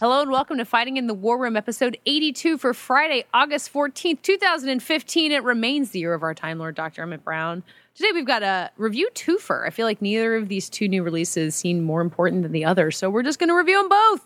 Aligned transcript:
Hello 0.00 0.22
and 0.22 0.30
welcome 0.30 0.56
to 0.56 0.64
Fighting 0.64 0.96
in 0.96 1.08
the 1.08 1.12
War 1.12 1.36
Room, 1.36 1.58
episode 1.58 1.98
82 2.06 2.56
for 2.56 2.72
Friday, 2.72 3.26
August 3.34 3.70
14th, 3.70 4.22
2015. 4.22 5.30
It 5.30 5.44
remains 5.44 5.90
the 5.90 5.98
year 5.98 6.14
of 6.14 6.22
our 6.22 6.32
Time 6.32 6.58
Lord, 6.58 6.74
Dr. 6.74 7.02
Emmett 7.02 7.22
Brown. 7.22 7.62
Today 7.94 8.08
we've 8.14 8.24
got 8.24 8.42
a 8.42 8.70
review 8.78 9.10
twofer. 9.14 9.66
I 9.66 9.68
feel 9.68 9.84
like 9.84 10.00
neither 10.00 10.36
of 10.36 10.48
these 10.48 10.70
two 10.70 10.88
new 10.88 11.02
releases 11.02 11.54
seem 11.54 11.84
more 11.84 12.00
important 12.00 12.44
than 12.44 12.52
the 12.52 12.64
other, 12.64 12.90
so 12.90 13.10
we're 13.10 13.22
just 13.22 13.38
going 13.38 13.50
to 13.50 13.54
review 13.54 13.76
them 13.76 13.90
both. 13.90 14.22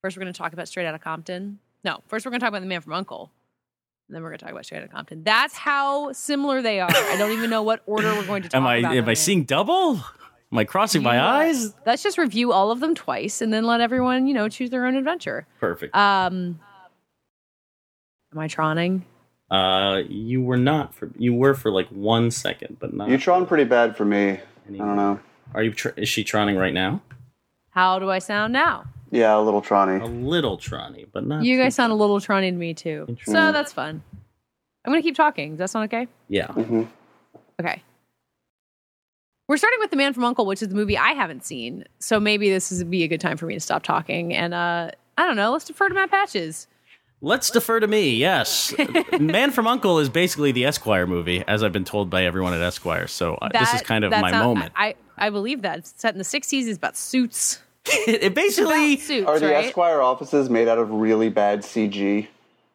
First, 0.00 0.16
we're 0.16 0.22
going 0.22 0.32
to 0.32 0.36
talk 0.36 0.54
about 0.54 0.66
Straight 0.66 0.88
Outta 0.88 0.98
Compton. 0.98 1.60
No, 1.84 2.00
first 2.08 2.26
we're 2.26 2.30
going 2.30 2.40
to 2.40 2.44
talk 2.44 2.48
about 2.48 2.62
The 2.62 2.66
Man 2.66 2.80
from 2.80 2.94
Uncle. 2.94 3.30
And 4.08 4.16
then 4.16 4.24
we're 4.24 4.30
going 4.30 4.40
to 4.40 4.44
talk 4.44 4.50
about 4.52 4.64
Straight 4.64 4.78
Outta 4.78 4.88
Compton. 4.88 5.22
That's 5.22 5.54
how 5.54 6.10
similar 6.10 6.62
they 6.62 6.80
are. 6.80 6.90
I 6.90 7.14
don't 7.16 7.30
even 7.30 7.48
know 7.48 7.62
what 7.62 7.84
order 7.86 8.12
we're 8.12 8.26
going 8.26 8.42
to 8.42 8.48
talk 8.48 8.56
Am 8.56 8.66
I 8.66 8.78
about. 8.78 8.96
am 8.96 9.08
I 9.08 9.14
seeing 9.14 9.44
double? 9.44 10.00
Am 10.52 10.58
I 10.58 10.64
crossing 10.64 11.02
my 11.02 11.14
You, 11.14 11.20
eyes? 11.22 11.74
Let's 11.86 12.02
just 12.02 12.18
review 12.18 12.52
all 12.52 12.70
of 12.70 12.80
them 12.80 12.94
twice 12.94 13.40
and 13.40 13.52
then 13.52 13.64
let 13.64 13.80
everyone, 13.80 14.26
you 14.26 14.34
know, 14.34 14.50
choose 14.50 14.68
their 14.68 14.84
own 14.86 14.96
adventure. 14.96 15.46
Perfect. 15.58 15.96
Um, 15.96 16.60
am 18.32 18.38
I 18.38 18.48
troning? 18.48 19.02
Uh, 19.50 20.02
you 20.08 20.42
were 20.42 20.58
not 20.58 20.94
for 20.94 21.10
you 21.16 21.34
were 21.34 21.54
for 21.54 21.70
like 21.70 21.88
one 21.88 22.30
second, 22.30 22.76
but 22.80 22.92
not. 22.92 23.08
You 23.08 23.16
tron 23.18 23.46
pretty 23.46 23.64
bad 23.64 23.96
for 23.96 24.04
me. 24.04 24.30
I 24.30 24.40
don't 24.76 24.96
know. 24.96 25.20
Are 25.54 25.62
you? 25.62 25.72
Tr- 25.72 25.90
is 25.96 26.08
she 26.08 26.22
troning 26.24 26.58
right 26.58 26.72
now? 26.72 27.02
How 27.70 27.98
do 27.98 28.10
I 28.10 28.18
sound 28.18 28.52
now? 28.52 28.84
Yeah, 29.10 29.36
a 29.36 29.40
little 29.40 29.60
trony. 29.62 30.00
A 30.00 30.06
little 30.06 30.56
tronny, 30.56 31.06
but 31.12 31.26
not. 31.26 31.44
You 31.44 31.58
guys 31.58 31.74
sound 31.74 31.92
a 31.92 31.96
little 31.96 32.20
tronny 32.20 32.50
to 32.50 32.56
me 32.56 32.72
too. 32.72 33.14
So 33.24 33.52
that's 33.52 33.72
fun. 33.72 34.02
I'm 34.84 34.92
gonna 34.92 35.02
keep 35.02 35.16
talking. 35.16 35.52
Does 35.52 35.58
that 35.58 35.70
sound 35.70 35.84
okay? 35.92 36.08
Yeah. 36.28 36.46
hmm 36.48 36.84
Okay. 37.60 37.82
We're 39.52 39.58
starting 39.58 39.80
with 39.80 39.90
The 39.90 39.98
Man 39.98 40.14
from 40.14 40.24
Uncle, 40.24 40.46
which 40.46 40.62
is 40.62 40.68
the 40.68 40.74
movie 40.74 40.96
I 40.96 41.10
haven't 41.10 41.44
seen. 41.44 41.84
So 41.98 42.18
maybe 42.18 42.48
this 42.48 42.70
would 42.70 42.88
be 42.88 43.02
a 43.02 43.06
good 43.06 43.20
time 43.20 43.36
for 43.36 43.44
me 43.44 43.52
to 43.52 43.60
stop 43.60 43.82
talking. 43.82 44.32
And 44.34 44.54
uh, 44.54 44.92
I 45.18 45.26
don't 45.26 45.36
know, 45.36 45.52
let's 45.52 45.66
defer 45.66 45.90
to 45.90 45.94
Matt 45.94 46.10
Patches. 46.10 46.68
Let's 47.20 47.50
defer 47.50 47.78
to 47.78 47.86
me. 47.86 48.14
Yes, 48.16 48.74
Man 49.20 49.50
from 49.50 49.66
Uncle 49.66 49.98
is 49.98 50.08
basically 50.08 50.52
the 50.52 50.64
Esquire 50.64 51.06
movie, 51.06 51.44
as 51.46 51.62
I've 51.62 51.70
been 51.70 51.84
told 51.84 52.08
by 52.08 52.24
everyone 52.24 52.54
at 52.54 52.62
Esquire. 52.62 53.06
So 53.06 53.34
uh, 53.34 53.50
this 53.52 53.74
is 53.74 53.82
kind 53.82 54.04
of 54.06 54.10
my 54.12 54.30
sound- 54.30 54.42
moment. 54.42 54.72
I, 54.74 54.94
I 55.18 55.28
believe 55.28 55.60
that. 55.60 55.80
It's 55.80 55.92
set 55.98 56.14
in 56.14 56.18
the 56.18 56.24
60s. 56.24 56.66
It's 56.66 56.78
about 56.78 56.96
suits. 56.96 57.60
it 57.84 58.22
It's 58.22 58.34
basically. 58.34 58.94
about 58.94 59.04
suits, 59.04 59.28
Are 59.28 59.38
the 59.38 59.48
right? 59.48 59.66
Esquire 59.66 60.00
offices 60.00 60.48
made 60.48 60.66
out 60.66 60.78
of 60.78 60.90
really 60.90 61.28
bad 61.28 61.60
CG? 61.60 62.26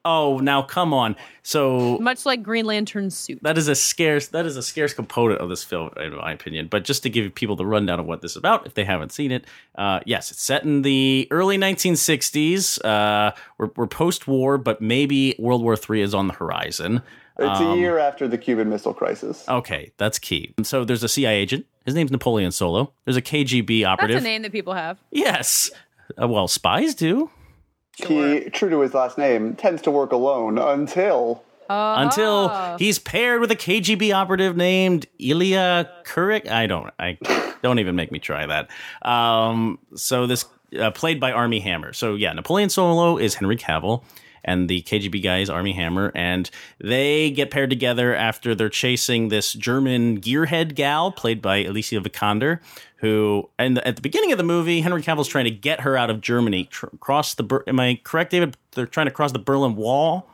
Oh, 0.09 0.37
now 0.39 0.61
come 0.61 0.93
on. 0.93 1.17
So 1.43 1.97
Much 1.99 2.25
like 2.25 2.41
Green 2.41 2.65
Lantern 2.65 3.09
suit. 3.09 3.39
that 3.43 3.57
is 3.57 3.67
a 3.67 3.75
scarce 3.75 4.27
that 4.29 4.45
is 4.45 4.55
a 4.55 4.63
scarce 4.63 4.93
component 4.93 5.41
of 5.41 5.49
this 5.49 5.63
film 5.65 5.89
in 5.97 6.15
my 6.15 6.31
opinion 6.31 6.67
but 6.69 6.83
just 6.85 7.03
to 7.03 7.09
give 7.09 7.33
people 7.35 7.55
the 7.57 7.65
rundown 7.65 7.99
of 7.99 8.05
what 8.05 8.21
this 8.21 8.31
is 8.31 8.37
about 8.37 8.65
if 8.65 8.73
they 8.73 8.83
haven't 8.85 9.11
seen 9.11 9.31
it 9.31 9.43
uh, 9.77 9.99
yes 10.05 10.31
it's 10.31 10.41
set 10.41 10.63
in 10.63 10.81
the 10.83 11.27
early 11.31 11.57
1960s 11.57 12.83
uh, 12.85 13.31
we're, 13.57 13.69
we're 13.75 13.87
post-war 13.87 14.57
but 14.57 14.81
maybe 14.81 15.35
world 15.39 15.61
war 15.61 15.77
iii 15.89 16.01
is 16.01 16.13
on 16.13 16.27
the 16.27 16.33
horizon 16.33 17.01
It's 17.39 17.59
Um, 17.59 17.71
a 17.73 17.75
year 17.77 17.97
after 17.99 18.27
the 18.27 18.37
Cuban 18.37 18.69
Missile 18.69 18.93
Crisis. 18.93 19.43
okay 19.47 19.91
that's 19.97 20.19
key 20.19 20.53
And 20.57 20.65
so 20.67 20.83
there's 20.85 21.03
a 21.03 21.09
cia 21.09 21.33
agent 21.33 21.65
his 21.85 21.95
name's 21.95 22.11
napoleon 22.11 22.51
solo 22.51 22.93
there's 23.05 23.17
a 23.17 23.21
kgb 23.21 23.85
operative. 23.85 23.85
That's 23.85 23.91
operative 23.91 24.17
a 24.19 24.21
name 24.27 24.41
that 24.43 24.51
people 24.51 24.73
have. 24.73 24.97
yes 25.11 25.69
uh, 26.21 26.27
well 26.27 26.47
spies 26.47 26.93
do 26.95 27.29
He, 28.05 28.49
true 28.51 28.69
to 28.69 28.79
his 28.81 28.93
last 28.93 29.17
name, 29.17 29.55
tends 29.55 29.81
to 29.83 29.91
work 29.91 30.11
alone 30.11 30.57
until 30.57 31.43
until 31.69 32.49
Oh. 32.53 32.75
he's 32.79 32.97
paired 32.99 33.41
with 33.41 33.51
a 33.51 33.55
KGB 33.55 34.13
operative 34.13 34.55
named 34.55 35.05
Ilya 35.19 35.89
Kurik. 36.05 36.47
I 36.49 36.65
don't, 36.67 36.91
I 36.99 37.17
don't 37.63 37.79
even 37.79 37.95
make 37.95 38.11
me 38.11 38.19
try 38.19 38.45
that. 38.45 38.69
Um, 39.01 39.79
so 39.95 40.27
this 40.27 40.45
uh, 40.79 40.91
played 40.91 41.19
by 41.19 41.31
Armie 41.31 41.59
Hammer. 41.59 41.91
So 41.91 42.15
yeah, 42.15 42.31
Napoleon 42.33 42.69
Solo 42.69 43.17
is 43.17 43.35
Henry 43.35 43.57
Cavill. 43.57 44.03
And 44.43 44.69
the 44.69 44.81
KGB 44.83 45.21
guys, 45.23 45.49
Armie 45.49 45.73
Hammer, 45.73 46.11
and 46.15 46.49
they 46.79 47.31
get 47.31 47.51
paired 47.51 47.69
together 47.69 48.15
after 48.15 48.55
they're 48.55 48.69
chasing 48.69 49.27
this 49.29 49.53
German 49.53 50.21
gearhead 50.21 50.75
gal, 50.75 51.11
played 51.11 51.41
by 51.41 51.63
Alicia 51.63 51.99
Vikander, 52.01 52.59
who, 52.97 53.49
and 53.59 53.77
at 53.85 53.95
the 53.97 54.01
beginning 54.01 54.31
of 54.31 54.37
the 54.37 54.43
movie, 54.43 54.81
Henry 54.81 55.01
Cavill's 55.01 55.27
trying 55.27 55.45
to 55.45 55.51
get 55.51 55.81
her 55.81 55.97
out 55.97 56.09
of 56.09 56.21
Germany, 56.21 56.65
tr- 56.65 56.87
cross 56.99 57.35
the. 57.35 57.63
Am 57.67 57.79
I 57.79 57.99
correct, 58.03 58.31
David? 58.31 58.57
They're 58.71 58.85
trying 58.87 59.07
to 59.07 59.11
cross 59.11 59.31
the 59.31 59.39
Berlin 59.39 59.75
Wall. 59.75 60.27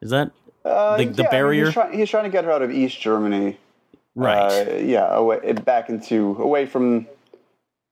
Is 0.00 0.10
that 0.10 0.30
uh, 0.64 0.96
The- 0.96 1.04
the 1.04 1.10
yeah, 1.10 1.20
I 1.20 1.22
mean, 1.22 1.30
barrier? 1.30 1.64
he's, 1.66 1.74
try- 1.74 1.94
he's 1.96 2.10
trying 2.10 2.24
to 2.24 2.30
get 2.30 2.44
her 2.44 2.50
out 2.50 2.62
of 2.62 2.70
East 2.70 3.00
Germany. 3.00 3.58
right? 4.14 4.68
Uh, 4.68 4.74
yeah, 4.76 5.14
away, 5.14 5.52
back 5.52 5.88
into 5.88 6.36
away 6.40 6.66
from 6.66 7.06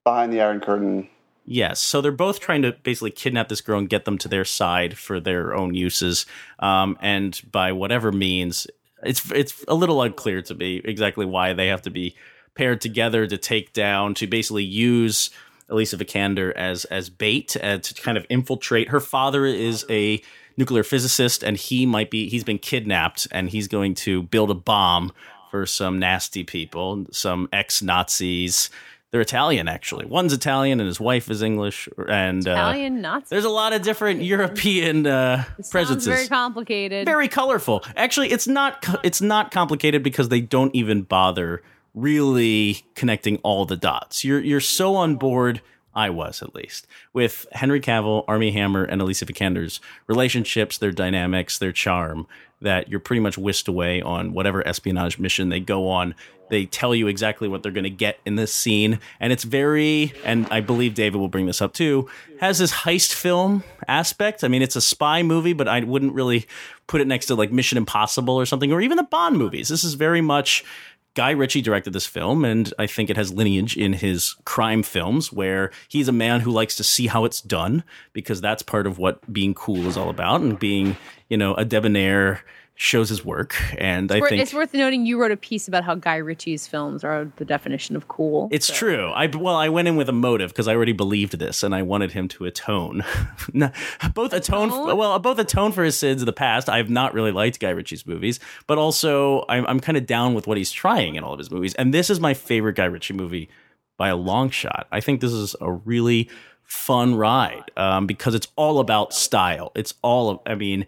behind 0.05 0.33
the 0.33 0.41
Iron 0.41 0.61
Curtain. 0.61 1.09
Yes. 1.51 1.81
So 1.81 2.03
they're 2.03 2.13
both 2.13 2.41
trying 2.41 2.61
to 2.61 2.73
basically 2.73 3.11
kidnap 3.11 3.49
this 3.49 3.63
girl 3.63 3.79
and 3.79 3.89
get 3.89 4.05
them 4.05 4.19
to 4.19 4.29
their 4.29 4.45
side 4.45 4.99
for 4.99 5.19
their 5.19 5.55
own 5.55 5.73
uses. 5.73 6.27
Um, 6.59 6.99
and 7.01 7.41
by 7.51 7.73
whatever 7.73 8.13
means, 8.13 8.67
it's 9.03 9.33
it's 9.33 9.65
a 9.67 9.75
little 9.75 10.03
unclear 10.03 10.43
to 10.43 10.55
me 10.55 10.83
exactly 10.85 11.25
why 11.25 11.55
they 11.55 11.69
have 11.69 11.81
to 11.83 11.91
be 11.91 12.15
paired 12.55 12.83
together 12.83 13.27
to 13.27 13.39
take 13.39 13.73
down 13.73 14.13
to 14.15 14.27
basically 14.27 14.65
use 14.65 15.31
Alicia 15.71 15.97
Vikander 15.97 16.53
as 16.53 16.85
as 16.87 17.09
bait 17.09 17.57
uh, 17.63 17.79
to 17.79 17.95
kind 17.95 18.19
of 18.19 18.27
infiltrate. 18.29 18.91
Her 18.91 19.01
father 19.01 19.47
is 19.47 19.87
a 19.89 20.21
nuclear 20.59 20.83
physicist, 20.83 21.43
and 21.43 21.57
he 21.57 21.87
might 21.87 22.11
be 22.11 22.29
he's 22.29 22.45
been 22.45 22.59
kidnapped, 22.59 23.27
and 23.31 23.49
he's 23.49 23.69
going 23.69 23.95
to 23.95 24.23
build 24.25 24.51
a 24.51 24.55
bomb 24.55 25.13
for 25.51 25.65
some 25.65 25.99
nasty 25.99 26.45
people, 26.45 27.07
some 27.11 27.49
ex 27.55 27.81
Nazis. 27.81 28.69
They're 29.11 29.23
Italian, 29.23 29.69
actually. 29.69 30.05
One's 30.05 30.35
Italian, 30.35 30.81
and 30.81 30.87
his 30.87 31.01
wife 31.01 31.31
is 31.31 31.41
English. 31.41 31.89
And 32.09 32.47
uh, 32.47 32.53
Italian 32.53 33.01
Nazi. 33.01 33.27
there's 33.31 33.47
a 33.47 33.51
lot 33.51 33.73
of 33.73 33.81
different 33.81 34.23
European 34.23 35.07
uh, 35.07 35.45
presences 35.71 36.07
very 36.07 36.29
complicated. 36.29 37.07
very 37.07 37.29
colorful. 37.29 37.83
Actually, 37.97 38.31
it's 38.31 38.47
not 38.47 38.85
it's 39.03 39.23
not 39.23 39.51
complicated 39.51 40.03
because 40.03 40.29
they 40.29 40.43
don't 40.43 40.75
even 40.75 41.03
bother 41.03 41.63
really 41.95 42.83
connecting 42.95 43.39
all 43.39 43.65
the 43.65 43.77
dots. 43.77 44.25
You're 44.25 44.41
you're 44.41 44.61
so 44.61 44.95
on 44.95 45.17
board. 45.17 45.63
I 45.99 46.11
was 46.11 46.43
at 46.43 46.55
least 46.55 46.87
with 47.13 47.45
Henry 47.51 47.81
Cavill, 47.81 48.25
Armie 48.29 48.53
Hammer, 48.53 48.85
and 48.85 49.03
Alicia 49.03 49.27
Vikander's 49.27 49.81
relationships, 50.07 50.79
their 50.79 50.93
dynamics, 50.93 51.59
their 51.59 51.73
charm. 51.73 52.29
That 52.61 52.89
you're 52.89 52.99
pretty 52.99 53.21
much 53.21 53.39
whisked 53.39 53.69
away 53.69 54.03
on 54.03 54.33
whatever 54.33 54.67
espionage 54.67 55.19
mission 55.19 55.49
they 55.49 55.61
go 55.61 55.89
on. 55.89 56.15
They 56.51 56.67
tell 56.67 56.93
you 56.93 57.07
exactly 57.07 57.47
what 57.47 57.63
they're 57.63 57.71
going 57.71 57.85
to 57.85 57.91
get 57.91 58.19
in 58.25 58.35
this 58.35 58.53
scene, 58.53 58.99
and 59.21 59.33
it's 59.33 59.45
very. 59.45 60.13
And 60.25 60.47
I 60.51 60.61
believe 60.61 60.95
David 60.95 61.19
will 61.19 61.29
bring 61.29 61.47
this 61.47 61.63
up 61.63 61.73
too. 61.73 62.09
Has 62.41 62.59
this 62.59 62.73
heist 62.73 63.13
film 63.13 63.63
aspect. 63.87 64.43
I 64.43 64.49
mean, 64.49 64.63
it's 64.63 64.77
a 64.77 64.81
spy 64.81 65.23
movie, 65.23 65.53
but 65.53 65.69
I 65.69 65.81
wouldn't 65.81 66.15
really 66.15 66.47
put 66.89 67.01
it 67.01 67.07
next 67.07 67.27
to 67.27 67.37
like 67.37 67.53
Mission 67.53 67.79
Impossible 67.79 68.35
or 68.35 68.47
something, 68.47 68.73
or 68.73 68.81
even 68.81 68.97
the 68.97 69.05
Bond 69.05 69.37
movies. 69.37 69.69
This 69.69 69.85
is 69.85 69.95
very 69.95 70.21
much 70.21 70.65
Guy 71.19 71.31
Ritchie 71.31 71.63
directed 71.63 71.93
this 71.95 72.07
film, 72.07 72.45
and 72.45 72.73
I 72.79 72.87
think 72.87 73.11
it 73.11 73.17
has 73.17 73.33
lineage 73.33 73.77
in 73.77 73.93
his 73.93 74.37
crime 74.45 74.85
films, 74.85 75.33
where 75.33 75.73
he's 75.89 76.07
a 76.07 76.13
man 76.13 76.43
who 76.43 76.53
likes 76.53 76.77
to 76.77 76.85
see 76.85 77.09
how 77.09 77.25
it's 77.25 77.41
done 77.41 77.83
because 78.13 78.41
that's 78.41 78.63
part 78.63 78.87
of 78.87 78.99
what 78.99 79.33
being 79.33 79.53
cool 79.53 79.89
is 79.89 79.97
all 79.97 80.11
about, 80.11 80.43
and 80.43 80.61
being 80.61 80.97
you 81.29 81.37
know 81.37 81.57
a 81.57 81.65
debonair 81.65 82.45
shows 82.81 83.09
his 83.09 83.25
work. 83.25 83.61
And 83.77 84.11
I 84.13 84.21
Wor- 84.21 84.29
think 84.29 84.41
it's 84.41 84.55
worth 84.55 84.73
noting 84.73 85.05
you 85.05 85.21
wrote 85.21 85.33
a 85.33 85.37
piece 85.37 85.67
about 85.67 85.83
how 85.83 85.97
Guy 85.97 86.15
Ritchie's 86.15 86.69
films 86.69 87.03
are 87.03 87.31
the 87.37 87.45
definition 87.45 87.97
of 87.97 88.07
cool. 88.07 88.49
It's 88.53 88.73
true. 88.73 89.11
I 89.11 89.27
well, 89.27 89.57
I 89.57 89.69
went 89.69 89.89
in 89.89 89.97
with 89.97 90.09
a 90.09 90.13
motive 90.13 90.51
because 90.51 90.69
I 90.69 90.77
already 90.77 90.93
believed 90.93 91.41
this, 91.41 91.65
and 91.65 91.75
I 91.75 91.83
wanted 91.83 92.13
him 92.13 92.29
to 92.29 92.45
atone, 92.45 93.05
both 94.15 94.33
atone. 94.33 94.69
Atone? 94.69 94.97
well, 94.97 95.19
both 95.19 95.41
atone 95.41 95.73
for 95.73 95.83
his 95.83 95.99
sins 95.99 96.23
of 96.23 96.27
the 96.27 96.33
past. 96.33 96.69
I 96.69 96.77
have 96.77 96.89
not 96.89 97.15
really 97.15 97.33
liked 97.33 97.59
Guy 97.59 97.71
Ritchie's 97.71 98.07
movies, 98.07 98.39
but 98.69 98.79
also 98.79 99.45
I'm, 99.49 99.67
I'm 99.67 99.81
kind 99.81 99.99
of 99.99 100.07
down 100.07 100.35
with 100.35 100.47
what 100.47 100.57
he's 100.57 100.71
trying 100.71 101.17
in 101.17 101.25
all 101.25 101.33
of 101.33 101.39
his 101.41 101.51
movies, 101.51 101.75
and 101.75 101.93
this 101.93 102.09
is 102.09 102.21
my 102.21 102.33
favorite 102.33 102.77
Guy 102.77 102.85
Ritchie 102.85 103.15
movie 103.15 103.51
by 103.97 104.09
a 104.09 104.17
long 104.17 104.51
shot. 104.51 104.87
I 104.93 105.01
think 105.01 105.21
this 105.21 105.33
is 105.33 105.57
a 105.61 105.73
really 105.73 106.31
fun 106.63 107.17
ride 107.17 107.73
um, 107.77 108.07
because 108.07 108.37
it's 108.37 108.47
all 108.55 108.79
about 108.79 109.13
style. 109.13 109.73
It's 109.75 109.95
all 110.01 110.31
of. 110.31 110.39
I 110.47 110.55
mean 110.55 110.87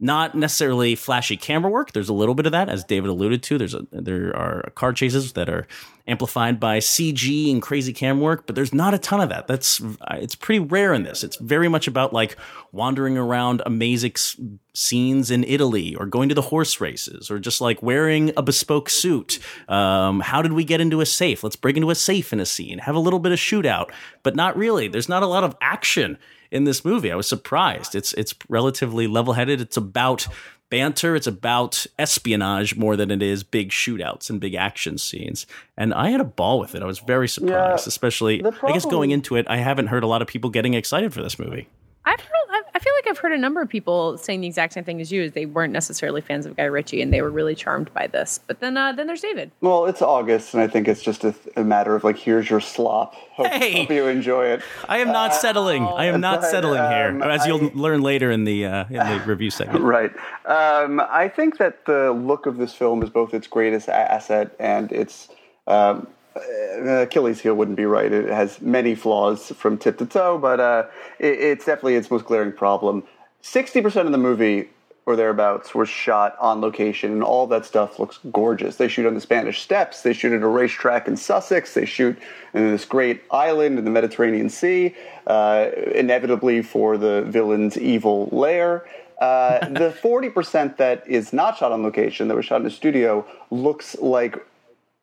not 0.00 0.34
necessarily 0.36 0.94
flashy 0.94 1.36
camera 1.36 1.70
work. 1.70 1.92
There's 1.92 2.08
a 2.08 2.14
little 2.14 2.34
bit 2.34 2.46
of 2.46 2.52
that, 2.52 2.68
as 2.68 2.84
David 2.84 3.10
alluded 3.10 3.42
to. 3.44 3.58
There's 3.58 3.74
a, 3.74 3.84
there 3.90 4.34
are 4.36 4.70
car 4.76 4.92
chases 4.92 5.32
that 5.32 5.48
are 5.48 5.66
amplified 6.06 6.60
by 6.60 6.78
CG 6.78 7.50
and 7.50 7.60
crazy 7.60 7.92
camera 7.92 8.22
work, 8.22 8.46
but 8.46 8.54
there's 8.54 8.72
not 8.72 8.94
a 8.94 8.98
ton 8.98 9.20
of 9.20 9.28
that. 9.28 9.48
That's 9.48 9.80
it's 10.12 10.36
pretty 10.36 10.60
rare 10.60 10.94
in 10.94 11.02
this. 11.02 11.24
It's 11.24 11.36
very 11.36 11.68
much 11.68 11.88
about 11.88 12.12
like 12.12 12.36
wandering 12.70 13.18
around 13.18 13.60
amazing 13.66 14.14
scenes 14.72 15.32
in 15.32 15.42
Italy, 15.42 15.96
or 15.96 16.06
going 16.06 16.28
to 16.28 16.34
the 16.34 16.42
horse 16.42 16.80
races, 16.80 17.28
or 17.28 17.40
just 17.40 17.60
like 17.60 17.82
wearing 17.82 18.32
a 18.36 18.42
bespoke 18.42 18.88
suit. 18.88 19.40
Um, 19.68 20.20
how 20.20 20.42
did 20.42 20.52
we 20.52 20.62
get 20.62 20.80
into 20.80 21.00
a 21.00 21.06
safe? 21.06 21.42
Let's 21.42 21.56
break 21.56 21.76
into 21.76 21.90
a 21.90 21.96
safe 21.96 22.32
in 22.32 22.38
a 22.38 22.46
scene. 22.46 22.78
Have 22.78 22.94
a 22.94 23.00
little 23.00 23.18
bit 23.18 23.32
of 23.32 23.38
shootout, 23.38 23.90
but 24.22 24.36
not 24.36 24.56
really. 24.56 24.86
There's 24.86 25.08
not 25.08 25.24
a 25.24 25.26
lot 25.26 25.42
of 25.42 25.56
action 25.60 26.18
in 26.50 26.64
this 26.64 26.84
movie. 26.84 27.12
I 27.12 27.16
was 27.16 27.28
surprised. 27.28 27.94
It's 27.94 28.12
it's 28.14 28.34
relatively 28.48 29.06
level 29.06 29.34
headed. 29.34 29.60
It's 29.60 29.76
about 29.76 30.26
banter. 30.70 31.16
It's 31.16 31.26
about 31.26 31.86
espionage 31.98 32.76
more 32.76 32.96
than 32.96 33.10
it 33.10 33.22
is 33.22 33.42
big 33.42 33.70
shootouts 33.70 34.30
and 34.30 34.40
big 34.40 34.54
action 34.54 34.98
scenes. 34.98 35.46
And 35.76 35.94
I 35.94 36.10
had 36.10 36.20
a 36.20 36.24
ball 36.24 36.58
with 36.58 36.74
it. 36.74 36.82
I 36.82 36.86
was 36.86 36.98
very 36.98 37.28
surprised, 37.28 37.84
yeah, 37.84 37.88
especially 37.88 38.40
problem, 38.40 38.66
I 38.66 38.72
guess 38.72 38.84
going 38.84 39.10
into 39.10 39.36
it, 39.36 39.46
I 39.48 39.56
haven't 39.58 39.86
heard 39.86 40.02
a 40.02 40.06
lot 40.06 40.22
of 40.22 40.28
people 40.28 40.50
getting 40.50 40.74
excited 40.74 41.12
for 41.14 41.22
this 41.22 41.38
movie. 41.38 41.68
I've 42.04 42.20
heard, 42.20 42.57
I 42.74 42.78
feel 42.78 42.92
like 42.94 43.08
I've 43.08 43.18
heard 43.18 43.32
a 43.32 43.38
number 43.38 43.60
of 43.60 43.68
people 43.68 44.18
saying 44.18 44.40
the 44.40 44.46
exact 44.46 44.72
same 44.72 44.84
thing 44.84 45.00
as 45.00 45.10
you. 45.10 45.22
Is 45.22 45.32
they 45.32 45.46
weren't 45.46 45.72
necessarily 45.72 46.20
fans 46.20 46.46
of 46.46 46.56
Guy 46.56 46.64
Ritchie 46.64 47.02
and 47.02 47.12
they 47.12 47.22
were 47.22 47.30
really 47.30 47.54
charmed 47.54 47.92
by 47.94 48.06
this. 48.06 48.38
But 48.46 48.60
then, 48.60 48.76
uh, 48.76 48.92
then 48.92 49.06
there's 49.06 49.20
David. 49.20 49.50
Well, 49.60 49.86
it's 49.86 50.02
August, 50.02 50.54
and 50.54 50.62
I 50.62 50.68
think 50.68 50.88
it's 50.88 51.02
just 51.02 51.24
a, 51.24 51.34
a 51.56 51.64
matter 51.64 51.94
of 51.94 52.04
like, 52.04 52.16
here's 52.16 52.48
your 52.48 52.60
slop. 52.60 53.14
Hope, 53.14 53.46
hey, 53.48 53.82
hope 53.82 53.90
you 53.90 54.06
enjoy 54.06 54.46
it. 54.46 54.62
I 54.88 54.98
am 54.98 55.08
not 55.08 55.30
uh, 55.30 55.34
settling. 55.34 55.84
I 55.84 56.06
am 56.06 56.20
not 56.20 56.40
but, 56.40 56.50
settling 56.50 56.80
um, 56.80 56.90
here, 57.20 57.30
as 57.30 57.46
you'll 57.46 57.66
I, 57.66 57.72
learn 57.74 58.02
later 58.02 58.30
in 58.30 58.44
the 58.44 58.66
uh, 58.66 58.84
in 58.88 58.96
the 58.96 59.22
review 59.26 59.50
segment. 59.50 59.84
Right. 59.88 60.12
Um, 60.44 61.00
I 61.00 61.28
think 61.28 61.56
that 61.58 61.86
the 61.86 62.12
look 62.12 62.46
of 62.46 62.58
this 62.58 62.74
film 62.74 63.02
is 63.02 63.08
both 63.08 63.32
its 63.32 63.46
greatest 63.46 63.88
asset 63.88 64.54
and 64.58 64.92
its 64.92 65.28
um, 65.66 66.08
Achilles 67.02 67.40
heel 67.40 67.54
wouldn't 67.54 67.76
be 67.76 67.84
right. 67.84 68.12
It 68.12 68.28
has 68.28 68.60
many 68.60 68.94
flaws 68.94 69.48
from 69.56 69.78
tip 69.78 69.98
to 69.98 70.06
toe, 70.06 70.38
but 70.38 70.60
uh, 70.60 70.86
it, 71.18 71.38
it's 71.38 71.64
definitely 71.64 71.96
its 71.96 72.10
most 72.10 72.24
glaring 72.24 72.52
problem. 72.52 73.04
Sixty 73.40 73.80
percent 73.80 74.06
of 74.06 74.12
the 74.12 74.18
movie 74.18 74.68
or 75.08 75.16
thereabouts 75.16 75.74
was 75.74 75.88
shot 75.88 76.36
on 76.38 76.60
location, 76.60 77.12
and 77.12 77.22
all 77.22 77.46
that 77.46 77.64
stuff 77.64 77.98
looks 77.98 78.18
gorgeous. 78.30 78.76
They 78.76 78.88
shoot 78.88 79.06
on 79.06 79.14
the 79.14 79.22
Spanish 79.22 79.62
Steps, 79.62 80.02
they 80.02 80.12
shoot 80.12 80.34
at 80.34 80.42
a 80.42 80.46
racetrack 80.46 81.08
in 81.08 81.16
Sussex, 81.16 81.72
they 81.72 81.86
shoot 81.86 82.18
in 82.52 82.70
this 82.70 82.84
great 82.84 83.22
island 83.30 83.78
in 83.78 83.86
the 83.86 83.90
Mediterranean 83.90 84.50
Sea, 84.50 84.94
uh, 85.26 85.70
inevitably 85.94 86.60
for 86.60 86.98
the 86.98 87.22
villain's 87.22 87.78
evil 87.78 88.28
lair. 88.32 88.86
Uh, 89.18 89.66
the 89.70 89.96
40% 89.98 90.76
that 90.76 91.08
is 91.08 91.32
not 91.32 91.56
shot 91.56 91.72
on 91.72 91.82
location, 91.82 92.28
that 92.28 92.34
was 92.34 92.44
shot 92.44 92.60
in 92.60 92.66
a 92.66 92.70
studio, 92.70 93.26
looks 93.50 93.96
like 94.00 94.36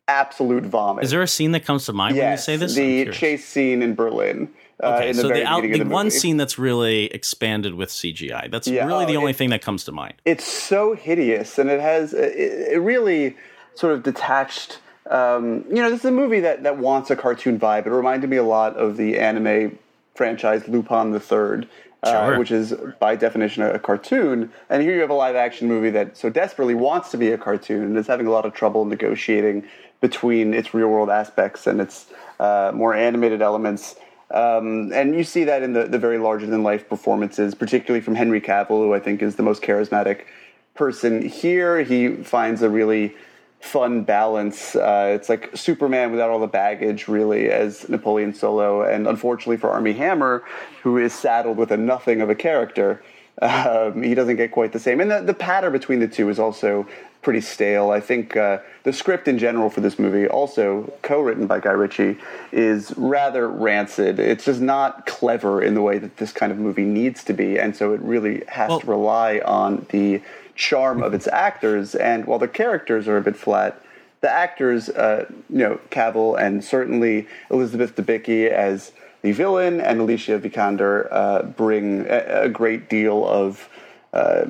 absolute 0.08 0.66
vomit. 0.66 1.04
Is 1.04 1.12
there 1.12 1.22
a 1.22 1.28
scene 1.28 1.52
that 1.52 1.66
comes 1.66 1.86
to 1.86 1.94
mind 1.94 2.16
yes, 2.16 2.24
when 2.24 2.32
you 2.32 2.38
say 2.38 2.66
this? 2.66 2.76
The 2.76 3.12
chase 3.12 3.46
scene 3.46 3.82
in 3.82 3.96
Berlin. 3.96 4.50
Uh, 4.84 4.88
okay, 4.88 5.06
uh, 5.06 5.10
in 5.10 5.16
so 5.16 5.28
the, 5.30 5.46
out, 5.46 5.62
the, 5.62 5.80
the 5.80 5.86
one 5.86 6.12
scene 6.12 6.38
that's 6.38 6.60
really 6.60 7.06
expanded 7.06 7.76
with 7.76 7.90
CGI. 7.90 8.52
That's 8.52 8.68
yeah, 8.68 8.86
really 8.86 9.06
the 9.06 9.16
oh, 9.16 9.20
only 9.20 9.32
it, 9.32 9.38
thing 9.38 9.50
that 9.52 9.62
comes 9.62 9.86
to 9.86 9.92
mind. 9.92 10.16
It's 10.26 10.46
so 10.46 10.96
hideous, 10.96 11.58
and 11.58 11.70
it 11.70 11.80
has 11.80 12.14
it, 12.14 12.36
it 12.36 12.82
really 12.82 13.38
sort 13.74 13.94
of 13.94 14.04
detached. 14.04 14.80
Um, 15.10 15.64
you 15.70 15.76
know, 15.76 15.90
this 15.90 16.00
is 16.00 16.06
a 16.06 16.12
movie 16.12 16.42
that 16.42 16.64
that 16.64 16.78
wants 16.78 17.10
a 17.10 17.16
cartoon 17.16 17.58
vibe. 17.58 17.86
It 17.86 17.92
reminded 17.92 18.30
me 18.30 18.38
a 18.38 18.44
lot 18.44 18.76
of 18.76 18.98
the 18.98 19.18
anime 19.18 19.80
franchise 20.14 20.68
Lupin 20.68 21.12
the 21.12 21.20
Third. 21.20 21.70
Uh, 22.04 22.28
sure. 22.28 22.38
which 22.38 22.52
is 22.52 22.72
by 23.00 23.16
definition 23.16 23.64
a, 23.64 23.72
a, 23.72 23.80
cartoon. 23.80 24.52
And 24.70 24.84
here 24.84 24.94
you 24.94 25.02
have 25.02 25.10
a 25.10 25.16
live 25.16 25.36
action 25.36 25.68
movie 25.68 25.90
that 25.90 26.16
so 26.16 26.30
desperately 26.30 26.76
wants 26.76 27.10
to 27.10 27.18
be 27.18 27.32
a 27.32 27.38
cartoon 27.38 27.82
and 27.82 27.98
is 27.98 28.06
having 28.06 28.28
a 28.28 28.30
lot 28.30 28.46
of 28.46 28.54
trouble 28.54 28.86
negotiating 28.86 29.68
between 30.02 30.54
its 30.54 30.74
real 30.74 30.88
world 30.88 31.10
aspects 31.10 31.68
and 31.68 31.82
its 31.82 32.08
uh, 32.40 32.72
more 32.74 32.94
animated 32.94 33.42
elements. 33.42 33.96
Um, 34.32 34.92
and 34.94 35.16
you 35.16 35.24
see 35.24 35.44
that 35.44 35.64
in 35.64 35.74
the, 35.74 35.86
the 35.86 36.00
very 36.00 36.18
larger 36.18 36.48
than 36.48 36.64
life 36.64 36.90
performances, 36.90 37.56
particularly 37.56 38.02
from 38.02 38.16
Henry 38.16 38.42
Cavill, 38.42 38.84
who 38.84 38.94
I 38.94 39.00
think 39.00 39.22
is 39.22 39.36
the 39.36 39.44
most 39.44 39.62
charismatic 39.62 40.26
person 40.74 41.22
here. 41.22 41.84
He 41.84 42.10
finds 42.10 42.62
a 42.62 42.70
really 42.70 43.16
fun 43.60 44.04
balance. 44.04 44.76
Uh, 44.76 45.14
it's 45.16 45.30
like 45.30 45.50
Superman 45.56 46.12
without 46.12 46.30
all 46.30 46.40
the 46.40 46.48
baggage, 46.48 47.08
really, 47.08 47.50
as 47.50 47.88
Napoleon 47.90 48.34
Solo. 48.34 48.82
And 48.82 49.08
unfortunately 49.08 49.58
for 49.58 49.72
Armie 49.72 49.94
Hammer, 49.94 50.44
who 50.84 50.98
is 50.98 51.14
saddled 51.14 51.58
with 51.58 51.72
a 51.72 51.78
nothing 51.78 52.22
of 52.22 52.30
a 52.30 52.36
character, 52.36 53.02
um, 53.42 54.02
he 54.02 54.14
doesn't 54.14 54.38
get 54.38 54.52
quite 54.52 54.72
the 54.72 54.80
same. 54.80 55.02
And 55.02 55.12
the, 55.12 55.22
the 55.22 55.34
patter 55.34 55.70
between 55.70 56.00
the 56.00 56.08
two 56.08 56.30
is 56.30 56.40
also 56.40 56.88
pretty 57.22 57.42
stale. 57.42 57.90
I 57.90 58.00
think 58.00 58.38
uh, 58.38 58.60
the 58.84 58.94
script 58.94 59.28
in 59.28 59.40
general 59.40 59.70
for 59.72 59.82
this 59.82 59.98
movie, 59.98 60.28
also 60.28 60.94
co-written 61.02 61.48
by 61.48 61.60
Guy 61.60 61.72
Ritchie, 61.72 62.18
is 62.52 62.94
rather 62.98 63.50
rancid. 63.50 64.20
It's 64.20 64.46
just 64.46 64.62
not 64.62 65.08
clever 65.08 65.62
in 65.62 65.74
the 65.74 65.82
way 65.82 65.98
that 65.98 66.18
this 66.18 66.32
kind 66.32 66.52
of 66.52 66.60
movie 66.60 66.86
needs 66.86 67.24
to 67.24 67.34
be, 67.34 67.58
and 67.58 67.76
so 67.76 67.94
it 67.94 68.02
really 68.02 68.44
has 68.48 68.70
well, 68.70 68.80
to 68.80 68.88
rely 68.88 69.40
on 69.44 69.88
the 69.90 70.22
charm 70.54 71.02
of 71.02 71.16
its 71.16 71.28
actors. 71.28 71.96
And 71.96 72.26
while 72.26 72.40
the 72.40 72.48
characters 72.48 73.08
are 73.08 73.18
a 73.18 73.22
bit 73.22 73.36
flat, 73.36 73.82
the 74.22 74.30
actors, 74.30 74.90
uh, 74.90 75.26
you 75.50 75.58
know, 75.58 75.80
Cavill 75.90 76.40
and 76.40 76.64
certainly 76.64 77.28
Elizabeth 77.50 77.96
Debicki 77.96 78.50
as 78.50 78.92
the 79.26 79.32
villain 79.32 79.82
and 79.82 80.00
Alicia 80.00 80.40
Vikander 80.40 81.08
uh, 81.10 81.42
bring 81.42 82.06
a, 82.08 82.44
a, 82.44 82.50
great 82.50 82.90
deal 82.90 83.26
of 83.26 83.68
uh, 84.14 84.46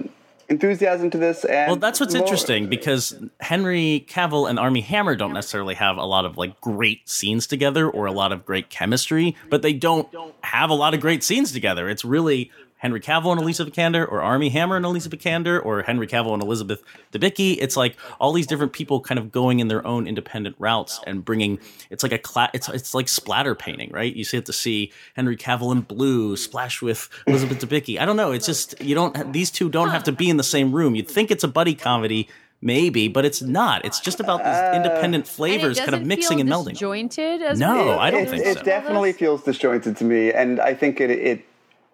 enthusiasm 0.50 1.10
to 1.12 1.18
this. 1.18 1.46
And 1.46 1.70
well, 1.70 1.76
that's 1.78 2.02
what's 2.02 2.14
more, 2.14 2.22
interesting 2.22 2.68
because 2.68 3.16
Henry 3.40 4.06
Cavill 4.10 4.50
and 4.50 4.60
Armie 4.60 4.82
Hammer 4.82 5.16
don't 5.16 5.32
necessarily 5.32 5.76
have 5.76 5.96
a 5.96 6.04
lot 6.04 6.26
of 6.26 6.38
like 6.38 6.60
great 6.60 7.08
scenes 7.08 7.48
together 7.48 7.90
or 7.90 8.06
a 8.06 8.12
lot 8.12 8.34
of 8.34 8.46
great 8.46 8.70
chemistry, 8.70 9.38
but 9.50 9.62
they 9.62 9.72
don't 9.72 10.14
have 10.42 10.70
a 10.70 10.76
lot 10.76 10.94
of 10.94 11.00
great 11.00 11.24
scenes 11.24 11.54
together. 11.54 11.88
It's 11.88 12.04
really 12.04 12.52
Henry 12.78 13.00
Cavill 13.00 13.32
and 13.32 13.42
Elizabeth 13.42 13.74
Vikander, 13.74 14.10
or 14.10 14.22
Armie 14.22 14.50
Hammer 14.50 14.76
and 14.76 14.86
Elizabeth 14.86 15.20
Vikander, 15.20 15.64
or 15.64 15.82
Henry 15.82 16.08
Cavill 16.08 16.34
and 16.34 16.44
Elizabeth 16.44 16.84
Debicki. 17.12 17.58
It's 17.60 17.78
like 17.78 17.96
all 18.20 18.34
these 18.34 18.48
different 18.48 18.74
people 18.74 19.00
kind 19.00 19.18
of 19.18 19.32
going 19.32 19.60
in 19.60 19.70
their 19.70 19.86
own 19.88 20.08
independent 20.08 20.56
routes 20.60 21.00
and 21.08 21.24
bringing. 21.24 21.60
It's 21.90 22.04
like 22.04 22.12
a 22.12 22.18
cla- 22.18 22.52
it's 22.54 22.70
it's 22.70 22.94
like 22.94 23.08
splatter 23.08 23.56
painting, 23.56 23.92
right? 23.92 24.14
You 24.16 24.24
see 24.24 24.38
have 24.38 24.44
to 24.46 24.54
see 24.54 24.92
Henry 25.16 25.38
Cavill 25.38 25.72
in 25.72 25.82
blue 25.82 26.36
splash 26.36 26.82
with 26.82 27.10
Elizabeth 27.28 27.60
Debicki. 27.60 28.00
I 28.00 28.06
don't 28.06 28.18
know. 28.18 28.32
It's 28.32 28.46
just 28.46 28.80
you 28.82 28.94
don't. 28.94 29.34
These 29.34 29.52
two 29.52 29.70
don't 29.70 29.90
have 29.90 30.04
to 30.04 30.12
be 30.12 30.30
in 30.30 30.38
the 30.38 30.44
same 30.44 30.74
room. 30.74 30.96
You'd 30.96 31.10
think 31.10 31.32
it's 31.32 31.44
a 31.44 31.50
buddy 31.50 31.76
comedy 31.76 32.28
maybe, 32.62 33.08
but 33.08 33.26
it's 33.26 33.42
not. 33.42 33.86
It's 33.86 34.00
just 34.00 34.20
about 34.20 34.40
these 34.40 34.48
uh, 34.48 34.74
independent 34.76 35.28
flavors 35.28 35.80
kind 35.80 35.94
of 35.94 36.06
mixing 36.06 36.42
and 36.42 36.50
melding. 36.50 36.72
Disjointed? 36.72 37.42
As 37.42 37.60
no, 37.60 37.98
I 38.00 38.12
don't 38.12 38.24
it, 38.24 38.30
think 38.30 38.46
it 38.46 38.54
so. 38.56 38.60
It 38.60 38.66
definitely 38.66 39.14
feels 39.14 39.44
disjointed 39.44 39.96
to 39.98 40.04
me, 40.04 40.34
and 40.34 40.60
I 40.60 40.74
think 40.74 41.00
it, 41.00 41.12
it 41.12 41.46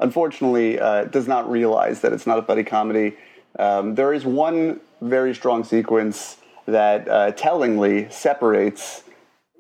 unfortunately 0.02 0.80
uh, 0.80 1.06
does 1.06 1.28
not 1.28 1.50
realize 1.50 2.02
that 2.02 2.12
it's 2.12 2.28
not 2.28 2.38
a 2.38 2.42
buddy 2.42 2.64
comedy. 2.64 3.16
Um, 3.58 3.96
there 3.96 4.14
is 4.14 4.26
one 4.26 4.82
very 5.02 5.34
strong 5.34 5.64
sequence 5.64 6.38
that 6.66 7.08
uh, 7.08 7.32
tellingly 7.32 8.10
separates 8.10 9.04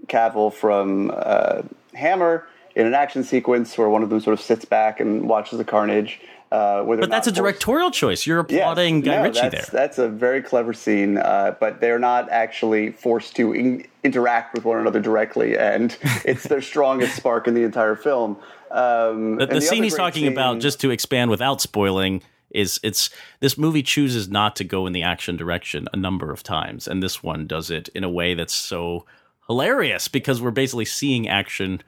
Cavill 0.07 0.53
from 0.53 1.11
uh, 1.13 1.61
Hammer 1.93 2.47
in 2.75 2.85
an 2.85 2.93
action 2.93 3.23
sequence 3.23 3.77
where 3.77 3.89
one 3.89 4.03
of 4.03 4.09
them 4.09 4.19
sort 4.19 4.33
of 4.33 4.41
sits 4.41 4.65
back 4.65 4.99
and 4.99 5.27
watches 5.27 5.57
the 5.57 5.65
carnage. 5.65 6.19
Uh, 6.51 6.83
but 6.83 7.09
that's 7.09 7.27
a 7.27 7.31
directorial 7.31 7.91
choice. 7.91 8.27
You're 8.27 8.39
applauding 8.39 8.97
yes, 8.97 9.05
Guy 9.05 9.15
no, 9.15 9.23
Ritchie 9.23 9.39
that's, 9.41 9.69
there. 9.69 9.79
That's 9.79 9.97
a 9.97 10.09
very 10.09 10.41
clever 10.41 10.73
scene, 10.73 11.17
uh, 11.17 11.55
but 11.61 11.79
they're 11.79 11.99
not 11.99 12.29
actually 12.29 12.91
forced 12.91 13.37
to 13.37 13.53
in- 13.53 13.87
interact 14.03 14.53
with 14.53 14.65
one 14.65 14.77
another 14.77 14.99
directly, 14.99 15.57
and 15.57 15.97
it's 16.25 16.43
their 16.43 16.61
strongest 16.61 17.15
spark 17.15 17.47
in 17.47 17.53
the 17.53 17.63
entire 17.63 17.95
film. 17.95 18.37
Um, 18.69 19.37
the, 19.37 19.45
the, 19.45 19.55
the 19.55 19.61
scene 19.61 19.83
he's 19.83 19.95
talking 19.95 20.23
scene, 20.23 20.33
about, 20.33 20.59
just 20.59 20.81
to 20.81 20.91
expand 20.91 21.31
without 21.31 21.61
spoiling, 21.61 22.21
is 22.49 22.81
it's 22.83 23.09
this 23.39 23.57
movie 23.57 23.83
chooses 23.83 24.27
not 24.27 24.57
to 24.57 24.65
go 24.65 24.85
in 24.85 24.91
the 24.91 25.03
action 25.03 25.37
direction 25.37 25.87
a 25.93 25.97
number 25.97 26.33
of 26.33 26.43
times, 26.43 26.85
and 26.85 27.01
this 27.01 27.23
one 27.23 27.47
does 27.47 27.71
it 27.71 27.87
in 27.95 28.03
a 28.03 28.09
way 28.09 28.33
that's 28.33 28.53
so 28.53 29.05
hilarious 29.47 30.09
because 30.09 30.41
we're 30.41 30.51
basically 30.51 30.85
seeing 30.85 31.29
action 31.29 31.81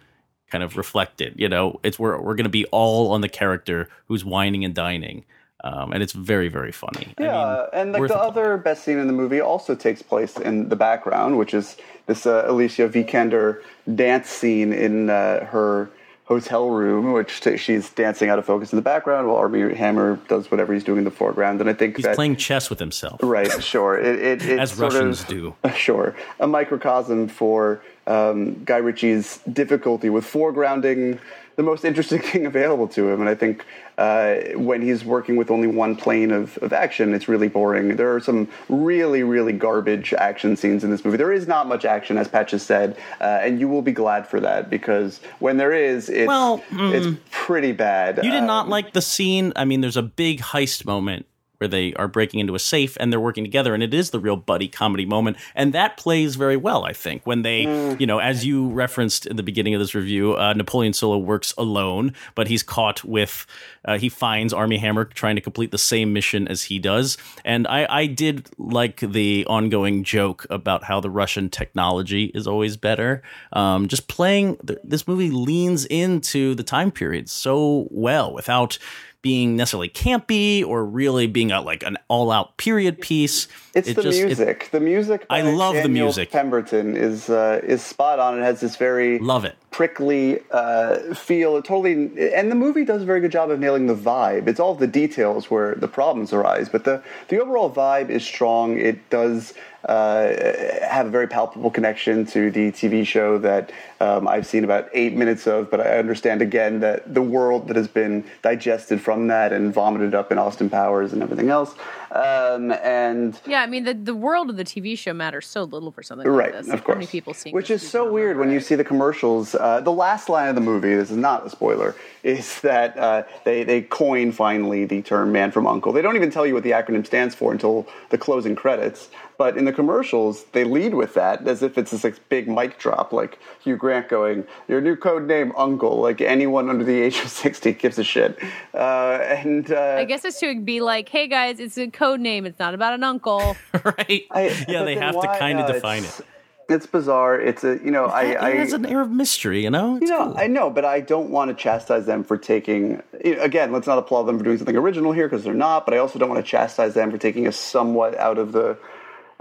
kind 0.53 0.63
of 0.63 0.77
reflected. 0.77 1.33
You 1.36 1.50
know, 1.50 1.79
it's 1.83 1.98
we're 1.98 2.22
we're 2.22 2.36
going 2.36 2.45
to 2.45 2.57
be 2.62 2.65
all 2.65 3.12
on 3.12 3.22
the 3.22 3.27
character 3.29 3.89
who's 4.07 4.24
wining 4.24 4.63
and 4.63 4.74
dining. 4.75 5.25
Um, 5.65 5.93
and 5.93 6.03
it's 6.03 6.12
very, 6.12 6.50
very 6.50 6.74
funny. 6.74 7.13
Yeah, 7.17 7.39
I 7.39 7.55
mean, 7.55 7.67
and 7.74 7.91
like 7.93 8.10
the 8.10 8.17
other 8.17 8.57
best 8.57 8.83
scene 8.83 9.00
in 9.00 9.07
the 9.07 9.13
movie 9.13 9.39
also 9.39 9.75
takes 9.75 10.01
place 10.01 10.38
in 10.38 10.67
the 10.67 10.75
background, 10.75 11.38
which 11.38 11.53
is 11.53 11.77
this 12.05 12.25
uh, 12.25 12.43
Alicia 12.45 12.89
Vikander 12.89 13.62
dance 13.95 14.29
scene 14.29 14.74
in 14.74 15.10
uh, 15.10 15.45
her 15.45 15.89
hotel 16.25 16.69
room, 16.69 17.13
which 17.13 17.39
t- 17.39 17.55
she's 17.55 17.89
dancing 17.91 18.29
out 18.29 18.39
of 18.39 18.45
focus 18.45 18.74
in 18.74 18.75
the 18.75 18.81
background, 18.81 19.27
while 19.27 19.38
Armie 19.38 19.74
Hammer 19.74 20.19
does 20.27 20.51
whatever 20.51 20.74
he's 20.74 20.83
doing 20.83 21.00
in 21.00 21.05
the 21.05 21.12
foreground. 21.12 21.62
And 21.62 21.69
I 21.69 21.74
think 21.74 21.95
he's 21.95 22.03
that, 22.03 22.15
playing 22.15 22.36
chess 22.36 22.69
with 22.69 22.79
himself. 22.79 23.22
Right, 23.24 23.63
sure. 23.63 23.98
It, 23.98 24.41
it, 24.43 24.60
as 24.60 24.77
Russians 24.77 25.22
of, 25.22 25.27
do. 25.27 25.55
Sure, 25.75 26.13
a 26.41 26.48
microcosm 26.48 27.29
for 27.29 27.81
um, 28.07 28.63
Guy 28.63 28.77
Ritchie's 28.77 29.39
difficulty 29.51 30.10
with 30.10 30.25
foregrounding 30.25 31.19
the 31.55 31.63
most 31.63 31.86
interesting 31.86 32.19
thing 32.22 32.45
available 32.45 32.88
to 32.89 33.10
him. 33.10 33.22
And 33.22 33.29
I 33.29 33.36
think 33.36 33.65
uh, 33.98 34.36
when 34.55 34.81
he's 34.81 35.05
working 35.05 35.36
with 35.36 35.51
only 35.51 35.67
one 35.67 35.95
plane 35.95 36.31
of, 36.31 36.57
of 36.60 36.74
action, 36.74 37.13
it's 37.13 37.27
really 37.27 37.48
boring. 37.48 37.95
There 37.95 38.13
are 38.15 38.19
some 38.19 38.48
really, 38.69 39.24
really 39.24 39.53
garbage 39.53 40.13
action 40.13 40.55
scenes 40.55 40.83
in 40.83 40.89
this 40.89 41.05
movie. 41.05 41.17
There 41.17 41.33
is 41.33 41.48
not 41.48 41.67
much 41.67 41.86
action, 41.86 42.17
as 42.17 42.27
Patch 42.27 42.51
has 42.51 42.63
said, 42.63 42.98
uh, 43.22 43.39
and 43.41 43.60
you 43.60 43.67
will 43.67 43.83
be 43.83 43.91
glad 43.91 44.27
for 44.27 44.39
that 44.39 44.69
because 44.69 45.19
when 45.39 45.57
there 45.57 45.74
is, 45.74 46.10
it's, 46.10 46.27
well, 46.27 46.63
mm, 46.72 46.93
it's 46.93 47.19
pretty 47.29 47.72
bad. 47.72 48.19
You 48.24 48.31
did 48.31 48.43
not 48.43 48.65
um, 48.65 48.69
like 48.69 48.93
the 48.93 49.01
scene. 49.01 49.53
I 49.55 49.65
mean, 49.65 49.81
there's 49.81 49.98
a 49.98 50.03
big 50.03 50.39
heist 50.39 50.86
moment 50.86 51.27
where 51.57 51.67
they 51.67 51.93
are 51.93 52.07
breaking 52.07 52.39
into 52.39 52.55
a 52.55 52.60
safe 52.60 52.98
and 53.00 53.12
they're 53.12 53.19
working 53.19 53.43
together 53.43 53.74
and 53.74 53.83
it 53.83 53.93
is 53.93 54.10
the 54.10 54.19
real 54.19 54.36
buddy 54.36 54.67
comedy 54.67 55.05
moment. 55.05 55.38
And 55.55 55.74
that 55.74 55.98
plays 55.98 56.36
very 56.36 56.57
well 56.57 56.83
i 56.86 56.93
think 56.93 57.25
when 57.25 57.41
they 57.41 57.65
mm. 57.65 58.00
you 58.00 58.07
know 58.07 58.19
as 58.19 58.45
you 58.45 58.69
referenced 58.69 59.25
in 59.25 59.36
the 59.36 59.43
beginning 59.43 59.74
of 59.74 59.79
this 59.79 59.95
review 59.95 60.36
uh, 60.36 60.53
napoleon 60.53 60.93
solo 60.93 61.17
works 61.17 61.53
alone 61.57 62.13
but 62.36 62.48
he's 62.48 62.63
caught 62.63 63.03
with 63.03 63.45
uh, 63.86 63.98
he 63.98 64.10
finds 64.10 64.53
armie 64.53 64.77
hammer 64.77 65.05
trying 65.05 65.36
to 65.36 65.41
complete 65.41 65.72
the 65.72 65.77
same 65.77 66.13
mission 66.13 66.48
as 66.48 66.63
he 66.63 66.79
does. 66.79 67.17
And 67.45 67.67
i 67.67 67.86
i 67.89 68.05
did 68.05 68.50
like 68.57 69.00
the 69.00 69.45
ongoing 69.48 70.03
joke 70.03 70.45
about 70.50 70.83
how 70.83 71.00
the 71.00 71.10
russian 71.10 71.50
technology 71.50 72.25
is 72.33 72.48
always 72.48 72.77
better. 72.77 73.22
Um, 73.51 73.88
just 73.88 74.07
playing 74.07 74.57
this 74.83 75.07
movie 75.07 75.29
leans 75.29 75.86
into 75.86 76.55
the 76.55 76.63
time 76.63 76.91
period 76.91 77.29
so 77.29 77.88
well 77.91 78.33
without 78.33 78.77
being 79.23 79.55
necessarily 79.55 79.89
campy 79.89 80.63
or 80.63 80.85
really 80.85 81.25
being 81.25 81.51
a 81.51 81.61
like 81.61 81.81
an 81.81 81.97
all 82.09 82.29
out 82.29 82.57
period 82.57 83.01
piece. 83.01 83.47
It's 83.73 83.87
it 83.87 83.95
the 83.95 84.03
just, 84.03 84.21
music. 84.21 84.65
It, 84.65 84.71
the 84.71 84.79
music. 84.79 85.25
I 85.29 85.41
love 85.41 85.73
Daniel 85.73 85.83
the 85.83 85.89
music. 85.89 86.29
Pemberton 86.29 86.95
is 86.95 87.29
uh, 87.29 87.61
is 87.63 87.81
spot 87.81 88.19
on. 88.19 88.37
It 88.37 88.43
has 88.43 88.59
this 88.59 88.75
very 88.75 89.17
love 89.17 89.45
it 89.45 89.55
prickly 89.71 90.41
uh, 90.51 91.15
feel. 91.15 91.57
It 91.57 91.65
totally, 91.65 92.33
and 92.33 92.51
the 92.51 92.55
movie 92.55 92.85
does 92.85 93.01
a 93.01 93.05
very 93.05 93.21
good 93.21 93.31
job 93.31 93.49
of 93.49 93.59
nailing 93.59 93.87
the 93.87 93.95
vibe. 93.95 94.47
It's 94.47 94.59
all 94.59 94.75
the 94.75 94.87
details 94.87 95.49
where 95.49 95.73
the 95.73 95.87
problems 95.87 96.33
arise, 96.33 96.67
but 96.69 96.83
the 96.83 97.01
the 97.29 97.41
overall 97.41 97.73
vibe 97.73 98.09
is 98.09 98.23
strong. 98.25 98.77
It 98.77 99.09
does 99.09 99.53
have 99.91 101.07
a 101.07 101.09
very 101.09 101.27
palpable 101.27 101.69
connection 101.69 102.25
to 102.27 102.51
the 102.51 102.71
TV 102.71 103.05
show 103.05 103.37
that 103.39 103.71
um, 103.99 104.27
I've 104.27 104.45
seen 104.45 104.63
about 104.63 104.89
eight 104.93 105.13
minutes 105.13 105.47
of, 105.47 105.71
but 105.71 105.79
I 105.79 105.97
understand 105.97 106.41
again 106.41 106.79
that 106.81 107.13
the 107.13 107.21
world 107.21 107.67
that 107.67 107.75
has 107.75 107.87
been 107.87 108.23
digested 108.41 109.01
from 109.01 109.27
that 109.27 109.53
and 109.53 109.73
vomited 109.73 110.13
up 110.13 110.31
in 110.31 110.37
Austin 110.37 110.69
Powers 110.69 111.13
and 111.13 111.23
everything 111.23 111.49
else. 111.49 111.73
Um, 112.11 112.71
and 112.71 113.39
yeah, 113.47 113.63
I 113.63 113.67
mean 113.67 113.85
the 113.85 113.95
the 113.95 114.13
world 114.13 114.51
of 114.51 114.57
the 114.57 114.63
TV 114.63 114.95
show 114.95 115.13
matters 115.13 115.47
so 115.47 115.63
little 115.63 115.91
for 115.91 116.03
something 116.03 116.27
right, 116.27 116.53
like 116.53 116.65
this. 116.65 116.73
Of 116.73 116.83
course, 116.83 116.97
many 116.97 117.07
people 117.07 117.33
see 117.33 117.51
which 117.51 117.71
is 117.71 117.87
so 117.87 118.11
weird 118.11 118.37
when 118.37 118.51
you 118.51 118.59
see 118.59 118.75
the 118.75 118.83
commercials. 118.83 119.55
Uh, 119.55 119.81
the 119.81 119.91
last 119.91 120.29
line 120.29 120.47
of 120.47 120.53
the 120.53 120.61
movie, 120.61 120.93
this 120.93 121.09
is 121.09 121.17
not 121.17 121.43
a 121.43 121.49
spoiler, 121.49 121.95
is 122.21 122.61
that 122.61 122.95
uh, 122.99 123.23
they 123.45 123.63
they 123.63 123.81
coin 123.81 124.31
finally 124.31 124.85
the 124.85 125.01
term 125.01 125.31
"man 125.31 125.49
from 125.49 125.65
Uncle." 125.65 125.91
They 125.91 126.03
don't 126.03 126.15
even 126.15 126.29
tell 126.29 126.45
you 126.45 126.53
what 126.53 126.63
the 126.63 126.71
acronym 126.71 127.03
stands 127.03 127.33
for 127.33 127.51
until 127.51 127.87
the 128.09 128.17
closing 128.19 128.55
credits. 128.55 129.09
But 129.37 129.57
in 129.57 129.65
the 129.65 129.73
commercials, 129.73 130.43
they 130.51 130.63
lead 130.63 130.93
with 130.93 131.15
that 131.15 131.47
as 131.47 131.63
if 131.63 131.77
it's 131.77 131.91
this 131.91 132.03
like, 132.03 132.29
big 132.29 132.47
mic 132.47 132.77
drop, 132.77 133.11
like 133.11 133.39
Hugh 133.63 133.77
Grant 133.77 134.09
going, 134.09 134.45
"Your 134.67 134.81
new 134.81 134.95
code 134.95 135.27
name, 135.27 135.53
Uncle." 135.57 135.99
Like 135.99 136.21
anyone 136.21 136.69
under 136.69 136.83
the 136.83 137.01
age 137.01 137.19
of 137.19 137.29
sixty 137.29 137.73
gives 137.73 137.97
a 137.97 138.03
shit. 138.03 138.37
Uh, 138.73 139.19
and 139.21 139.71
uh, 139.71 139.95
I 139.97 140.05
guess 140.05 140.23
it's 140.25 140.39
to 140.39 140.59
be 140.61 140.81
like, 140.81 141.09
"Hey 141.09 141.27
guys, 141.27 141.59
it's 141.59 141.77
a 141.77 141.87
code 141.89 142.19
name. 142.19 142.45
It's 142.45 142.59
not 142.59 142.73
about 142.73 142.93
an 142.93 143.03
uncle." 143.03 143.55
right? 143.83 144.23
I, 144.31 144.65
yeah, 144.67 144.83
they 144.83 144.95
have 144.95 145.15
why, 145.15 145.27
to 145.27 145.39
kind 145.39 145.59
of 145.59 145.69
uh, 145.69 145.73
define 145.73 146.03
it. 146.03 146.21
It's 146.69 146.85
bizarre. 146.85 147.39
It's 147.39 147.63
a 147.63 147.79
you 147.83 147.91
know 147.91 148.05
I 148.05 148.23
it 148.23 148.37
I, 148.37 148.49
has 148.51 148.73
an 148.73 148.85
air 148.85 149.01
of 149.01 149.11
mystery. 149.11 149.63
You 149.63 149.69
know, 149.69 149.97
it's 149.97 150.09
you 150.09 150.09
know 150.09 150.27
cool. 150.27 150.37
I 150.37 150.47
know, 150.47 150.69
but 150.69 150.85
I 150.85 151.01
don't 151.01 151.29
want 151.29 151.49
to 151.49 151.61
chastise 151.61 152.05
them 152.05 152.23
for 152.23 152.37
taking. 152.37 153.01
You 153.23 153.35
know, 153.35 153.41
again, 153.41 153.71
let's 153.71 153.87
not 153.87 153.97
applaud 153.97 154.23
them 154.23 154.37
for 154.37 154.43
doing 154.43 154.57
something 154.57 154.75
original 154.75 155.11
here 155.11 155.27
because 155.27 155.43
they're 155.43 155.53
not. 155.53 155.85
But 155.85 155.93
I 155.93 155.97
also 155.97 156.19
don't 156.19 156.29
want 156.29 156.43
to 156.43 156.49
chastise 156.49 156.93
them 156.93 157.11
for 157.11 157.17
taking 157.17 157.47
a 157.47 157.51
somewhat 157.51 158.17
out 158.17 158.37
of 158.37 158.53
the 158.53 158.77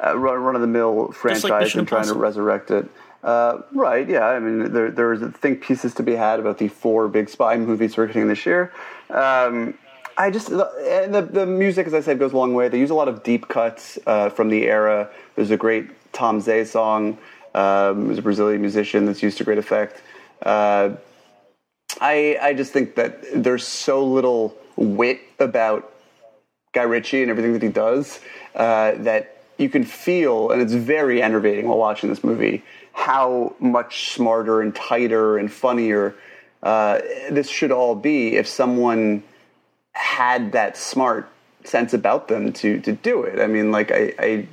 uh, 0.04 0.16
run 0.16 0.54
of 0.54 0.61
the 0.61 0.66
mill 0.66 1.12
franchise 1.12 1.44
like 1.44 1.75
and 1.75 1.87
trying 1.87 2.06
to 2.06 2.14
resurrect 2.14 2.71
it. 2.71 2.88
Uh, 3.23 3.62
right? 3.73 4.09
Yeah. 4.09 4.26
I 4.26 4.40
mean, 4.40 4.73
there 4.73 4.90
there's 4.90 5.23
I 5.23 5.30
think 5.30 5.62
pieces 5.62 5.94
to 5.94 6.02
be 6.02 6.16
had 6.16 6.40
about 6.40 6.59
the 6.59 6.68
four 6.68 7.09
big 7.09 7.28
spy 7.28 7.56
movies 7.56 7.97
we're 7.97 8.06
getting 8.06 8.28
this 8.28 8.44
year. 8.44 8.73
Um, 9.11 9.78
I 10.16 10.30
just 10.30 10.50
and 10.50 11.14
the 11.14 11.23
the 11.23 11.47
music, 11.47 11.87
as 11.87 11.94
I 11.94 12.00
said, 12.00 12.18
goes 12.18 12.32
a 12.32 12.37
long 12.37 12.54
way. 12.54 12.68
They 12.68 12.78
use 12.78 12.90
a 12.90 12.94
lot 12.94 13.09
of 13.09 13.23
deep 13.23 13.49
cuts 13.49 13.99
uh, 14.06 14.28
from 14.30 14.49
the 14.49 14.64
era. 14.64 15.09
There's 15.37 15.50
a 15.50 15.56
great 15.56 16.12
Tom 16.12 16.40
Zé 16.40 16.66
song. 16.66 17.18
Um, 17.54 18.06
who's 18.06 18.16
a 18.16 18.23
Brazilian 18.23 18.62
musician 18.62 19.04
that's 19.04 19.23
used 19.23 19.37
to 19.37 19.44
great 19.44 19.59
effect. 19.59 20.00
Uh, 20.40 20.97
I 22.00 22.38
I 22.40 22.54
just 22.54 22.73
think 22.73 22.94
that 22.94 23.23
there's 23.35 23.66
so 23.66 24.04
little 24.04 24.56
wit 24.76 25.21
about 25.38 25.92
Guy 26.73 26.85
Ritchie 26.85 27.21
and 27.21 27.30
everything 27.30 27.52
that 27.52 27.62
he 27.62 27.68
does 27.68 28.21
uh, 28.54 28.92
that 28.99 29.41
you 29.62 29.71
can 29.71 29.85
feel, 29.85 30.50
and 30.50 30.61
it's 30.61 30.75
very 30.75 31.23
enervating 31.23 31.69
while 31.69 31.78
watching 31.78 32.11
this 32.11 32.23
movie, 32.23 32.62
how 32.92 33.54
much 33.59 34.12
smarter 34.12 34.61
and 34.61 34.75
tighter 34.75 35.38
and 35.38 35.50
funnier 35.50 36.14
uh, 36.62 37.00
this 37.31 37.49
should 37.49 37.73
all 37.73 37.95
be 37.95 38.37
if 38.37 38.47
someone 38.47 39.23
had 39.92 40.52
that 40.52 40.76
smart 40.76 41.28
sense 41.64 41.92
about 41.92 42.28
them 42.28 42.52
to 42.52 42.81
to 42.81 42.92
do 42.92 43.23
it. 43.23 43.40
I 43.40 43.47
mean, 43.47 43.73
like 43.73 43.90
I, 43.90 44.14
I 44.19 44.49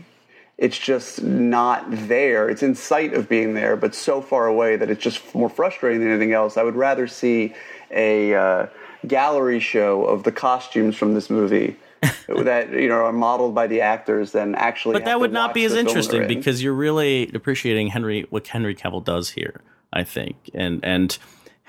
it's 0.57 0.77
just 0.77 1.21
not 1.23 1.85
there. 1.89 2.49
It's 2.49 2.63
in 2.63 2.75
sight 2.75 3.13
of 3.13 3.29
being 3.29 3.53
there, 3.53 3.75
but 3.75 3.95
so 3.95 4.21
far 4.21 4.47
away 4.47 4.75
that 4.75 4.89
it's 4.89 5.01
just 5.01 5.33
more 5.35 5.49
frustrating 5.49 6.01
than 6.01 6.09
anything 6.09 6.33
else. 6.33 6.57
I 6.57 6.63
would 6.63 6.75
rather 6.75 7.07
see 7.07 7.53
a 7.91 8.33
uh, 8.33 8.67
gallery 9.07 9.59
show 9.59 10.03
of 10.05 10.23
the 10.23 10.31
costumes 10.31 10.95
from 10.95 11.13
this 11.13 11.29
movie 11.29 11.77
that 12.27 12.71
you 12.71 12.87
know 12.87 13.05
are 13.05 13.13
modeled 13.13 13.53
by 13.53 13.67
the 13.67 13.81
actors 13.81 14.31
than 14.31 14.55
actually. 14.55 14.93
But 14.93 15.05
that 15.05 15.19
would 15.19 15.33
not 15.33 15.53
be 15.53 15.65
as 15.65 15.73
interesting 15.73 16.27
because 16.27 16.63
you're 16.63 16.73
really 16.73 17.29
appreciating 17.33 17.87
Henry 17.87 18.25
what 18.29 18.47
Henry 18.47 18.75
Cavill 18.75 19.03
does 19.03 19.31
here. 19.31 19.61
I 19.91 20.03
think, 20.03 20.51
and 20.53 20.79
and 20.83 21.17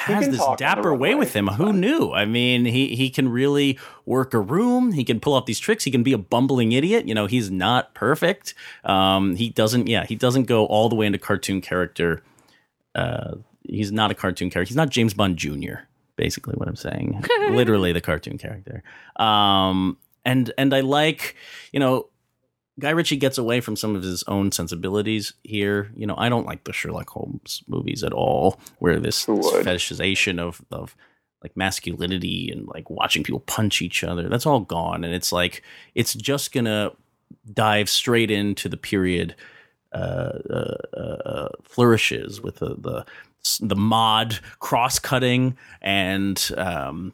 has 0.00 0.28
this 0.28 0.42
dapper 0.56 0.94
way, 0.94 1.10
way 1.10 1.14
with 1.14 1.34
him. 1.34 1.46
Who 1.46 1.72
knew? 1.72 2.12
I 2.12 2.25
mean, 2.25 2.64
he 2.64 2.94
he 2.94 3.10
can 3.10 3.28
really 3.28 3.78
work 4.06 4.34
a 4.34 4.38
room. 4.38 4.92
He 4.92 5.04
can 5.04 5.20
pull 5.20 5.34
off 5.34 5.46
these 5.46 5.58
tricks. 5.58 5.84
He 5.84 5.90
can 5.90 6.02
be 6.02 6.12
a 6.12 6.18
bumbling 6.18 6.72
idiot. 6.72 7.06
You 7.06 7.14
know, 7.14 7.26
he's 7.26 7.50
not 7.50 7.94
perfect. 7.94 8.54
Um, 8.84 9.37
he 9.37 9.50
doesn't. 9.50 9.88
Yeah, 9.88 10.04
he 10.04 10.14
doesn't 10.14 10.44
go 10.44 10.66
all 10.66 10.88
the 10.88 10.96
way 10.96 11.06
into 11.06 11.18
cartoon 11.18 11.60
character. 11.60 12.22
Uh, 12.94 13.37
he's 13.64 13.92
not 13.92 14.10
a 14.10 14.14
cartoon 14.14 14.50
character. 14.50 14.70
He's 14.70 14.76
not 14.76 14.88
James 14.88 15.14
Bond 15.14 15.37
Jr. 15.37 15.84
Basically, 16.16 16.54
what 16.54 16.68
I'm 16.68 16.76
saying. 16.76 17.22
Literally, 17.50 17.92
the 17.92 18.00
cartoon 18.00 18.38
character. 18.38 18.82
Um, 19.16 19.96
and 20.30 20.52
and 20.56 20.75
I 20.75 20.80
like, 20.80 21.37
you 21.72 21.80
know, 21.80 22.08
Guy 22.78 22.90
Ritchie 22.90 23.16
gets 23.16 23.37
away 23.37 23.60
from 23.60 23.76
some 23.76 23.96
of 23.96 24.02
his 24.02 24.22
own 24.25 24.52
sensibilities 24.52 25.34
here. 25.42 25.90
You 25.96 26.06
know, 26.06 26.14
I 26.16 26.28
don't 26.28 26.46
like 26.46 26.64
the 26.64 26.72
Sherlock 26.72 27.10
Holmes 27.10 27.62
movies 27.66 28.04
at 28.04 28.12
all, 28.12 28.60
where 28.78 29.00
this, 29.00 29.25
this 29.25 29.50
fetishization 29.52 30.38
of 30.38 30.62
of 30.70 30.96
like 31.42 31.56
masculinity 31.56 32.50
and 32.50 32.66
like 32.68 32.88
watching 32.90 33.22
people 33.22 33.40
punch 33.40 33.80
each 33.80 34.04
other 34.04 34.28
that's 34.28 34.46
all 34.46 34.60
gone, 34.60 35.04
and 35.04 35.14
it's 35.14 35.32
like 35.32 35.62
it's 35.94 36.14
just 36.14 36.52
gonna 36.52 36.92
dive 37.52 37.88
straight 37.88 38.30
into 38.30 38.68
the 38.68 38.76
period 38.76 39.34
uh, 39.92 40.38
uh, 40.49 40.96
uh, 40.96 41.49
flourishes 41.64 42.40
with 42.40 42.56
the 42.56 42.76
the 42.76 43.04
the 43.60 43.76
mod 43.76 44.38
cross 44.58 44.99
cutting 44.99 45.56
and 45.80 46.52
um, 46.56 47.12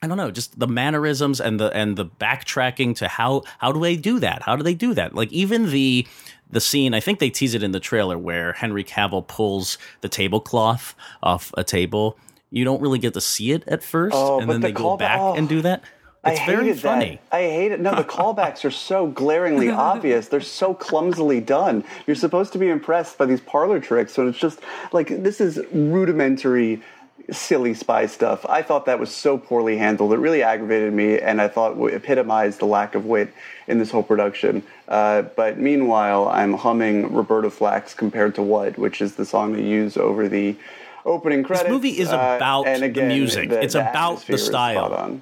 I 0.00 0.06
don't 0.06 0.16
know, 0.16 0.30
just 0.30 0.58
the 0.58 0.68
mannerisms 0.68 1.40
and 1.40 1.58
the 1.58 1.74
and 1.76 1.96
the 1.96 2.06
backtracking 2.06 2.96
to 2.96 3.08
how 3.08 3.42
how 3.58 3.72
do 3.72 3.80
they 3.80 3.96
do 3.96 4.20
that? 4.20 4.42
How 4.42 4.54
do 4.54 4.62
they 4.62 4.74
do 4.74 4.94
that? 4.94 5.14
Like 5.14 5.32
even 5.32 5.70
the 5.70 6.06
the 6.50 6.60
scene, 6.60 6.94
I 6.94 7.00
think 7.00 7.18
they 7.18 7.30
tease 7.30 7.54
it 7.54 7.62
in 7.62 7.72
the 7.72 7.80
trailer 7.80 8.16
where 8.16 8.52
Henry 8.52 8.84
Cavill 8.84 9.26
pulls 9.26 9.76
the 10.00 10.08
tablecloth 10.08 10.94
off 11.22 11.52
a 11.58 11.64
table. 11.64 12.16
You 12.50 12.64
don't 12.64 12.80
really 12.80 12.98
get 12.98 13.12
to 13.14 13.20
see 13.20 13.52
it 13.52 13.64
at 13.66 13.82
first, 13.82 14.14
oh, 14.16 14.40
and 14.40 14.48
then 14.48 14.60
the 14.60 14.68
they 14.68 14.72
go 14.72 14.96
back 14.96 15.18
oh, 15.20 15.34
and 15.34 15.48
do 15.48 15.62
that. 15.62 15.82
It's 16.24 16.40
I 16.40 16.46
very 16.46 16.72
funny. 16.74 17.20
That. 17.30 17.36
I 17.36 17.42
hate 17.42 17.72
it. 17.72 17.80
No, 17.80 17.94
the 17.94 18.04
callbacks 18.04 18.64
are 18.64 18.70
so 18.70 19.08
glaringly 19.08 19.68
obvious. 19.70 20.28
They're 20.28 20.40
so 20.40 20.74
clumsily 20.74 21.40
done. 21.40 21.84
You're 22.06 22.16
supposed 22.16 22.52
to 22.52 22.58
be 22.58 22.68
impressed 22.68 23.18
by 23.18 23.26
these 23.26 23.40
parlor 23.40 23.80
tricks, 23.80 24.16
and 24.18 24.28
it's 24.28 24.38
just 24.38 24.60
like 24.92 25.08
this 25.22 25.40
is 25.40 25.60
rudimentary 25.72 26.82
silly 27.30 27.74
spy 27.74 28.06
stuff. 28.06 28.44
I 28.48 28.62
thought 28.62 28.86
that 28.86 28.98
was 28.98 29.14
so 29.14 29.38
poorly 29.38 29.76
handled. 29.76 30.12
It 30.12 30.18
really 30.18 30.42
aggravated 30.42 30.92
me, 30.92 31.18
and 31.18 31.40
I 31.40 31.48
thought 31.48 31.76
epitomized 31.76 32.60
the 32.60 32.66
lack 32.66 32.94
of 32.94 33.04
wit 33.04 33.32
in 33.66 33.78
this 33.78 33.90
whole 33.90 34.02
production. 34.02 34.62
Uh, 34.88 35.22
but 35.22 35.58
meanwhile, 35.58 36.28
I'm 36.28 36.54
humming 36.54 37.12
Roberta 37.12 37.50
Flack's 37.50 37.94
"Compared 37.94 38.34
to 38.36 38.42
What," 38.42 38.78
which 38.78 39.00
is 39.00 39.16
the 39.16 39.24
song 39.24 39.52
they 39.52 39.62
use 39.62 39.96
over 39.96 40.28
the 40.28 40.56
opening 41.04 41.42
credits. 41.42 41.64
This 41.64 41.72
movie 41.72 41.98
is 41.98 42.08
uh, 42.08 42.36
about 42.36 42.66
uh, 42.66 42.70
again, 42.70 42.92
the 42.92 43.14
music. 43.14 43.50
The, 43.50 43.62
it's 43.62 43.74
the 43.74 43.88
about 43.88 44.26
the 44.26 44.38
style. 44.38 45.20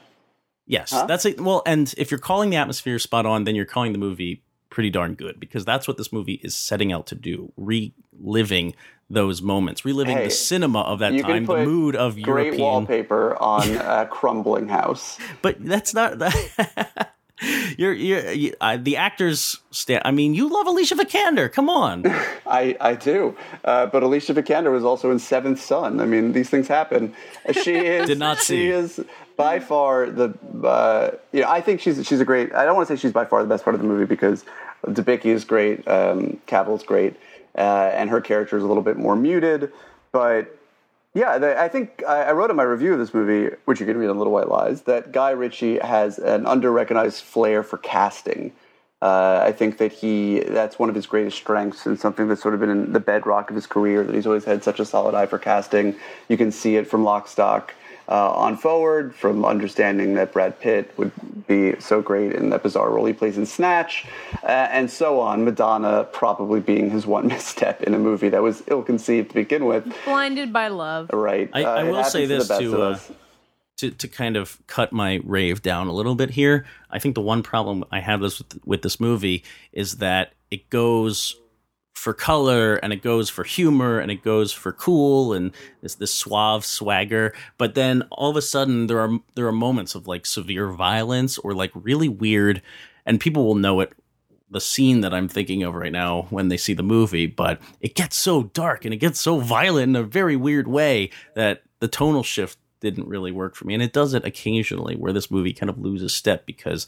Yes, 0.66 0.90
huh? 0.90 1.06
that's 1.06 1.24
it. 1.24 1.40
Well, 1.40 1.62
and 1.64 1.92
if 1.96 2.10
you're 2.10 2.18
calling 2.18 2.50
the 2.50 2.56
atmosphere 2.56 2.98
spot 2.98 3.26
on, 3.26 3.44
then 3.44 3.54
you're 3.54 3.64
calling 3.64 3.92
the 3.92 3.98
movie 3.98 4.42
pretty 4.76 4.90
darn 4.90 5.14
good 5.14 5.40
because 5.40 5.64
that's 5.64 5.88
what 5.88 5.96
this 5.96 6.12
movie 6.12 6.38
is 6.44 6.54
setting 6.54 6.92
out 6.92 7.06
to 7.06 7.14
do 7.14 7.50
reliving 7.56 8.74
those 9.08 9.40
moments, 9.40 9.86
reliving 9.86 10.18
Hey, 10.18 10.24
the 10.24 10.30
cinema 10.30 10.82
of 10.82 10.98
that 10.98 11.18
time, 11.18 11.46
the 11.46 11.64
mood 11.64 11.96
of 11.96 12.20
great 12.20 12.48
European. 12.48 12.60
wallpaper 12.62 13.40
on 13.42 13.70
a 13.76 14.06
crumbling 14.06 14.68
house. 14.68 15.16
But 15.40 15.64
that's 15.64 15.94
not 15.94 16.18
that. 16.18 17.14
you're 17.78 17.94
you're 17.94 18.30
you, 18.32 18.52
uh, 18.60 18.76
the 18.76 18.98
actors. 18.98 19.60
Sta- 19.70 20.02
I 20.04 20.10
mean, 20.10 20.34
you 20.34 20.50
love 20.50 20.66
Alicia 20.66 20.96
Vikander. 20.96 21.50
Come 21.50 21.70
on. 21.70 22.02
I, 22.46 22.76
I 22.78 22.96
do. 22.96 23.34
Uh, 23.64 23.86
but 23.86 24.02
Alicia 24.02 24.34
Vikander 24.34 24.70
was 24.70 24.84
also 24.84 25.10
in 25.10 25.18
Seventh 25.18 25.58
Son. 25.58 26.00
I 26.00 26.04
mean, 26.04 26.32
these 26.32 26.50
things 26.50 26.68
happen. 26.68 27.14
She 27.62 27.76
is. 27.76 28.08
Did 28.08 28.18
not 28.18 28.40
see. 28.40 28.56
She 28.56 28.68
is 28.68 29.00
by 29.36 29.60
far 29.60 30.10
the. 30.10 30.34
Uh, 30.64 31.10
you 31.32 31.42
know, 31.42 31.50
I 31.50 31.60
think 31.60 31.80
she's 31.80 32.04
she's 32.06 32.20
a 32.20 32.24
great. 32.24 32.54
I 32.54 32.64
don't 32.64 32.76
want 32.76 32.88
to 32.88 32.96
say 32.96 33.00
she's 33.00 33.12
by 33.12 33.24
far 33.24 33.42
the 33.42 33.48
best 33.48 33.64
part 33.64 33.74
of 33.74 33.80
the 33.80 33.86
movie 33.86 34.06
because 34.06 34.44
Debicki 34.86 35.26
is 35.26 35.44
great, 35.44 35.86
um, 35.88 36.40
Cavill's 36.46 36.82
great, 36.82 37.16
uh, 37.56 37.90
and 37.94 38.10
her 38.10 38.20
character 38.20 38.56
is 38.56 38.62
a 38.62 38.66
little 38.66 38.82
bit 38.82 38.96
more 38.96 39.16
muted. 39.16 39.72
But 40.12 40.56
yeah, 41.14 41.38
the, 41.38 41.60
I 41.60 41.68
think 41.68 42.02
I, 42.06 42.24
I 42.24 42.32
wrote 42.32 42.50
in 42.50 42.56
my 42.56 42.62
review 42.62 42.92
of 42.92 42.98
this 42.98 43.14
movie, 43.14 43.54
which 43.64 43.80
you 43.80 43.86
can 43.86 43.96
read 43.96 44.08
on 44.08 44.18
Little 44.18 44.32
White 44.32 44.48
Lies, 44.48 44.82
that 44.82 45.12
Guy 45.12 45.30
Ritchie 45.30 45.78
has 45.78 46.18
an 46.18 46.46
under-recognized 46.46 47.22
flair 47.22 47.62
for 47.62 47.78
casting. 47.78 48.52
Uh, 49.02 49.42
I 49.44 49.52
think 49.52 49.78
that 49.78 49.92
he 49.92 50.40
that's 50.40 50.78
one 50.78 50.88
of 50.88 50.94
his 50.94 51.06
greatest 51.06 51.36
strengths 51.36 51.84
and 51.84 52.00
something 52.00 52.28
that's 52.28 52.40
sort 52.40 52.54
of 52.54 52.60
been 52.60 52.70
in 52.70 52.92
the 52.92 53.00
bedrock 53.00 53.50
of 53.50 53.56
his 53.56 53.66
career. 53.66 54.02
That 54.04 54.14
he's 54.14 54.26
always 54.26 54.44
had 54.44 54.64
such 54.64 54.80
a 54.80 54.84
solid 54.84 55.14
eye 55.14 55.26
for 55.26 55.38
casting. 55.38 55.96
You 56.28 56.36
can 56.36 56.50
see 56.50 56.76
it 56.76 56.86
from 56.86 57.04
Lock, 57.04 57.28
Stock 57.28 57.74
uh, 58.08 58.30
on 58.32 58.56
forward, 58.56 59.14
from 59.14 59.44
understanding 59.44 60.14
that 60.14 60.32
Brad 60.32 60.58
Pitt 60.60 60.92
would 60.96 61.12
be 61.46 61.78
so 61.80 62.00
great 62.02 62.32
in 62.32 62.50
that 62.50 62.62
bizarre 62.62 62.90
role 62.90 63.04
he 63.04 63.12
plays 63.12 63.36
in 63.36 63.46
Snatch, 63.46 64.06
uh, 64.42 64.46
and 64.46 64.90
so 64.90 65.20
on. 65.20 65.44
Madonna 65.44 66.04
probably 66.12 66.60
being 66.60 66.90
his 66.90 67.06
one 67.06 67.26
misstep 67.28 67.82
in 67.82 67.94
a 67.94 67.98
movie 67.98 68.28
that 68.28 68.42
was 68.42 68.62
ill-conceived 68.68 69.28
to 69.28 69.34
begin 69.34 69.66
with. 69.66 69.92
Blinded 70.04 70.52
by 70.52 70.68
love. 70.68 71.10
Right. 71.12 71.50
I, 71.52 71.64
Uh, 71.64 71.74
I 71.74 71.84
will 71.84 72.04
say 72.04 72.26
this 72.26 72.48
best 72.48 72.60
to 72.60 72.82
uh, 72.82 72.98
to 73.78 73.90
to 73.90 74.08
kind 74.08 74.36
of 74.36 74.58
cut 74.66 74.92
my 74.92 75.20
rave 75.24 75.62
down 75.62 75.88
a 75.88 75.92
little 75.92 76.14
bit 76.14 76.30
here. 76.30 76.64
I 76.90 76.98
think 76.98 77.14
the 77.14 77.20
one 77.20 77.42
problem 77.42 77.84
I 77.90 78.00
have 78.00 78.20
this 78.20 78.38
with, 78.38 78.58
with 78.64 78.82
this 78.82 78.98
movie 79.00 79.44
is 79.72 79.96
that 79.98 80.32
it 80.50 80.70
goes 80.70 81.36
for 81.96 82.12
color 82.12 82.76
and 82.76 82.92
it 82.92 83.02
goes 83.02 83.30
for 83.30 83.42
humor 83.42 83.98
and 83.98 84.10
it 84.10 84.22
goes 84.22 84.52
for 84.52 84.70
cool 84.70 85.32
and 85.32 85.50
this 85.80 85.94
this 85.94 86.12
suave 86.12 86.64
swagger 86.64 87.34
but 87.56 87.74
then 87.74 88.02
all 88.10 88.30
of 88.30 88.36
a 88.36 88.42
sudden 88.42 88.86
there 88.86 89.00
are 89.00 89.18
there 89.34 89.46
are 89.46 89.52
moments 89.52 89.94
of 89.94 90.06
like 90.06 90.26
severe 90.26 90.68
violence 90.68 91.38
or 91.38 91.54
like 91.54 91.70
really 91.74 92.08
weird 92.08 92.60
and 93.06 93.18
people 93.18 93.46
will 93.46 93.54
know 93.54 93.80
it 93.80 93.92
the 94.50 94.60
scene 94.60 95.00
that 95.00 95.12
I'm 95.12 95.26
thinking 95.26 95.62
of 95.62 95.74
right 95.74 95.90
now 95.90 96.28
when 96.30 96.48
they 96.48 96.56
see 96.56 96.72
the 96.72 96.82
movie, 96.84 97.26
but 97.26 97.60
it 97.80 97.96
gets 97.96 98.16
so 98.16 98.44
dark 98.44 98.84
and 98.84 98.94
it 98.94 98.98
gets 98.98 99.18
so 99.18 99.40
violent 99.40 99.88
in 99.88 99.96
a 99.96 100.04
very 100.04 100.36
weird 100.36 100.68
way 100.68 101.10
that 101.34 101.62
the 101.80 101.88
tonal 101.88 102.22
shift 102.22 102.56
didn't 102.78 103.08
really 103.08 103.32
work 103.32 103.56
for 103.56 103.64
me. 103.64 103.74
And 103.74 103.82
it 103.82 103.92
does 103.92 104.14
it 104.14 104.24
occasionally 104.24 104.94
where 104.94 105.12
this 105.12 105.32
movie 105.32 105.52
kind 105.52 105.68
of 105.68 105.78
loses 105.78 106.14
step 106.14 106.46
because 106.46 106.86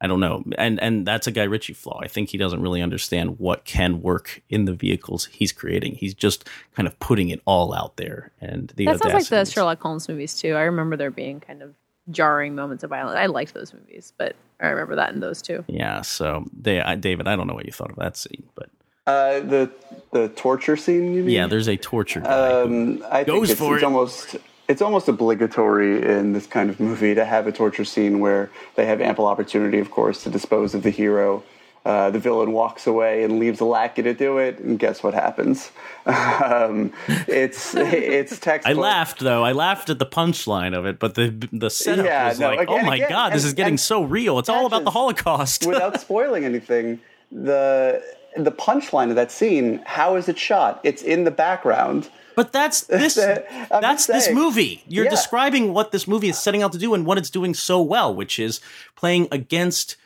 I 0.00 0.06
don't 0.06 0.20
know. 0.20 0.42
And 0.56 0.80
and 0.80 1.06
that's 1.06 1.26
a 1.26 1.30
Guy 1.30 1.42
Ritchie 1.44 1.74
flaw. 1.74 2.00
I 2.02 2.08
think 2.08 2.30
he 2.30 2.38
doesn't 2.38 2.62
really 2.62 2.80
understand 2.80 3.38
what 3.38 3.64
can 3.64 4.00
work 4.00 4.42
in 4.48 4.64
the 4.64 4.72
vehicles 4.72 5.26
he's 5.26 5.52
creating. 5.52 5.96
He's 5.96 6.14
just 6.14 6.48
kind 6.74 6.86
of 6.86 6.98
putting 7.00 7.28
it 7.28 7.40
all 7.44 7.74
out 7.74 7.96
there. 7.96 8.32
And 8.40 8.72
the 8.76 8.86
That 8.86 8.98
sounds 9.00 9.12
like 9.14 9.26
the 9.26 9.44
Sherlock 9.44 9.80
Holmes 9.82 10.08
movies 10.08 10.34
too. 10.40 10.54
I 10.54 10.62
remember 10.62 10.96
there 10.96 11.10
being 11.10 11.40
kind 11.40 11.62
of 11.62 11.74
jarring 12.10 12.54
moments 12.54 12.82
of 12.82 12.90
violence. 12.90 13.18
I 13.18 13.26
liked 13.26 13.52
those 13.54 13.74
movies, 13.74 14.12
but 14.16 14.36
I 14.58 14.68
remember 14.68 14.96
that 14.96 15.12
in 15.12 15.20
those 15.20 15.42
too. 15.42 15.64
Yeah, 15.68 16.00
so 16.02 16.44
they, 16.58 16.80
I, 16.80 16.94
David, 16.94 17.28
I 17.28 17.36
don't 17.36 17.46
know 17.46 17.54
what 17.54 17.66
you 17.66 17.72
thought 17.72 17.90
of 17.90 17.96
that 17.96 18.16
scene, 18.16 18.44
but 18.54 18.70
Uh, 19.06 19.40
the 19.40 19.70
the 20.12 20.28
torture 20.30 20.76
scene. 20.76 21.14
You 21.14 21.22
mean? 21.22 21.30
yeah, 21.34 21.46
there's 21.46 21.68
a 21.68 21.76
torture 21.76 22.20
guy. 22.20 22.62
Um, 22.62 23.04
I 23.10 23.24
Goes 23.24 23.48
think 23.48 23.50
it's, 23.50 23.60
for 23.60 23.74
it's 23.74 23.82
it. 23.82 23.86
almost 23.86 24.36
it's 24.70 24.80
almost 24.82 25.08
obligatory 25.08 26.02
in 26.02 26.32
this 26.32 26.46
kind 26.46 26.70
of 26.70 26.78
movie 26.78 27.14
to 27.14 27.24
have 27.24 27.46
a 27.46 27.52
torture 27.52 27.84
scene 27.84 28.20
where 28.20 28.50
they 28.76 28.86
have 28.86 29.00
ample 29.00 29.26
opportunity, 29.26 29.78
of 29.80 29.90
course, 29.90 30.22
to 30.24 30.30
dispose 30.30 30.74
of 30.74 30.82
the 30.82 30.90
hero. 30.90 31.42
Uh, 31.84 32.10
the 32.10 32.18
villain 32.18 32.52
walks 32.52 32.86
away 32.86 33.24
and 33.24 33.38
leaves 33.38 33.58
a 33.58 33.64
lackey 33.64 34.02
to 34.02 34.12
do 34.12 34.36
it, 34.36 34.58
and 34.58 34.78
guess 34.78 35.02
what 35.02 35.14
happens? 35.14 35.70
um, 36.06 36.92
it's 37.26 37.74
it's 37.74 38.46
I 38.66 38.74
laughed 38.74 39.20
though. 39.20 39.42
I 39.44 39.52
laughed 39.52 39.88
at 39.88 39.98
the 39.98 40.06
punchline 40.06 40.76
of 40.76 40.84
it, 40.84 40.98
but 40.98 41.14
the 41.14 41.28
the 41.52 41.70
setup 41.70 42.04
Yeah, 42.04 42.28
was 42.28 42.38
no, 42.38 42.48
like, 42.50 42.60
again- 42.68 42.80
"Oh 42.84 42.86
my 42.86 42.96
again, 42.96 43.08
god, 43.08 43.32
this 43.32 43.44
is 43.44 43.54
getting 43.54 43.78
so 43.78 44.02
real. 44.02 44.38
It's 44.38 44.50
all 44.50 44.66
about 44.66 44.84
the 44.84 44.90
Holocaust." 44.90 45.66
Without 45.72 45.98
spoiling 46.00 46.44
anything, 46.44 47.00
the 47.32 48.02
the 48.36 48.52
punchline 48.52 49.08
of 49.08 49.16
that 49.16 49.32
scene, 49.32 49.80
how 49.86 50.16
is 50.16 50.28
it 50.28 50.38
shot? 50.38 50.80
It's 50.84 51.02
in 51.02 51.24
the 51.24 51.30
background. 51.30 52.10
But 52.36 52.52
that's 52.52 52.80
this. 52.86 53.14
that's 53.14 54.06
this 54.06 54.30
movie. 54.30 54.82
You're 54.88 55.04
Yeah. 55.04 55.10
describing 55.10 55.72
what 55.72 55.92
this 55.92 56.06
movie 56.08 56.28
is 56.28 56.38
setting 56.38 56.62
out 56.62 56.72
to 56.72 56.78
do 56.78 56.94
and 56.94 57.04
what 57.06 57.18
it's 57.18 57.30
doing 57.30 57.54
so 57.54 57.80
well, 57.80 58.14
which 58.14 58.38
is 58.38 58.60
playing 58.96 59.28
against 59.32 59.96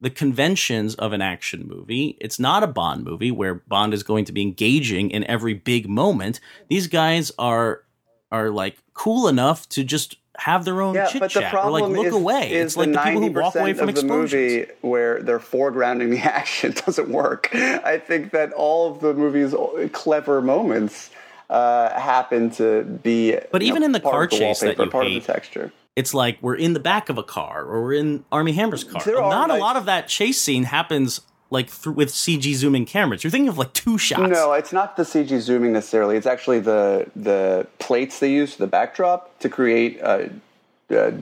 the 0.00 0.10
conventions 0.10 0.94
of 0.96 1.12
an 1.12 1.22
action 1.22 1.66
movie. 1.68 2.16
It's 2.20 2.40
not 2.40 2.62
a 2.64 2.66
Bond 2.66 3.04
movie 3.04 3.30
where 3.30 3.54
Bond 3.54 3.94
is 3.94 4.02
going 4.02 4.24
to 4.24 4.32
be 4.32 4.42
engaging 4.42 5.10
in 5.10 5.22
every 5.24 5.54
big 5.54 5.88
moment. 5.88 6.40
These 6.68 6.88
guys 6.88 7.30
are 7.38 7.82
are 8.32 8.50
like 8.50 8.78
cool 8.94 9.28
enough 9.28 9.68
to 9.68 9.84
just 9.84 10.16
have 10.38 10.64
their 10.64 10.80
own 10.80 10.94
Yeah, 10.94 11.06
chit 11.06 11.30
chat 11.30 11.54
or 11.54 11.70
like 11.70 11.84
look 11.84 12.06
is, 12.06 12.14
away. 12.14 12.50
is 12.52 12.64
it's 12.68 12.76
like 12.76 12.90
the, 12.92 12.98
people 12.98 13.20
who 13.20 13.30
walk 13.30 13.54
away 13.54 13.74
90% 13.74 13.76
from 13.78 13.88
of 13.90 13.94
the 13.94 14.02
movie 14.04 14.66
where 14.80 15.22
they're 15.22 15.38
foregrounding 15.38 16.10
the 16.10 16.18
action 16.24 16.72
doesn't 16.72 17.10
work. 17.10 17.54
I 17.54 17.98
think 17.98 18.32
that 18.32 18.52
all 18.54 18.90
of 18.90 19.00
the 19.00 19.12
movie's 19.14 19.54
clever 19.92 20.40
moments 20.40 21.10
uh, 21.50 21.98
happen 21.98 22.50
to 22.52 22.84
be. 22.84 23.36
But 23.50 23.62
even 23.62 23.80
know, 23.80 23.86
in 23.86 23.92
the 23.92 24.00
car 24.00 24.26
the 24.26 24.36
chase 24.36 24.60
that 24.60 24.78
you 24.78 24.86
part 24.86 25.06
hate, 25.06 25.18
of 25.18 25.26
the 25.26 25.32
texture. 25.32 25.72
it's 25.96 26.14
like 26.14 26.38
we're 26.40 26.56
in 26.56 26.72
the 26.72 26.80
back 26.80 27.08
of 27.08 27.18
a 27.18 27.22
car 27.22 27.64
or 27.64 27.82
we're 27.82 27.94
in 27.94 28.24
Armie 28.32 28.52
Hammer's 28.52 28.84
car. 28.84 29.02
There 29.04 29.20
Not 29.20 29.50
a 29.50 29.56
lot 29.56 29.76
of 29.76 29.84
that 29.86 30.08
chase 30.08 30.40
scene 30.40 30.64
happens 30.64 31.20
like 31.52 31.68
through, 31.68 31.92
with 31.92 32.08
CG 32.08 32.54
zooming 32.54 32.86
cameras. 32.86 33.22
You're 33.22 33.30
thinking 33.30 33.50
of 33.50 33.58
like 33.58 33.74
two 33.74 33.98
shots. 33.98 34.32
No, 34.32 34.54
it's 34.54 34.72
not 34.72 34.96
the 34.96 35.02
CG 35.02 35.38
zooming 35.38 35.74
necessarily. 35.74 36.16
It's 36.16 36.26
actually 36.26 36.60
the 36.60 37.10
the 37.14 37.66
plates 37.78 38.18
they 38.18 38.32
use 38.32 38.54
for 38.54 38.62
the 38.62 38.66
backdrop 38.66 39.38
to 39.40 39.50
create 39.50 40.00
uh, 40.02 40.28
uh, 40.90 41.12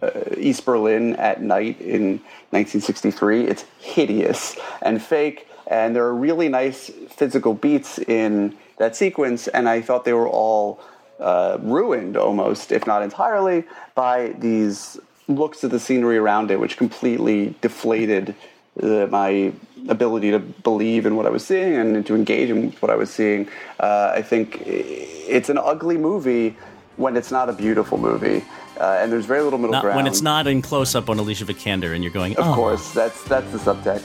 uh, 0.00 0.10
East 0.38 0.64
Berlin 0.64 1.16
at 1.16 1.42
night 1.42 1.80
in 1.80 2.20
1963. 2.50 3.48
It's 3.48 3.64
hideous 3.80 4.56
and 4.80 5.02
fake, 5.02 5.48
and 5.66 5.94
there 5.94 6.04
are 6.04 6.14
really 6.14 6.48
nice 6.48 6.90
physical 7.10 7.52
beats 7.52 7.98
in 7.98 8.56
that 8.78 8.96
sequence. 8.96 9.48
And 9.48 9.68
I 9.68 9.80
thought 9.80 10.04
they 10.04 10.12
were 10.12 10.28
all 10.28 10.80
uh, 11.20 11.58
ruined, 11.60 12.16
almost, 12.16 12.72
if 12.72 12.86
not 12.86 13.02
entirely, 13.02 13.64
by 13.94 14.28
these 14.38 14.98
looks 15.28 15.64
at 15.64 15.70
the 15.70 15.80
scenery 15.80 16.18
around 16.18 16.50
it, 16.50 16.60
which 16.60 16.76
completely 16.76 17.54
deflated 17.60 18.34
the, 18.76 19.06
my 19.06 19.52
ability 19.88 20.30
to 20.32 20.38
believe 20.38 21.06
in 21.06 21.16
what 21.16 21.26
I 21.26 21.30
was 21.30 21.46
seeing 21.46 21.74
and 21.74 22.04
to 22.06 22.14
engage 22.14 22.50
in 22.50 22.72
what 22.72 22.90
I 22.90 22.96
was 22.96 23.10
seeing. 23.10 23.48
Uh, 23.78 24.12
I 24.14 24.22
think 24.22 24.62
it's 24.66 25.48
an 25.48 25.58
ugly 25.58 25.96
movie 25.96 26.56
when 26.96 27.16
it's 27.16 27.30
not 27.30 27.48
a 27.48 27.52
beautiful 27.52 27.98
movie, 27.98 28.44
uh, 28.78 28.98
and 29.00 29.10
there's 29.10 29.26
very 29.26 29.42
little 29.42 29.58
middle 29.58 29.72
Not- 29.72 29.82
ground. 29.82 29.96
when 29.96 30.06
it's 30.06 30.22
not 30.22 30.46
in 30.46 30.62
close 30.62 30.94
up 30.94 31.08
on 31.10 31.18
Alicia 31.18 31.44
Vikander 31.44 31.94
and 31.94 32.04
you're 32.04 32.12
going, 32.12 32.36
Of 32.36 32.46
oh, 32.46 32.54
course, 32.54 32.92
that's 32.92 33.22
that's 33.24 33.50
the 33.50 33.58
subtext. 33.58 34.04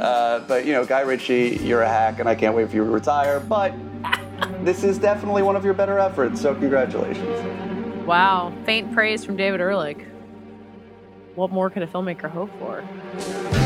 Uh, 0.00 0.40
but 0.40 0.64
you 0.64 0.72
know, 0.72 0.84
Guy 0.84 1.00
Ritchie, 1.00 1.60
you're 1.62 1.82
a 1.82 1.88
hack, 1.88 2.18
and 2.20 2.28
I 2.28 2.34
can't 2.34 2.54
wait 2.54 2.68
for 2.70 2.76
you 2.76 2.84
to 2.84 2.90
retire. 2.90 3.40
But 3.40 3.74
this 4.64 4.82
is 4.82 4.98
definitely 4.98 5.42
one 5.42 5.56
of 5.56 5.64
your 5.64 5.74
better 5.74 5.98
efforts, 5.98 6.40
so 6.40 6.54
congratulations. 6.54 8.06
Wow, 8.06 8.52
faint 8.64 8.92
praise 8.92 9.24
from 9.24 9.36
David 9.36 9.60
Ehrlich. 9.60 10.06
What 11.34 11.50
more 11.50 11.70
could 11.70 11.82
a 11.82 11.86
filmmaker 11.86 12.30
hope 12.30 12.50
for? 12.58 13.59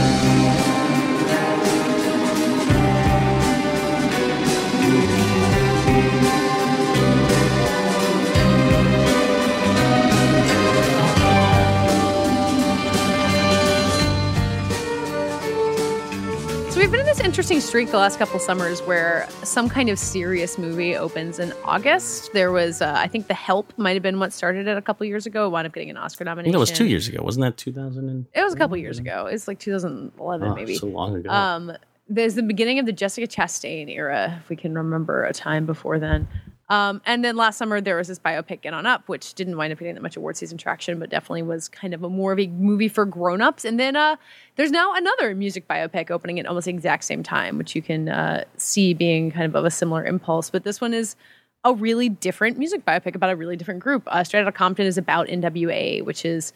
Been 16.95 17.01
in 17.01 17.07
this 17.07 17.19
interesting 17.19 17.61
streak 17.61 17.91
the 17.91 17.97
last 17.97 18.21
couple 18.21 18.39
summers 18.39 18.81
where 18.83 19.29
some 19.43 19.69
kind 19.69 19.89
of 19.89 19.99
serious 19.99 20.59
movie 20.59 20.95
opens 20.95 21.41
in 21.41 21.53
August. 21.65 22.33
There 22.33 22.53
was, 22.53 22.81
uh, 22.81 22.95
I 22.97 23.09
think, 23.09 23.27
The 23.27 23.35
Help 23.35 23.77
might 23.77 23.95
have 23.95 24.03
been 24.05 24.21
what 24.21 24.33
started 24.33 24.69
it 24.69 24.79
a 24.79 24.83
couple 24.83 25.05
years 25.05 25.27
ago. 25.27 25.47
It 25.47 25.49
wound 25.49 25.67
up 25.67 25.73
getting 25.73 25.91
an 25.91 25.97
Oscar 25.97 26.23
I 26.23 26.27
nomination. 26.27 26.53
think 26.53 26.55
that 26.55 26.61
was 26.61 26.71
two 26.71 26.87
years 26.87 27.09
ago, 27.09 27.21
wasn't 27.25 27.47
that 27.47 27.57
2000? 27.57 28.09
And, 28.09 28.27
It 28.33 28.45
was 28.45 28.55
a 28.55 28.57
couple 28.57 28.77
years 28.77 29.01
ago. 29.01 29.27
It's 29.27 29.49
like 29.49 29.59
2011, 29.59 30.49
oh, 30.49 30.55
maybe. 30.55 30.77
so 30.77 30.87
long 30.87 31.17
ago. 31.17 31.31
Um, 31.31 31.73
there's 32.09 32.37
the 32.37 32.45
beginning 32.45 32.79
of 32.79 32.87
the 32.87 32.93
Jessica 32.93 33.27
Chastain 33.27 33.89
era, 33.91 34.39
if 34.41 34.49
we 34.49 34.55
can 34.55 34.75
remember 34.77 35.25
a 35.25 35.33
time 35.33 35.67
before 35.67 35.99
then. 35.99 36.29
Um, 36.69 37.03
and 37.05 37.25
then 37.25 37.37
last 37.37 37.59
summer 37.59 37.81
there 37.81 37.97
was 37.97 38.09
this 38.09 38.19
biopic 38.19 38.63
Get 38.63 38.73
On 38.73 38.87
Up, 38.87 39.09
which 39.09 39.35
didn't 39.35 39.57
wind 39.57 39.73
up 39.73 39.79
getting 39.79 39.95
that 39.95 40.03
much 40.03 40.17
award 40.17 40.37
season 40.37 40.57
traction, 40.57 40.99
but 40.99 41.11
definitely 41.11 41.43
was 41.43 41.69
kind 41.69 41.93
of 41.93 42.03
a 42.03 42.09
more 42.09 42.33
of 42.33 42.41
a 42.41 42.47
movie 42.47 42.89
for 42.89 43.05
grown-ups. 43.05 43.65
And 43.65 43.79
then 43.79 43.97
uh, 43.97 44.17
there's 44.57 44.71
now 44.71 44.95
another 44.95 45.35
music 45.35 45.69
biopic 45.69 46.11
opening 46.11 46.41
at 46.41 46.47
almost 46.47 46.65
the 46.65 46.71
exact 46.71 47.05
same 47.05 47.23
time, 47.23 47.59
which 47.59 47.75
you 47.75 47.83
can 47.83 48.09
uh, 48.09 48.45
see 48.57 48.95
being 48.95 49.31
kind 49.31 49.45
of 49.45 49.55
of 49.55 49.65
a 49.65 49.71
similar 49.71 50.05
impulse. 50.05 50.51
But 50.51 50.65
this 50.65 50.81
one 50.81 50.95
is 50.95 51.17
a 51.65 51.75
really 51.75 52.09
different 52.09 52.59
music 52.59 52.85
biopic 52.85 53.15
about 53.15 53.31
a 53.31 53.37
really 53.37 53.57
different 53.57 53.81
group. 53.81 54.03
Uh, 54.07 54.25
Straight 54.25 54.41
Outta 54.41 54.53
Compton 54.53 54.87
is 54.87 54.99
about 54.99 55.29
NWA, 55.29 56.05
which 56.05 56.25
is 56.25 56.53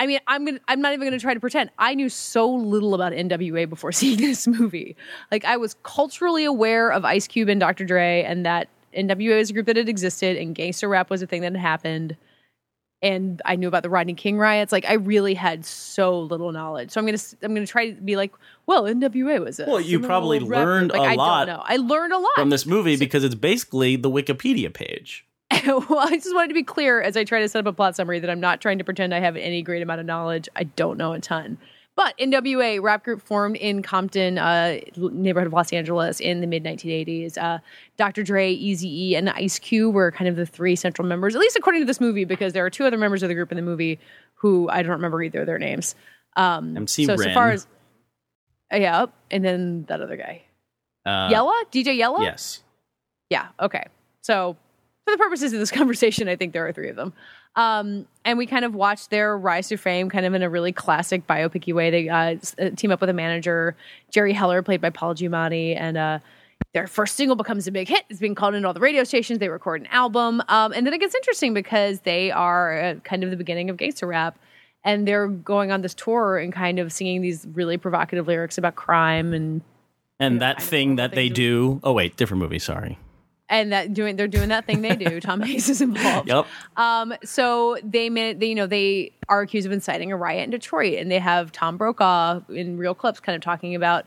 I 0.00 0.06
mean, 0.06 0.18
I'm 0.26 0.46
gonna 0.46 0.60
I'm 0.66 0.80
not 0.80 0.94
even 0.94 1.06
gonna 1.06 1.18
try 1.18 1.34
to 1.34 1.40
pretend. 1.40 1.70
I 1.78 1.94
knew 1.94 2.08
so 2.08 2.50
little 2.50 2.94
about 2.94 3.12
NWA 3.12 3.68
before 3.68 3.92
seeing 3.92 4.18
this 4.18 4.46
movie. 4.48 4.96
Like 5.30 5.44
I 5.44 5.56
was 5.58 5.76
culturally 5.82 6.44
aware 6.44 6.90
of 6.90 7.04
Ice 7.04 7.28
Cube 7.28 7.48
and 7.48 7.60
Dr. 7.60 7.84
Dre 7.84 8.24
and 8.24 8.46
that 8.46 8.68
NWA 8.96 9.38
was 9.38 9.50
a 9.50 9.52
group 9.52 9.66
that 9.66 9.76
had 9.76 9.88
existed 9.88 10.36
and 10.36 10.54
gangster 10.54 10.88
rap 10.88 11.10
was 11.10 11.22
a 11.22 11.26
thing 11.26 11.42
that 11.42 11.52
had 11.52 11.60
happened. 11.60 12.16
And 13.02 13.40
I 13.46 13.56
knew 13.56 13.68
about 13.68 13.82
the 13.82 13.88
Rodney 13.88 14.12
King 14.12 14.36
riots. 14.36 14.72
Like 14.72 14.84
I 14.84 14.94
really 14.94 15.32
had 15.34 15.64
so 15.64 16.20
little 16.20 16.52
knowledge. 16.52 16.90
So 16.90 17.00
I'm 17.00 17.06
gonna 17.06 17.18
I'm 17.42 17.54
gonna 17.54 17.66
try 17.66 17.90
to 17.90 18.00
be 18.00 18.16
like, 18.16 18.32
well, 18.66 18.84
NWA 18.84 19.42
was 19.42 19.58
a 19.58 19.64
Well, 19.66 19.80
you 19.80 20.00
probably 20.00 20.38
learned 20.38 20.92
like, 20.92 21.00
a 21.00 21.04
I 21.04 21.14
lot 21.14 21.46
Don't 21.46 21.56
know. 21.56 21.62
I 21.64 21.76
learned 21.76 22.12
a 22.12 22.18
lot 22.18 22.32
from 22.34 22.50
this 22.50 22.66
movie 22.66 22.96
because 22.96 23.24
it's 23.24 23.34
basically 23.34 23.96
the 23.96 24.10
Wikipedia 24.10 24.72
page. 24.72 25.24
well, 25.66 25.98
I 25.98 26.10
just 26.10 26.34
wanted 26.34 26.48
to 26.48 26.54
be 26.54 26.62
clear 26.62 27.00
as 27.00 27.16
I 27.16 27.24
try 27.24 27.40
to 27.40 27.48
set 27.48 27.60
up 27.60 27.66
a 27.66 27.72
plot 27.74 27.96
summary 27.96 28.20
that 28.20 28.30
I'm 28.30 28.40
not 28.40 28.60
trying 28.60 28.78
to 28.78 28.84
pretend 28.84 29.14
I 29.14 29.20
have 29.20 29.36
any 29.36 29.62
great 29.62 29.82
amount 29.82 30.00
of 30.00 30.06
knowledge. 30.06 30.48
I 30.54 30.64
don't 30.64 30.96
know 30.96 31.12
a 31.12 31.20
ton. 31.20 31.58
But 32.00 32.16
NWA, 32.16 32.80
rap 32.80 33.04
group 33.04 33.20
formed 33.20 33.56
in 33.56 33.82
Compton, 33.82 34.38
uh, 34.38 34.78
neighborhood 34.96 35.48
of 35.48 35.52
Los 35.52 35.70
Angeles 35.70 36.18
in 36.18 36.40
the 36.40 36.46
mid 36.46 36.64
1980s. 36.64 37.36
Uh, 37.36 37.58
Dr. 37.98 38.22
Dre, 38.22 38.56
Eazy-E, 38.56 39.16
and 39.16 39.28
Ice 39.28 39.58
Cube 39.58 39.94
were 39.94 40.10
kind 40.10 40.26
of 40.26 40.34
the 40.34 40.46
three 40.46 40.76
central 40.76 41.06
members, 41.06 41.34
at 41.34 41.42
least 41.42 41.56
according 41.56 41.82
to 41.82 41.84
this 41.84 42.00
movie, 42.00 42.24
because 42.24 42.54
there 42.54 42.64
are 42.64 42.70
two 42.70 42.86
other 42.86 42.96
members 42.96 43.22
of 43.22 43.28
the 43.28 43.34
group 43.34 43.52
in 43.52 43.56
the 43.56 43.62
movie 43.62 43.98
who 44.36 44.66
I 44.70 44.80
don't 44.80 44.92
remember 44.92 45.22
either 45.22 45.40
of 45.40 45.46
their 45.46 45.58
names. 45.58 45.94
Um, 46.36 46.74
MC 46.74 47.04
so, 47.04 47.16
Ren. 47.16 47.28
so 47.28 47.34
far 47.34 47.50
as, 47.50 47.66
uh, 48.72 48.76
yeah, 48.78 49.04
and 49.30 49.44
then 49.44 49.84
that 49.88 50.00
other 50.00 50.16
guy. 50.16 50.44
Uh, 51.04 51.28
Yella? 51.30 51.64
DJ 51.70 51.98
Yella? 51.98 52.22
Yes. 52.22 52.62
Yeah. 53.28 53.48
Okay. 53.60 53.84
So, 54.22 54.56
for 55.04 55.12
the 55.12 55.18
purposes 55.18 55.52
of 55.52 55.58
this 55.58 55.70
conversation, 55.70 56.28
I 56.28 56.36
think 56.36 56.52
there 56.52 56.66
are 56.66 56.72
three 56.72 56.88
of 56.88 56.96
them. 56.96 57.12
Um, 57.56 58.06
and 58.24 58.38
we 58.38 58.46
kind 58.46 58.64
of 58.64 58.74
watched 58.74 59.10
their 59.10 59.36
rise 59.36 59.68
to 59.68 59.76
fame, 59.76 60.08
kind 60.08 60.24
of 60.24 60.34
in 60.34 60.42
a 60.42 60.48
really 60.48 60.72
classic 60.72 61.26
biopicy 61.26 61.74
way. 61.74 61.90
They 61.90 62.08
uh, 62.08 62.36
uh, 62.58 62.70
team 62.76 62.92
up 62.92 63.00
with 63.00 63.10
a 63.10 63.14
manager, 63.14 63.76
Jerry 64.10 64.32
Heller, 64.32 64.62
played 64.62 64.80
by 64.80 64.90
Paul 64.90 65.14
Giamatti, 65.14 65.76
and 65.76 65.96
uh, 65.96 66.18
their 66.74 66.86
first 66.86 67.16
single 67.16 67.34
becomes 67.34 67.66
a 67.66 67.72
big 67.72 67.88
hit. 67.88 68.04
It's 68.08 68.20
being 68.20 68.36
called 68.36 68.54
into 68.54 68.68
all 68.68 68.74
the 68.74 68.80
radio 68.80 69.02
stations. 69.02 69.40
They 69.40 69.48
record 69.48 69.80
an 69.80 69.88
album, 69.88 70.42
um, 70.48 70.72
and 70.72 70.86
then 70.86 70.94
it 70.94 71.00
gets 71.00 71.14
interesting 71.14 71.52
because 71.52 72.00
they 72.00 72.30
are 72.30 72.80
uh, 72.80 72.94
kind 73.02 73.24
of 73.24 73.30
the 73.30 73.36
beginning 73.36 73.68
of 73.68 73.76
gangster 73.76 74.06
rap. 74.06 74.38
And 74.82 75.06
they're 75.06 75.28
going 75.28 75.72
on 75.72 75.82
this 75.82 75.92
tour 75.92 76.38
and 76.38 76.54
kind 76.54 76.78
of 76.78 76.90
singing 76.90 77.20
these 77.20 77.46
really 77.52 77.76
provocative 77.76 78.26
lyrics 78.26 78.56
about 78.56 78.76
crime 78.76 79.34
and 79.34 79.60
And 80.18 80.40
that 80.40 80.56
kind 80.56 80.62
of 80.62 80.68
thing 80.68 80.96
that 80.96 81.12
they 81.12 81.28
do. 81.28 81.80
Oh 81.82 81.92
wait, 81.92 82.16
different 82.16 82.40
movie. 82.40 82.58
Sorry. 82.58 82.96
And 83.50 83.72
that 83.72 83.92
doing 83.92 84.16
they're 84.16 84.28
doing 84.28 84.48
that 84.48 84.64
thing 84.64 84.80
they 84.80 84.96
do. 84.96 85.20
Tom 85.20 85.40
Hanks 85.42 85.68
is 85.68 85.82
involved. 85.82 86.28
Yep. 86.28 86.46
Um, 86.76 87.12
so 87.22 87.76
they, 87.82 88.08
they, 88.08 88.46
you 88.46 88.54
know, 88.54 88.66
they 88.66 89.12
are 89.28 89.42
accused 89.42 89.66
of 89.66 89.72
inciting 89.72 90.12
a 90.12 90.16
riot 90.16 90.44
in 90.44 90.50
Detroit, 90.50 90.94
and 90.98 91.10
they 91.10 91.18
have 91.18 91.52
Tom 91.52 91.76
Brokaw 91.76 92.40
in 92.48 92.78
real 92.78 92.94
clips, 92.94 93.20
kind 93.20 93.36
of 93.36 93.42
talking 93.42 93.74
about 93.74 94.06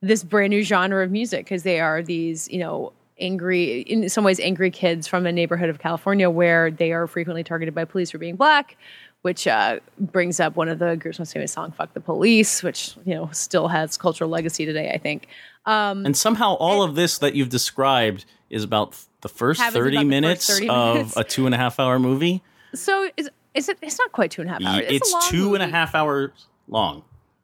this 0.00 0.22
brand 0.22 0.50
new 0.50 0.62
genre 0.62 1.02
of 1.04 1.10
music 1.10 1.44
because 1.44 1.64
they 1.64 1.80
are 1.80 2.02
these, 2.02 2.48
you 2.48 2.58
know, 2.58 2.92
angry, 3.18 3.80
in 3.80 4.08
some 4.08 4.24
ways, 4.24 4.38
angry 4.40 4.70
kids 4.70 5.06
from 5.06 5.26
a 5.26 5.32
neighborhood 5.32 5.70
of 5.70 5.78
California 5.78 6.30
where 6.30 6.70
they 6.70 6.92
are 6.92 7.06
frequently 7.06 7.42
targeted 7.44 7.74
by 7.74 7.84
police 7.84 8.10
for 8.10 8.18
being 8.18 8.36
black. 8.36 8.76
Which 9.22 9.46
uh, 9.46 9.80
brings 9.98 10.38
up 10.38 10.54
one 10.54 10.68
of 10.68 10.78
the 10.78 10.96
group's 10.96 11.18
most 11.18 11.32
famous 11.32 11.50
song, 11.50 11.72
"Fuck 11.72 11.94
the 11.94 12.00
Police," 12.00 12.62
which 12.62 12.94
you 13.06 13.14
know 13.14 13.30
still 13.32 13.68
has 13.68 13.96
cultural 13.96 14.28
legacy 14.28 14.66
today. 14.66 14.90
I 14.90 14.98
think. 14.98 15.28
Um, 15.64 16.04
And 16.04 16.14
somehow 16.14 16.56
all 16.56 16.82
of 16.82 16.94
this 16.94 17.16
that 17.16 17.34
you've 17.34 17.48
described 17.48 18.26
is 18.54 18.62
about 18.64 18.96
the 19.20 19.28
first 19.28 19.60
Happens 19.60 19.76
about 19.76 19.84
30 19.84 19.96
the 19.96 20.00
first 20.00 20.08
minutes 20.08 20.46
30 20.48 20.68
of 20.68 20.94
minutes. 20.96 21.16
a 21.16 21.24
two 21.24 21.46
and 21.46 21.54
a 21.54 21.58
half 21.58 21.80
hour 21.80 21.98
movie. 21.98 22.42
so 22.74 23.08
is, 23.16 23.28
is 23.54 23.68
it? 23.68 23.78
It's 23.82 23.98
not 23.98 24.12
quite 24.12 24.30
two 24.30 24.40
and 24.42 24.50
a 24.50 24.52
half 24.54 24.62
hours. 24.62 24.84
It's, 24.88 25.10
a 25.10 25.12
long 25.12 25.22
two 25.28 25.54
and 25.54 25.62
a 25.62 25.68
half 25.68 25.94
hours 25.94 26.30
long. 26.68 27.02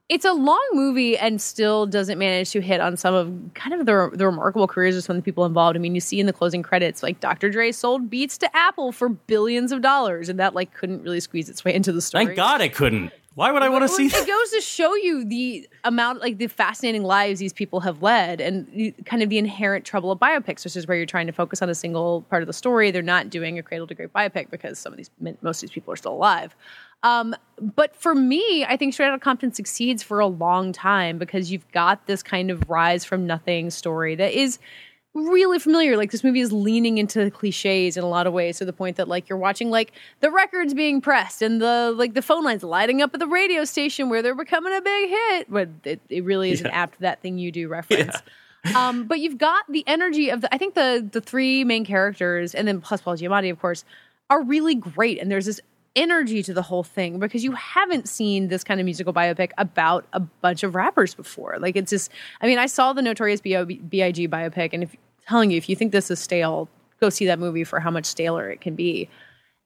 it's 0.09 0.25
a 0.25 0.33
long 0.33 0.66
movie 0.73 1.16
and 1.18 1.40
still 1.40 1.87
doesn't 1.87 2.18
manage 2.18 2.51
to 2.51 2.61
hit 2.61 2.81
on 2.81 2.96
some 2.96 3.14
of 3.14 3.55
kind 3.55 3.75
of 3.75 3.87
the, 3.87 4.11
the 4.14 4.27
remarkable 4.27 4.66
careers 4.66 4.96
of 4.96 5.05
some 5.05 5.16
of 5.16 5.23
the 5.23 5.25
people 5.25 5.44
involved. 5.44 5.77
I 5.77 5.81
mean, 5.81 5.94
you 5.94 6.01
see 6.01 6.18
in 6.20 6.27
the 6.27 6.33
closing 6.33 6.62
credits, 6.62 7.03
like 7.03 7.20
Dr. 7.20 7.51
Dre 7.51 7.70
sold 7.73 8.09
beats 8.09 8.38
to 8.38 8.57
Apple 8.57 8.92
for 8.92 9.09
billions 9.09 9.73
of 9.73 9.83
dollars, 9.83 10.29
and 10.29 10.38
that 10.38 10.55
like 10.55 10.73
couldn't 10.75 11.03
really 11.03 11.20
squeeze 11.20 11.49
its 11.49 11.64
way 11.64 11.75
into 11.75 11.92
the 11.92 12.01
story. 12.01 12.27
Thank 12.27 12.37
God 12.37 12.61
it 12.61 12.75
couldn't. 12.75 13.12
Why 13.40 13.53
would 13.53 13.62
I 13.62 13.70
want 13.70 13.85
to 13.85 13.88
see 13.88 14.05
It 14.05 14.26
goes 14.26 14.50
to 14.50 14.61
show 14.61 14.94
you 14.94 15.24
the 15.24 15.66
amount, 15.85 16.20
like 16.20 16.37
the 16.37 16.46
fascinating 16.46 17.05
lives 17.05 17.40
these 17.40 17.55
people 17.55 17.81
have 17.81 18.03
led, 18.03 18.38
and 18.38 18.92
kind 19.07 19.22
of 19.22 19.31
the 19.31 19.38
inherent 19.38 19.87
trouble 19.87 20.12
of 20.12 20.18
biopics, 20.18 20.62
which 20.62 20.76
is 20.76 20.87
where 20.87 20.94
you're 20.94 21.07
trying 21.07 21.26
to 21.26 21.33
focus 21.33 21.62
on 21.62 21.70
a 21.70 21.74
single 21.74 22.20
part 22.29 22.42
of 22.42 22.48
the 22.48 22.53
story. 22.53 22.90
They're 22.90 23.00
not 23.00 23.31
doing 23.31 23.59
a 23.59 23.62
cradle 23.62 23.87
to 23.87 23.94
grave 23.94 24.12
biopic 24.14 24.50
because 24.50 24.79
some 24.79 24.92
of 24.92 24.98
these, 24.98 25.09
most 25.40 25.62
of 25.62 25.70
these 25.70 25.70
people 25.70 25.90
are 25.90 25.96
still 25.96 26.12
alive. 26.12 26.55
Um, 27.03 27.35
but 27.59 27.96
for 27.96 28.14
me, 28.14 28.66
I 28.68 28.76
think 28.76 28.92
Straight 28.92 29.09
Outta 29.09 29.20
Compton 29.20 29.55
succeeds 29.55 30.03
for 30.03 30.20
a 30.20 30.26
long 30.26 30.70
time 30.74 31.16
because 31.16 31.50
you've 31.50 31.66
got 31.72 32.07
this 32.07 32.22
kind 32.22 32.50
of 32.50 32.68
rise 32.68 33.07
from 33.07 33.26
nothing 33.26 33.70
story 33.70 34.16
that 34.16 34.38
is 34.38 34.59
really 35.14 35.59
familiar. 35.59 35.96
Like 35.96 36.11
this 36.12 36.23
movie 36.23 36.40
is 36.40 36.53
leaning 36.53 36.99
into 36.99 37.31
cliches 37.31 37.96
in 37.96 38.05
a 38.05 38.09
lot 38.09 38.27
of 38.27 38.33
ways 38.33 38.59
to 38.59 38.64
the 38.64 38.73
point 38.73 38.96
that 38.96 39.09
like 39.09 39.29
you're 39.29 39.38
watching 39.38 39.70
like 39.70 39.92
the 40.20 40.31
records 40.31 40.73
being 40.75 41.01
pressed 41.01 41.42
and 41.42 41.61
the 41.61 41.92
like 41.96 42.14
the 42.14 42.23
phone 42.23 42.44
lines 42.44 42.62
lighting 42.62 43.03
up 43.03 43.12
at 43.14 43.20
the 43.20 43.27
radio 43.27 43.64
station 43.64 44.09
where 44.09 44.23
they're 44.23 44.35
becoming 44.35 44.73
a 44.75 44.81
big 44.81 45.09
hit. 45.11 45.51
But 45.51 45.68
it, 45.85 46.01
it 46.09 46.25
really 46.25 46.53
is 46.53 46.61
an 46.61 46.66
Yeah. 46.66 46.83
apt 46.83 47.01
that 47.01 47.20
thing 47.23 47.38
you 47.38 47.51
do 47.51 47.68
reference. 47.79 48.16
um, 48.77 49.05
but 49.07 49.20
you've 49.20 49.38
got 49.38 49.64
the 49.68 49.83
energy 49.87 50.29
of 50.31 50.42
the 50.42 50.55
I 50.55 50.59
think 50.59 50.75
the 50.75 51.07
the 51.11 51.20
three 51.20 51.64
main 51.64 51.85
characters 51.85 52.55
and 52.55 52.68
then 52.68 52.81
plus 52.81 53.01
Paul 53.01 53.16
Giamatti, 53.16 53.51
of 53.51 53.59
course, 53.61 53.85
are 54.29 54.42
really 54.42 54.75
great. 54.77 55.18
And 55.18 55.31
there's 55.31 55.46
this 55.46 55.61
energy 55.96 56.42
to 56.42 56.55
the 56.55 56.62
whole 56.62 56.85
thing 56.85 57.18
because 57.18 57.42
you 57.42 57.53
haven't 57.53 58.09
seen 58.09 58.48
this 58.48 58.62
kind 58.62 58.81
of 58.81 58.85
musical 58.85 59.12
biopic 59.12 59.50
about 59.59 60.07
a 60.12 60.20
bunch 60.20 60.62
of 60.62 60.74
rappers 60.74 61.14
before. 61.14 61.57
Like 61.59 61.76
it's 61.76 61.90
just, 61.90 62.11
I 62.40 62.46
mean, 62.46 62.59
I 62.59 62.66
saw 62.66 62.92
the 62.92 63.03
Notorious 63.03 63.40
B.I.G. 63.40 64.29
biopic, 64.29 64.70
and 64.72 64.85
if 64.85 64.96
telling 65.26 65.50
you 65.50 65.57
if 65.57 65.68
you 65.68 65.76
think 65.76 65.92
this 65.92 66.11
is 66.11 66.18
stale, 66.18 66.68
go 67.00 67.11
see 67.11 67.26
that 67.26 67.38
movie 67.38 67.64
for 67.64 67.81
how 67.81 67.90
much 67.90 68.05
staler 68.05 68.50
it 68.50 68.61
can 68.61 68.74
be. 68.74 69.09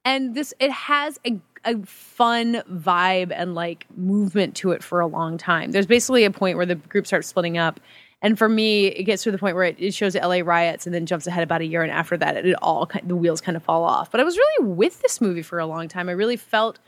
And 0.04 0.34
this, 0.34 0.52
it 0.60 0.70
has 0.70 1.18
a, 1.26 1.40
a 1.64 1.78
fun 1.86 2.62
vibe 2.70 3.32
and 3.34 3.54
like 3.54 3.86
movement 3.96 4.54
to 4.56 4.72
it 4.72 4.82
for 4.82 5.00
a 5.00 5.06
long 5.06 5.38
time. 5.38 5.72
There's 5.72 5.86
basically 5.86 6.24
a 6.24 6.30
point 6.30 6.56
where 6.56 6.66
the 6.66 6.74
group 6.74 7.06
starts 7.06 7.28
splitting 7.28 7.56
up. 7.56 7.80
And 8.24 8.38
for 8.38 8.48
me, 8.48 8.86
it 8.86 9.04
gets 9.04 9.22
to 9.24 9.30
the 9.30 9.36
point 9.36 9.54
where 9.54 9.64
it, 9.64 9.76
it 9.78 9.92
shows 9.92 10.14
the 10.14 10.26
LA 10.26 10.40
riots 10.42 10.86
and 10.86 10.94
then 10.94 11.04
jumps 11.04 11.26
ahead 11.26 11.42
about 11.42 11.60
a 11.60 11.66
year. 11.66 11.82
And 11.82 11.92
after 11.92 12.16
that, 12.16 12.38
it, 12.38 12.54
all 12.62 12.90
the 13.04 13.14
wheels 13.14 13.42
kind 13.42 13.54
of 13.54 13.62
fall 13.62 13.84
off. 13.84 14.10
But 14.10 14.18
I 14.18 14.24
was 14.24 14.38
really 14.38 14.70
with 14.70 15.02
this 15.02 15.20
movie 15.20 15.42
for 15.42 15.58
a 15.58 15.66
long 15.66 15.88
time. 15.88 16.08
I 16.08 16.12
really 16.12 16.38
felt 16.38 16.78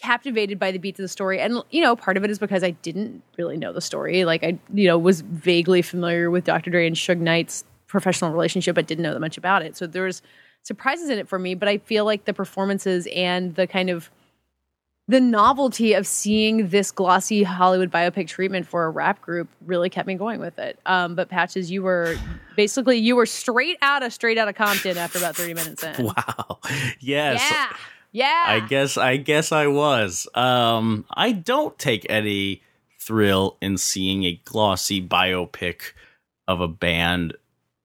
captivated 0.00 0.58
by 0.58 0.72
the 0.72 0.78
beats 0.78 0.98
of 0.98 1.04
the 1.04 1.08
story. 1.08 1.38
And, 1.38 1.62
you 1.70 1.82
know, 1.82 1.94
part 1.94 2.16
of 2.16 2.24
it 2.24 2.30
is 2.32 2.40
because 2.40 2.64
I 2.64 2.70
didn't 2.70 3.22
really 3.38 3.56
know 3.56 3.72
the 3.72 3.80
story. 3.80 4.24
Like, 4.24 4.42
I, 4.42 4.58
you 4.74 4.88
know, 4.88 4.98
was 4.98 5.20
vaguely 5.20 5.82
familiar 5.82 6.32
with 6.32 6.42
Dr. 6.42 6.70
Dre 6.70 6.88
and 6.88 6.96
Suge 6.96 7.20
Knight's 7.20 7.62
professional 7.86 8.32
relationship, 8.32 8.74
but 8.74 8.88
didn't 8.88 9.04
know 9.04 9.12
that 9.14 9.20
much 9.20 9.38
about 9.38 9.62
it. 9.62 9.76
So 9.76 9.86
there 9.86 10.02
was 10.02 10.20
surprises 10.64 11.10
in 11.10 11.18
it 11.20 11.28
for 11.28 11.38
me. 11.38 11.54
But 11.54 11.68
I 11.68 11.78
feel 11.78 12.04
like 12.04 12.24
the 12.24 12.34
performances 12.34 13.06
and 13.14 13.54
the 13.54 13.68
kind 13.68 13.88
of 13.88 14.10
the 15.08 15.20
novelty 15.20 15.94
of 15.94 16.06
seeing 16.06 16.68
this 16.68 16.90
glossy 16.92 17.42
Hollywood 17.42 17.90
biopic 17.90 18.28
treatment 18.28 18.66
for 18.66 18.84
a 18.84 18.90
rap 18.90 19.20
group 19.20 19.48
really 19.66 19.90
kept 19.90 20.06
me 20.06 20.14
going 20.14 20.40
with 20.40 20.58
it. 20.58 20.78
Um, 20.86 21.14
but 21.14 21.28
Patches, 21.28 21.70
you 21.70 21.82
were 21.82 22.16
basically 22.56 22.98
you 22.98 23.16
were 23.16 23.26
straight 23.26 23.78
out 23.82 24.02
of 24.02 24.12
straight 24.12 24.38
out 24.38 24.48
of 24.48 24.54
Compton 24.54 24.96
after 24.96 25.18
about 25.18 25.36
thirty 25.36 25.54
minutes 25.54 25.82
in. 25.82 26.04
Wow. 26.16 26.60
Yes. 27.00 27.42
Yeah, 27.50 27.76
yeah. 28.12 28.44
I 28.46 28.60
guess 28.60 28.96
I 28.96 29.16
guess 29.16 29.50
I 29.50 29.66
was. 29.66 30.28
Um, 30.34 31.04
I 31.12 31.32
don't 31.32 31.76
take 31.78 32.06
any 32.08 32.62
thrill 33.00 33.56
in 33.60 33.78
seeing 33.78 34.24
a 34.24 34.40
glossy 34.44 35.06
biopic 35.06 35.92
of 36.46 36.60
a 36.60 36.68
band 36.68 37.34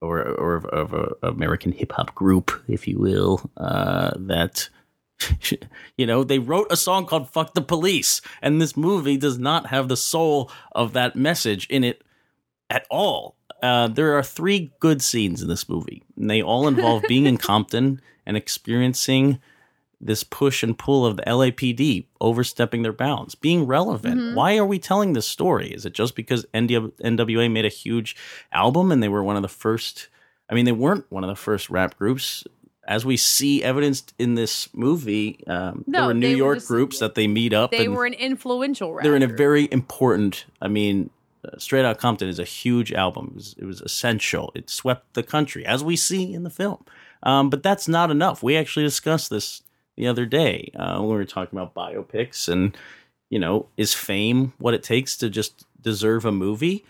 or 0.02 0.22
or 0.22 0.56
of, 0.56 0.66
of 0.66 0.94
a 0.94 1.28
American 1.28 1.72
hip 1.72 1.94
hop 1.94 2.14
group, 2.14 2.52
if 2.68 2.88
you 2.88 3.00
will. 3.00 3.50
Uh, 3.58 4.12
that 4.18 4.70
you 5.98 6.06
know 6.06 6.24
they 6.24 6.40
wrote 6.40 6.68
a 6.72 6.78
song 6.78 7.06
called 7.06 7.30
"Fuck 7.30 7.54
the 7.54 7.62
Police," 7.62 8.22
and 8.42 8.62
this 8.62 8.78
movie 8.78 9.18
does 9.18 9.38
not 9.38 9.68
have 9.68 9.88
the 9.88 9.98
soul 9.98 10.52
of 10.74 10.94
that 10.94 11.16
message 11.16 11.68
in 11.68 11.84
it 11.84 12.04
at 12.70 12.86
all. 12.90 13.36
Uh, 13.64 13.88
there 13.88 14.16
are 14.18 14.24
three 14.24 14.72
good 14.80 15.02
scenes 15.02 15.42
in 15.42 15.48
this 15.48 15.68
movie, 15.68 16.04
and 16.16 16.30
they 16.30 16.42
all 16.42 16.68
involve 16.68 17.04
being 17.08 17.26
in 17.26 17.38
Compton 17.50 18.02
and 18.26 18.38
experiencing 18.38 19.40
this 20.00 20.24
push 20.24 20.62
and 20.62 20.78
pull 20.78 21.08
of 21.08 21.18
the 21.18 21.24
LAPD 21.24 22.06
overstepping 22.22 22.84
their 22.84 22.94
bounds, 22.94 23.34
being 23.34 23.66
relevant. 23.66 24.36
Why 24.36 24.56
are 24.58 24.66
we 24.66 24.78
telling 24.78 25.14
this 25.14 25.28
story? 25.28 25.70
Is 25.70 25.88
it 25.88 25.94
just 25.94 26.16
because 26.16 26.46
NWA 26.54 27.52
made 27.52 27.66
a 27.66 27.70
huge 27.70 28.16
album 28.52 28.92
and 28.92 29.02
they 29.02 29.10
were 29.10 29.24
one 29.24 29.38
of 29.38 29.42
the 29.42 29.48
first 29.48 30.10
I 30.50 30.56
mean, 30.56 30.66
they 30.66 30.72
weren't 30.72 31.06
one 31.10 31.24
of 31.24 31.30
the 31.30 31.36
first 31.36 31.70
rap 31.70 31.98
groups. 31.98 32.46
As 32.88 33.06
we 33.06 33.18
see 33.18 33.64
evidenced 33.64 34.14
in 34.18 34.36
this 34.36 34.70
movie, 34.74 35.44
um, 35.48 35.84
No, 35.88 36.00
there 36.00 36.08
were 36.08 36.14
New 36.14 36.36
York 36.36 36.58
just- 36.58 36.68
groups 36.68 37.00
that 37.00 37.16
they 37.16 37.28
meet 37.28 37.54
up. 37.54 37.72
They 37.72 37.88
were 37.88 38.06
an 38.06 38.14
influential 38.14 38.94
rap 38.94 39.04
they're 39.04 39.16
in 39.16 39.24
a 39.24 39.28
very 39.28 39.68
important. 39.72 40.46
I 40.62 40.68
mean, 40.70 41.10
uh, 41.46 41.58
Straight 41.58 41.86
Out 41.86 41.98
Compton 41.98 42.30
is 42.30 42.40
a 42.40 42.44
huge 42.46 42.94
album. 42.94 43.32
It 43.32 43.36
was, 43.36 43.56
it 43.60 43.66
was 43.66 43.82
essential. 43.82 44.52
It 44.56 44.70
swept 44.70 45.14
the 45.14 45.24
country, 45.24 45.66
as 45.66 45.84
we 45.84 45.96
see 45.96 46.34
in 46.34 46.44
the 46.44 46.50
film. 46.50 46.84
Um, 47.24 47.50
but 47.50 47.62
that's 47.62 47.88
not 47.88 48.10
enough. 48.10 48.42
We 48.42 48.56
actually 48.56 48.86
discussed 48.86 49.30
this 49.30 49.64
the 49.98 50.08
other 50.08 50.26
day 50.26 50.72
uh, 50.76 50.98
when 51.00 51.10
we 51.10 51.16
were 51.16 51.26
talking 51.26 51.60
about 51.60 51.74
biopics 51.74 52.48
and 52.48 52.78
you 53.30 53.40
know, 53.40 53.68
is 53.76 53.94
fame 53.94 54.54
what 54.58 54.74
it 54.74 54.84
takes 54.84 55.18
to 55.18 55.30
just 55.30 55.66
deserve 55.82 56.24
a 56.26 56.32
movie? 56.32 56.86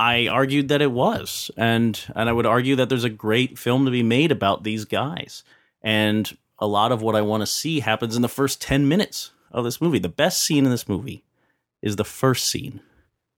I 0.00 0.28
argued 0.28 0.68
that 0.68 0.80
it 0.80 0.92
was, 0.92 1.50
and 1.58 2.00
and 2.16 2.26
I 2.26 2.32
would 2.32 2.46
argue 2.46 2.74
that 2.76 2.88
there's 2.88 3.04
a 3.04 3.10
great 3.10 3.58
film 3.58 3.84
to 3.84 3.90
be 3.90 4.02
made 4.02 4.32
about 4.32 4.64
these 4.64 4.86
guys, 4.86 5.44
and 5.82 6.34
a 6.58 6.66
lot 6.66 6.90
of 6.90 7.02
what 7.02 7.16
I 7.16 7.20
want 7.20 7.42
to 7.42 7.46
see 7.46 7.80
happens 7.80 8.16
in 8.16 8.22
the 8.22 8.28
first 8.28 8.62
ten 8.62 8.88
minutes 8.88 9.32
of 9.50 9.62
this 9.62 9.78
movie. 9.78 9.98
The 9.98 10.08
best 10.08 10.42
scene 10.42 10.64
in 10.64 10.70
this 10.70 10.88
movie 10.88 11.22
is 11.82 11.96
the 11.96 12.04
first 12.04 12.46
scene 12.46 12.80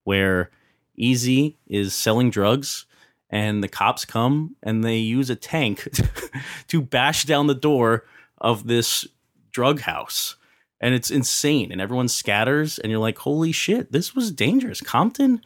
where 0.05 0.51
Eazy 0.97 1.55
is 1.67 1.93
selling 1.93 2.29
drugs 2.29 2.85
and 3.29 3.61
the 3.61 3.67
cops 3.67 4.05
come 4.05 4.55
and 4.63 4.85
they 4.85 4.97
use 4.97 5.29
a 5.29 5.35
tank 5.35 5.89
to 6.69 6.81
bash 6.81 7.25
down 7.25 7.47
the 7.47 7.55
door 7.55 8.05
of 8.37 8.67
this 8.67 9.05
drug 9.51 9.81
house. 9.81 10.37
And 10.79 10.93
it's 10.93 11.11
insane. 11.11 11.71
And 11.71 11.79
everyone 11.79 12.09
scatters, 12.09 12.77
and 12.77 12.91
you're 12.91 12.99
like, 12.99 13.17
holy 13.19 13.53
shit, 13.53 13.93
this 13.93 14.13
was 14.13 14.31
dangerous. 14.31 14.81
Compton 14.81 15.41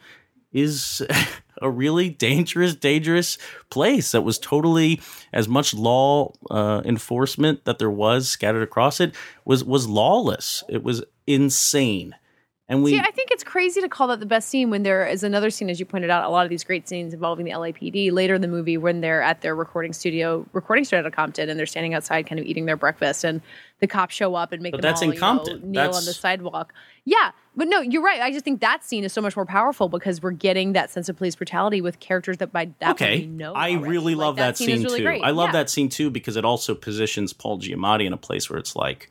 is 0.52 1.02
a 1.62 1.70
really 1.70 2.08
dangerous, 2.10 2.74
dangerous 2.74 3.36
place 3.70 4.12
that 4.12 4.22
was 4.22 4.38
totally 4.38 5.00
as 5.32 5.48
much 5.48 5.74
law 5.74 6.32
uh, 6.50 6.82
enforcement 6.84 7.64
that 7.64 7.78
there 7.78 7.90
was 7.90 8.28
scattered 8.28 8.62
across 8.62 9.00
it 9.00 9.14
was 9.44 9.64
was 9.64 9.86
lawless. 9.88 10.62
It 10.68 10.82
was 10.82 11.02
insane. 11.26 12.14
And 12.70 12.82
we 12.82 12.90
See, 12.90 12.98
I 12.98 13.10
think 13.12 13.30
it's 13.30 13.42
crazy 13.44 13.80
to 13.80 13.88
call 13.88 14.08
that 14.08 14.20
the 14.20 14.26
best 14.26 14.50
scene 14.50 14.68
when 14.68 14.82
there 14.82 15.06
is 15.06 15.22
another 15.22 15.48
scene, 15.48 15.70
as 15.70 15.80
you 15.80 15.86
pointed 15.86 16.10
out, 16.10 16.24
a 16.24 16.28
lot 16.28 16.44
of 16.44 16.50
these 16.50 16.64
great 16.64 16.86
scenes 16.86 17.14
involving 17.14 17.46
the 17.46 17.52
LAPD 17.52 18.12
later 18.12 18.34
in 18.34 18.42
the 18.42 18.48
movie 18.48 18.76
when 18.76 19.00
they're 19.00 19.22
at 19.22 19.40
their 19.40 19.54
recording 19.54 19.94
studio, 19.94 20.46
recording 20.52 20.84
out 20.92 21.06
of 21.06 21.12
Compton, 21.14 21.48
and 21.48 21.58
they're 21.58 21.64
standing 21.64 21.94
outside 21.94 22.26
kind 22.26 22.38
of 22.38 22.44
eating 22.44 22.66
their 22.66 22.76
breakfast, 22.76 23.24
and 23.24 23.40
the 23.80 23.86
cops 23.86 24.14
show 24.14 24.34
up 24.34 24.52
and 24.52 24.60
make 24.62 24.72
But 24.72 24.82
them 24.82 24.90
that's 24.90 25.02
all, 25.02 25.10
in 25.10 25.16
Compton. 25.16 25.60
know, 25.60 25.66
kneel 25.66 25.72
That's- 25.84 25.96
on 25.96 26.04
the 26.04 26.12
sidewalk. 26.12 26.74
Yeah, 27.06 27.30
but 27.58 27.66
no, 27.68 27.80
you're 27.80 28.02
right. 28.02 28.20
I 28.22 28.30
just 28.30 28.44
think 28.44 28.60
that 28.60 28.84
scene 28.84 29.02
is 29.02 29.12
so 29.12 29.20
much 29.20 29.34
more 29.34 29.44
powerful 29.44 29.88
because 29.88 30.22
we're 30.22 30.30
getting 30.30 30.74
that 30.74 30.90
sense 30.90 31.08
of 31.08 31.16
police 31.16 31.34
brutality 31.34 31.80
with 31.80 31.98
characters 31.98 32.38
that 32.38 32.52
by 32.52 32.66
that 32.78 32.96
point 32.96 33.02
okay. 33.02 33.18
we 33.22 33.26
know. 33.26 33.52
I 33.52 33.72
already. 33.72 33.88
really 33.88 34.14
Like, 34.14 34.24
love 34.24 34.36
that, 34.36 34.56
scene, 34.56 34.70
is 34.70 34.84
really 34.84 35.00
too. 35.00 35.04
great. 35.04 35.22
I 35.24 35.30
love 35.30 35.48
Yeah. 35.48 35.52
that 35.54 35.68
scene 35.70 35.88
too 35.88 36.08
because 36.08 36.36
it 36.36 36.44
also 36.44 36.74
positions 36.76 37.32
Paul 37.32 37.58
Giamatti 37.58 38.06
in 38.06 38.12
a 38.12 38.16
place 38.16 38.48
where 38.48 38.60
it's 38.60 38.76
like, 38.76 39.10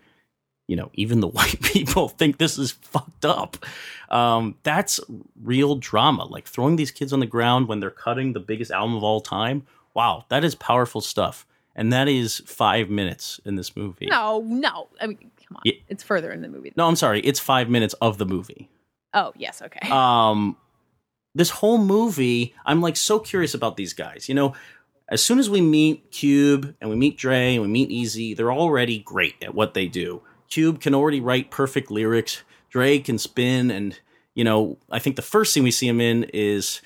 you 0.69 0.77
know, 0.77 0.89
even 0.93 1.19
the 1.19 1.27
white 1.37 1.61
people 1.61 2.07
think 2.07 2.37
this 2.37 2.57
is 2.57 2.71
fucked 2.71 3.25
up. 3.25 3.57
Um, 4.09 4.55
that's 4.63 5.01
real 5.43 5.75
drama. 5.75 6.23
Like 6.23 6.47
throwing 6.47 6.77
these 6.77 6.91
kids 6.91 7.11
on 7.11 7.19
the 7.19 7.25
ground 7.25 7.67
when 7.67 7.81
they're 7.81 7.91
cutting 7.91 8.31
the 8.31 8.39
biggest 8.39 8.71
album 8.71 8.95
of 8.95 9.03
all 9.03 9.19
time. 9.19 9.67
Wow, 9.93 10.23
that 10.29 10.45
is 10.45 10.55
powerful 10.55 11.01
stuff. 11.01 11.45
And 11.75 11.91
that 11.93 12.07
is 12.07 12.41
five 12.45 12.89
minutes 12.89 13.39
in 13.45 13.55
this 13.55 13.75
movie. 13.75 14.07
No, 14.07 14.41
no. 14.45 14.87
I 14.99 15.07
mean, 15.07 15.29
come 15.47 15.57
on. 15.57 15.61
Yeah. 15.65 15.73
It's 15.87 16.03
further 16.03 16.31
in 16.31 16.41
the 16.41 16.49
movie. 16.49 16.73
No, 16.75 16.87
I'm 16.87 16.95
sorry. 16.95 17.21
It's 17.21 17.39
five 17.39 17.69
minutes 17.69 17.93
of 18.01 18.17
the 18.17 18.25
movie. 18.25 18.69
Oh, 19.13 19.33
yes. 19.35 19.61
Okay. 19.61 19.87
um 19.89 20.57
this 21.37 21.49
whole 21.51 21.77
movie 21.77 22.53
i'm 22.65 22.81
like 22.81 22.97
so 22.97 23.19
curious 23.19 23.53
about 23.53 23.77
these 23.77 23.93
guys 23.93 24.27
you 24.27 24.35
know 24.35 24.53
as 25.09 25.23
soon 25.23 25.39
as 25.39 25.49
we 25.49 25.61
meet 25.61 26.11
cube 26.11 26.75
and 26.81 26.89
we 26.89 26.95
meet 26.95 27.17
dre 27.17 27.53
and 27.53 27.61
we 27.61 27.67
meet 27.67 27.89
eazy 27.89 28.35
they're 28.35 28.51
already 28.51 28.99
great 28.99 29.35
at 29.43 29.53
what 29.53 29.73
they 29.73 29.87
do 29.87 30.21
cube 30.49 30.81
can 30.81 30.95
already 30.95 31.21
write 31.21 31.51
perfect 31.51 31.91
lyrics 31.91 32.41
dre 32.69 32.97
can 32.97 33.17
spin 33.17 33.69
and 33.69 33.99
you 34.33 34.43
know 34.43 34.77
i 34.89 34.97
think 34.97 35.15
the 35.15 35.21
first 35.21 35.53
scene 35.53 35.63
we 35.63 35.71
see 35.71 35.87
him 35.87 36.01
in 36.01 36.23
is 36.33 36.81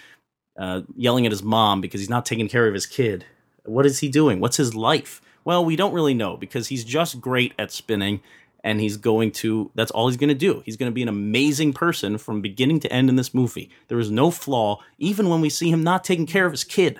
uh, 0.59 0.81
yelling 0.95 1.25
at 1.25 1.31
his 1.31 1.41
mom 1.41 1.79
because 1.79 2.01
he's 2.01 2.09
not 2.09 2.25
taking 2.25 2.49
care 2.49 2.67
of 2.67 2.73
his 2.73 2.85
kid 2.85 3.25
what 3.63 3.85
is 3.85 3.99
he 3.99 4.09
doing 4.09 4.41
what's 4.41 4.57
his 4.57 4.75
life 4.75 5.21
well 5.45 5.63
we 5.63 5.77
don't 5.77 5.93
really 5.93 6.13
know 6.13 6.35
because 6.35 6.67
he's 6.67 6.83
just 6.83 7.21
great 7.21 7.53
at 7.57 7.71
spinning 7.71 8.19
and 8.63 8.79
he's 8.79 8.97
going 8.97 9.31
to 9.31 9.71
that's 9.75 9.91
all 9.91 10.07
he's 10.07 10.17
going 10.17 10.29
to 10.29 10.35
do. 10.35 10.61
He's 10.65 10.77
going 10.77 10.89
to 10.91 10.93
be 10.93 11.01
an 11.01 11.07
amazing 11.09 11.73
person 11.73 12.17
from 12.17 12.41
beginning 12.41 12.79
to 12.81 12.91
end 12.91 13.09
in 13.09 13.15
this 13.15 13.33
movie. 13.33 13.69
There 13.87 13.99
is 13.99 14.11
no 14.11 14.31
flaw 14.31 14.79
even 14.97 15.29
when 15.29 15.41
we 15.41 15.49
see 15.49 15.69
him 15.71 15.83
not 15.83 16.03
taking 16.03 16.25
care 16.25 16.45
of 16.45 16.51
his 16.51 16.63
kid. 16.63 16.99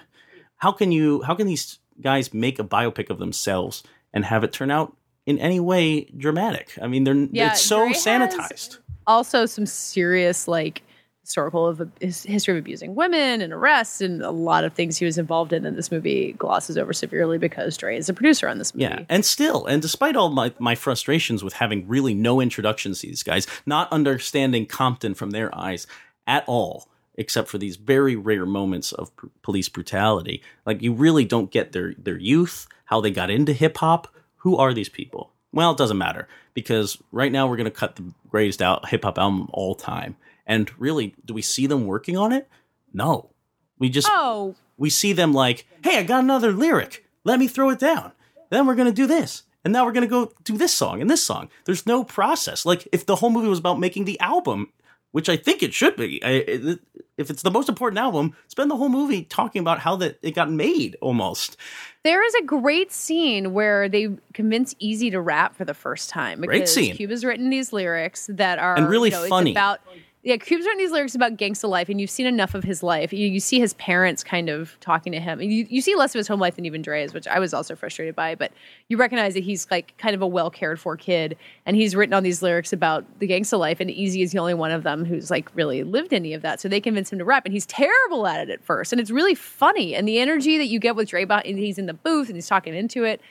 How 0.58 0.72
can 0.72 0.92
you 0.92 1.22
how 1.24 1.36
can 1.36 1.48
these 1.48 1.80
guys 2.00 2.34
make 2.34 2.60
a 2.60 2.64
biopic 2.64 3.10
of 3.10 3.20
themselves 3.20 3.84
and 4.14 4.26
have 4.26 4.44
it 4.44 4.52
turn 4.52 4.72
out 4.72 4.96
in 5.26 5.38
any 5.40 5.60
way 5.60 6.06
dramatic? 6.18 6.78
I 6.82 6.88
mean 6.88 7.04
they're 7.04 7.16
Yeah, 7.32 7.52
it's 7.52 7.62
so 7.62 7.86
Dre 7.86 7.94
sanitized. 7.94 8.78
also 9.08 9.46
some 9.46 9.66
serious 9.66 10.48
like 10.48 10.84
historical 11.22 11.68
of 11.68 11.82
his 12.00 12.24
history 12.24 12.56
of 12.56 12.60
abusing 12.60 12.96
women 12.96 13.42
and 13.42 13.54
arrests 13.54 14.02
and 14.02 14.22
a 14.22 14.32
lot 14.32 14.64
of 14.64 14.74
things 14.74 14.98
he 14.98 15.06
was 15.06 15.18
involved 15.18 15.54
in 15.54 15.66
and 15.66 15.78
this 15.78 15.92
movie 15.92 16.34
glosses 16.34 16.78
over 16.78 16.94
severely 16.94 17.38
because 17.38 17.78
Dre 17.78 17.96
is 17.96 18.10
a 18.10 18.14
producer 18.14 18.48
on 18.50 18.58
this 18.58 18.74
movie. 18.74 18.84
Yeah, 18.84 19.06
and 19.08 19.24
still, 19.24 19.66
and 19.66 19.82
despite 19.82 20.16
all 20.16 20.30
my, 20.30 20.52
my 20.60 20.76
frustrations 20.76 21.44
with 21.44 21.54
having 21.54 21.88
really 21.88 22.14
no 22.14 22.42
introductions 22.42 23.02
to 23.02 23.08
these 23.08 23.24
guys, 23.24 23.48
not 23.66 23.92
understanding 23.92 24.66
Compton 24.66 25.14
from 25.14 25.32
their 25.32 25.56
eyes 25.56 25.86
at 26.26 26.44
all, 26.48 26.88
except 27.16 27.50
for 27.50 27.58
these 27.58 27.76
very 27.76 28.16
rare 28.16 28.46
moments 28.46 28.92
of 28.92 29.16
p- 29.18 29.28
police 29.44 29.70
brutality, 29.70 30.42
like 30.66 30.82
you 30.82 30.94
really 30.94 31.26
don't 31.26 31.52
get 31.52 31.72
their 31.72 31.94
their 31.98 32.18
youth, 32.18 32.68
how 32.86 33.00
they 33.00 33.12
got 33.12 33.30
into 33.30 33.54
hip 33.54 33.78
hop. 33.78 34.08
Who 34.38 34.58
are 34.58 34.74
these 34.74 34.90
people? 34.90 35.32
Well, 35.54 35.72
it 35.72 35.78
doesn't 35.78 35.98
matter 35.98 36.28
because 36.54 36.98
right 37.12 37.32
now 37.32 37.48
we're 37.48 37.58
gonna 37.58 37.70
cut 37.70 37.96
the 37.96 38.12
greatest 38.30 38.62
out 38.62 38.90
hip 38.90 39.04
hop 39.04 39.20
album 39.20 39.50
all 39.54 39.76
time, 39.76 40.16
and 40.52 40.70
really, 40.80 41.16
do 41.26 41.34
we 41.34 41.42
see 41.42 41.66
them 41.66 41.86
working 41.88 42.18
on 42.18 42.32
it? 42.34 42.50
No, 42.94 43.32
we 43.80 43.90
just 43.90 44.08
Oh, 44.12 44.56
we 44.78 44.90
see 44.90 45.14
them 45.14 45.32
like, 45.34 45.66
hey, 45.84 45.98
I 46.00 46.04
got 46.04 46.24
another 46.24 46.52
lyric. 46.52 47.06
Let 47.24 47.40
me 47.40 47.48
throw 47.48 47.70
it 47.70 47.80
down. 47.80 48.12
Then 48.50 48.68
we're 48.68 48.76
gonna 48.76 48.92
do 48.92 49.08
this. 49.08 49.44
And 49.64 49.72
now 49.72 49.86
we're 49.86 49.94
gonna 49.94 50.08
go 50.08 50.32
do 50.44 50.58
this 50.58 50.74
song 50.74 51.02
and 51.02 51.10
this 51.10 51.24
song. 51.24 51.50
There's 51.66 51.86
no 51.86 52.04
process. 52.04 52.66
Like 52.66 52.88
if 52.92 53.06
the 53.06 53.16
whole 53.16 53.30
movie 53.30 53.48
was 53.48 53.60
about 53.60 53.80
making 53.80 54.06
the 54.06 54.20
album, 54.20 54.74
which 55.12 55.30
I 55.30 55.38
think 55.38 55.62
it 55.64 55.74
should 55.74 55.96
be. 55.96 56.22
I, 56.24 56.30
it, 56.30 56.80
if 57.18 57.30
it's 57.30 57.44
the 57.44 57.52
most 57.52 57.70
important 57.70 58.00
album, 58.00 58.36
spend 58.48 58.72
the 58.72 58.76
whole 58.78 58.90
movie 58.90 59.24
talking 59.24 59.60
about 59.60 59.80
how 59.80 59.96
that 59.98 60.18
it 60.22 60.32
got 60.34 60.50
made 60.50 60.96
almost. 61.02 61.58
there 62.04 62.26
is 62.26 62.34
a 62.36 62.44
great 62.44 62.92
scene 62.92 63.54
where 63.54 63.88
they 63.88 64.10
convince 64.34 64.74
Eazy 64.76 65.12
to 65.12 65.22
rap 65.22 65.56
for 65.56 65.66
the 65.66 65.74
first 65.74 66.10
time. 66.10 66.42
Great 66.42 66.68
scene. 66.68 66.96
Cube 66.96 67.12
has 67.12 67.24
written 67.24 67.50
these 67.50 67.72
lyrics 67.74 68.28
that 68.32 68.58
are 68.58 68.76
And 68.78 68.90
really 68.90 69.10
you 69.10 69.16
know, 69.18 69.28
funny. 69.28 69.52
about 69.52 69.82
yeah, 70.24 70.38
Cube's 70.38 70.66
written 70.66 70.78
these 70.78 70.92
lyrics 70.92 71.16
about 71.16 71.36
gangsta 71.38 71.68
life, 71.68 71.90
and 71.90 72.00
you've 72.00 72.12
seen 72.12 72.28
enough 72.28 72.54
of 72.54 72.64
his 72.64 72.84
life. 72.84 73.12
You, 73.12 73.28
you 73.28 73.40
see 73.40 73.60
his 73.60 73.74
parents 73.74 74.24
kind 74.24 74.50
of 74.50 74.80
talking 74.80 75.12
to 75.14 75.20
him. 75.20 75.42
You, 75.42 75.66
you 75.68 75.82
see 75.82 75.96
less 75.96 76.14
of 76.14 76.20
his 76.20 76.28
home 76.28 76.40
life 76.40 76.56
than 76.58 76.66
even 76.66 76.84
Dre's, 76.84 77.12
which 77.12 77.28
I 77.28 77.40
was 77.40 77.56
also 77.56 77.76
frustrated 77.76 78.16
by. 78.16 78.36
But 78.36 78.52
you 78.88 78.98
recognize 78.98 79.34
that 79.34 79.44
he's 79.44 79.66
like 79.72 79.98
kind 79.98 80.14
of 80.14 80.22
a 80.22 80.28
well 80.28 80.52
cared 80.52 80.80
for 80.80 80.96
kid, 80.96 81.38
and 81.66 81.76
he's 81.76 81.96
written 81.96 82.14
on 82.14 82.22
these 82.22 82.44
lyrics 82.44 82.72
about 82.72 83.04
the 83.20 83.28
gangsta 83.28 83.58
life. 83.58 83.80
And 83.80 83.90
Eazy 83.90 84.22
is 84.22 84.32
the 84.32 84.38
only 84.38 84.54
one 84.54 84.70
of 84.70 84.84
them 84.84 85.06
who's 85.06 85.32
like 85.32 85.50
really 85.56 85.84
lived 85.84 86.14
any 86.14 86.34
of 86.36 86.44
that. 86.44 86.62
So 86.62 86.70
they 86.70 86.80
convince 86.80 87.12
him 87.12 87.18
to 87.18 87.26
rap, 87.26 87.46
and 87.46 87.54
he's 87.54 87.66
terrible 87.66 88.28
at 88.28 88.42
it 88.42 88.52
at 88.52 88.64
first, 88.64 88.94
and 88.94 89.02
it's 89.02 89.10
really 89.12 89.34
funny. 89.34 89.96
And 89.96 90.08
the 90.08 90.20
energy 90.20 90.60
that 90.60 90.68
you 90.68 90.80
get 90.80 90.96
with 90.96 91.10
Dre, 91.10 91.26
and 91.26 91.58
he's 91.58 91.80
in 91.80 91.88
the 91.88 91.96
booth 91.96 92.28
and 92.28 92.36
he's 92.36 92.48
talking 92.48 92.76
into 92.76 93.04
it. 93.06 93.22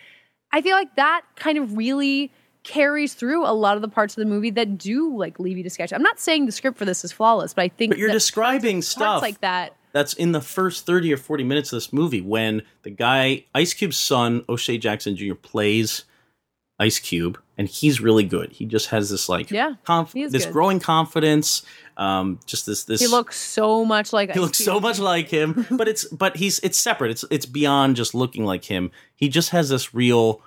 I 0.53 0.61
feel 0.61 0.75
like 0.75 0.97
that 0.97 1.23
kind 1.37 1.59
of 1.59 1.77
really 1.77 2.33
carries 2.63 3.15
through 3.15 3.47
a 3.47 3.53
lot 3.53 3.77
of 3.77 3.83
the 3.83 3.89
parts 3.89 4.17
of 4.17 4.21
the 4.21 4.27
movie 4.31 4.51
that 4.51 4.77
do 4.79 5.17
like 5.17 5.39
leave 5.41 5.57
you 5.57 5.63
to 5.65 5.71
sketch. 5.71 5.93
I'm 5.93 6.03
not 6.03 6.21
saying 6.21 6.47
the 6.47 6.53
script 6.53 6.77
for 6.79 6.85
this 6.85 7.05
is 7.05 7.13
flawless, 7.13 7.55
but 7.55 7.63
I 7.63 7.69
think 7.69 7.93
But 7.93 7.99
you're 7.99 8.11
describing 8.13 8.83
stuff 8.83 9.23
like 9.23 9.41
that. 9.41 9.75
that's 9.93 10.13
in 10.15 10.33
the 10.33 10.41
first 10.41 10.85
30 10.87 11.13
or 11.13 11.17
40 11.17 11.45
minutes 11.45 11.73
of 11.73 11.77
this 11.79 11.93
movie 11.93 12.21
when 12.21 12.63
the 12.83 12.91
guy 12.91 13.45
ice 13.55 13.73
cube's 13.75 13.97
son 13.97 14.45
o'shea 14.49 14.79
jackson 14.79 15.17
jr 15.17 15.35
plays 15.35 16.05
ice 16.79 16.99
cube 17.01 17.39
and 17.59 17.67
he's 17.67 18.01
really 18.01 18.23
good 18.25 18.53
he 18.53 18.65
just 18.67 18.89
has 18.91 19.11
this 19.11 19.29
like 19.29 19.51
Yeah, 19.51 19.75
conf- 19.85 20.13
this 20.13 20.45
good. 20.45 20.53
growing 20.53 20.79
confidence 20.81 21.63
um 21.97 22.39
just 22.47 22.67
this 22.67 22.85
this 22.85 23.01
He 23.01 23.07
looks 23.09 23.37
so 23.37 23.85
much 23.85 24.13
like 24.13 24.31
he 24.33 24.39
looks 24.41 24.59
so 24.59 24.79
much 24.81 24.99
like 25.01 25.29
him 25.29 25.67
but 25.71 25.89
it's 25.89 26.05
but 26.07 26.37
he's 26.37 26.59
it's 26.61 26.79
separate 26.79 27.11
it's 27.11 27.25
it's 27.31 27.47
beyond 27.47 27.97
just 27.97 28.15
looking 28.15 28.45
like 28.45 28.65
him 28.67 28.91
he 29.17 29.29
just 29.29 29.51
has 29.51 29.69
this 29.71 29.93
real 29.93 30.41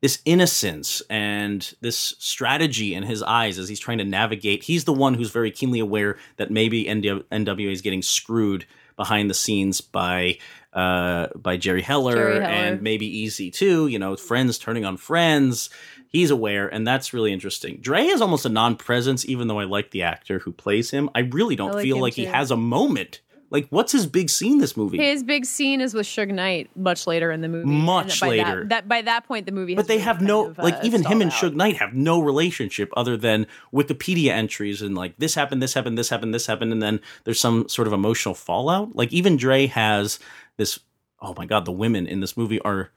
this 0.00 0.20
innocence 0.24 1.02
and 1.10 1.74
this 1.80 2.14
strategy 2.18 2.94
in 2.94 3.02
his 3.02 3.22
eyes 3.22 3.58
as 3.58 3.68
he's 3.68 3.80
trying 3.80 3.98
to 3.98 4.04
navigate. 4.04 4.62
He's 4.62 4.84
the 4.84 4.92
one 4.92 5.14
who's 5.14 5.30
very 5.30 5.50
keenly 5.50 5.80
aware 5.80 6.18
that 6.36 6.50
maybe 6.50 6.84
NWA 6.84 7.72
is 7.72 7.82
getting 7.82 8.02
screwed 8.02 8.64
behind 8.96 9.30
the 9.30 9.34
scenes 9.34 9.80
by 9.80 10.38
uh, 10.72 11.28
by 11.34 11.56
Jerry 11.56 11.82
Heller, 11.82 12.14
Jerry 12.14 12.34
Heller. 12.34 12.46
and 12.46 12.82
maybe 12.82 13.26
Eazy 13.26 13.52
too. 13.52 13.88
You 13.88 13.98
know, 13.98 14.16
friends 14.16 14.58
turning 14.58 14.84
on 14.84 14.96
friends. 14.96 15.70
He's 16.10 16.30
aware, 16.30 16.68
and 16.68 16.86
that's 16.86 17.12
really 17.12 17.32
interesting. 17.32 17.78
Dre 17.80 18.04
is 18.04 18.22
almost 18.22 18.46
a 18.46 18.48
non-presence, 18.48 19.26
even 19.26 19.46
though 19.46 19.58
I 19.58 19.64
like 19.64 19.90
the 19.90 20.02
actor 20.02 20.38
who 20.38 20.52
plays 20.52 20.90
him. 20.90 21.10
I 21.14 21.20
really 21.20 21.54
don't 21.54 21.72
I 21.72 21.74
like 21.74 21.82
feel 21.82 21.96
him 21.96 22.02
like 22.02 22.14
he 22.14 22.24
has 22.24 22.50
a 22.50 22.56
moment 22.56 23.20
Like, 23.50 23.66
what's 23.70 23.92
his 23.92 24.06
big 24.06 24.28
scene 24.28 24.58
this 24.58 24.76
movie? 24.76 24.98
His 24.98 25.22
big 25.22 25.44
scene 25.44 25.80
is 25.80 25.94
with 25.94 26.06
Suge 26.06 26.30
Knight 26.32 26.70
much 26.76 27.06
later 27.06 27.30
in 27.30 27.40
the 27.40 27.48
movie. 27.48 27.68
Much 27.68 28.20
by 28.20 28.28
later. 28.28 28.60
That, 28.64 28.68
that 28.68 28.88
by 28.88 29.02
that 29.02 29.26
point 29.26 29.46
the 29.46 29.52
movie. 29.52 29.74
but 29.74 29.88
they 29.88 29.98
have 29.98 30.20
no 30.20 30.48
of, 30.48 30.58
uh, 30.58 30.62
like 30.62 30.84
even 30.84 31.04
him 31.04 31.22
and 31.22 31.30
out. 31.30 31.36
Suge 31.36 31.54
Knight 31.54 31.76
have 31.76 31.94
no 31.94 32.20
relationship 32.20 32.90
other 32.96 33.16
than 33.16 33.46
Wikipedia 33.72 34.30
entries 34.30 34.82
and 34.82 34.94
like 34.94 35.16
this 35.18 35.34
happened, 35.34 35.62
this 35.62 35.74
happened, 35.74 35.96
this 35.96 36.10
happened, 36.10 36.34
this 36.34 36.46
happened, 36.46 36.72
and 36.72 36.82
then 36.82 37.00
there's 37.24 37.40
some 37.40 37.68
sort 37.68 37.86
of 37.88 37.94
emotional 37.94 38.34
fallout. 38.34 38.94
Like 38.94 39.12
even 39.12 39.36
Dre 39.36 39.66
has 39.66 40.18
this. 40.56 40.78
Oh 41.20 41.34
my 41.36 41.46
god, 41.46 41.64
the 41.64 41.72
women 41.72 42.06
in 42.06 42.20
this 42.20 42.36
movie 42.36 42.60
are 42.60 42.90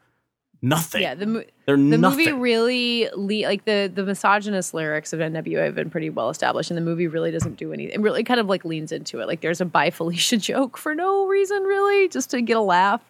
nothing. 0.62 1.02
Yeah, 1.02 1.15
the 1.15 1.26
mo- 1.26 1.43
the 1.65 1.78
movie 1.78 2.32
really 2.32 3.10
le- 3.15 3.47
like 3.47 3.65
the 3.65 3.91
the 3.93 4.04
misogynist 4.04 4.74
lyrics 4.74 5.13
of 5.13 5.19
NWA 5.19 5.65
have 5.65 5.76
been 5.76 5.89
pretty 5.89 6.10
well 6.10 6.30
established, 6.30 6.69
and 6.71 6.78
the 6.78 6.82
movie 6.82 7.08
really 7.08 7.32
doesn't 7.32 7.58
do 7.58 7.74
anything. 7.74 7.95
It 7.95 8.02
really 8.02 8.24
kind 8.24 8.39
of 8.39 8.47
like 8.47 8.63
leans 8.65 8.91
into 8.91 9.19
it. 9.21 9.28
Like 9.28 9.41
there's 9.41 9.62
a 9.62 9.65
"Bye 9.65 9.89
Felicia" 9.89 10.38
joke 10.52 10.78
for 10.78 10.93
no 10.95 11.26
reason, 11.28 11.63
really, 11.63 12.08
just 12.10 12.30
to 12.32 12.41
get 12.41 12.58
a 12.58 12.62
laugh. 12.62 13.02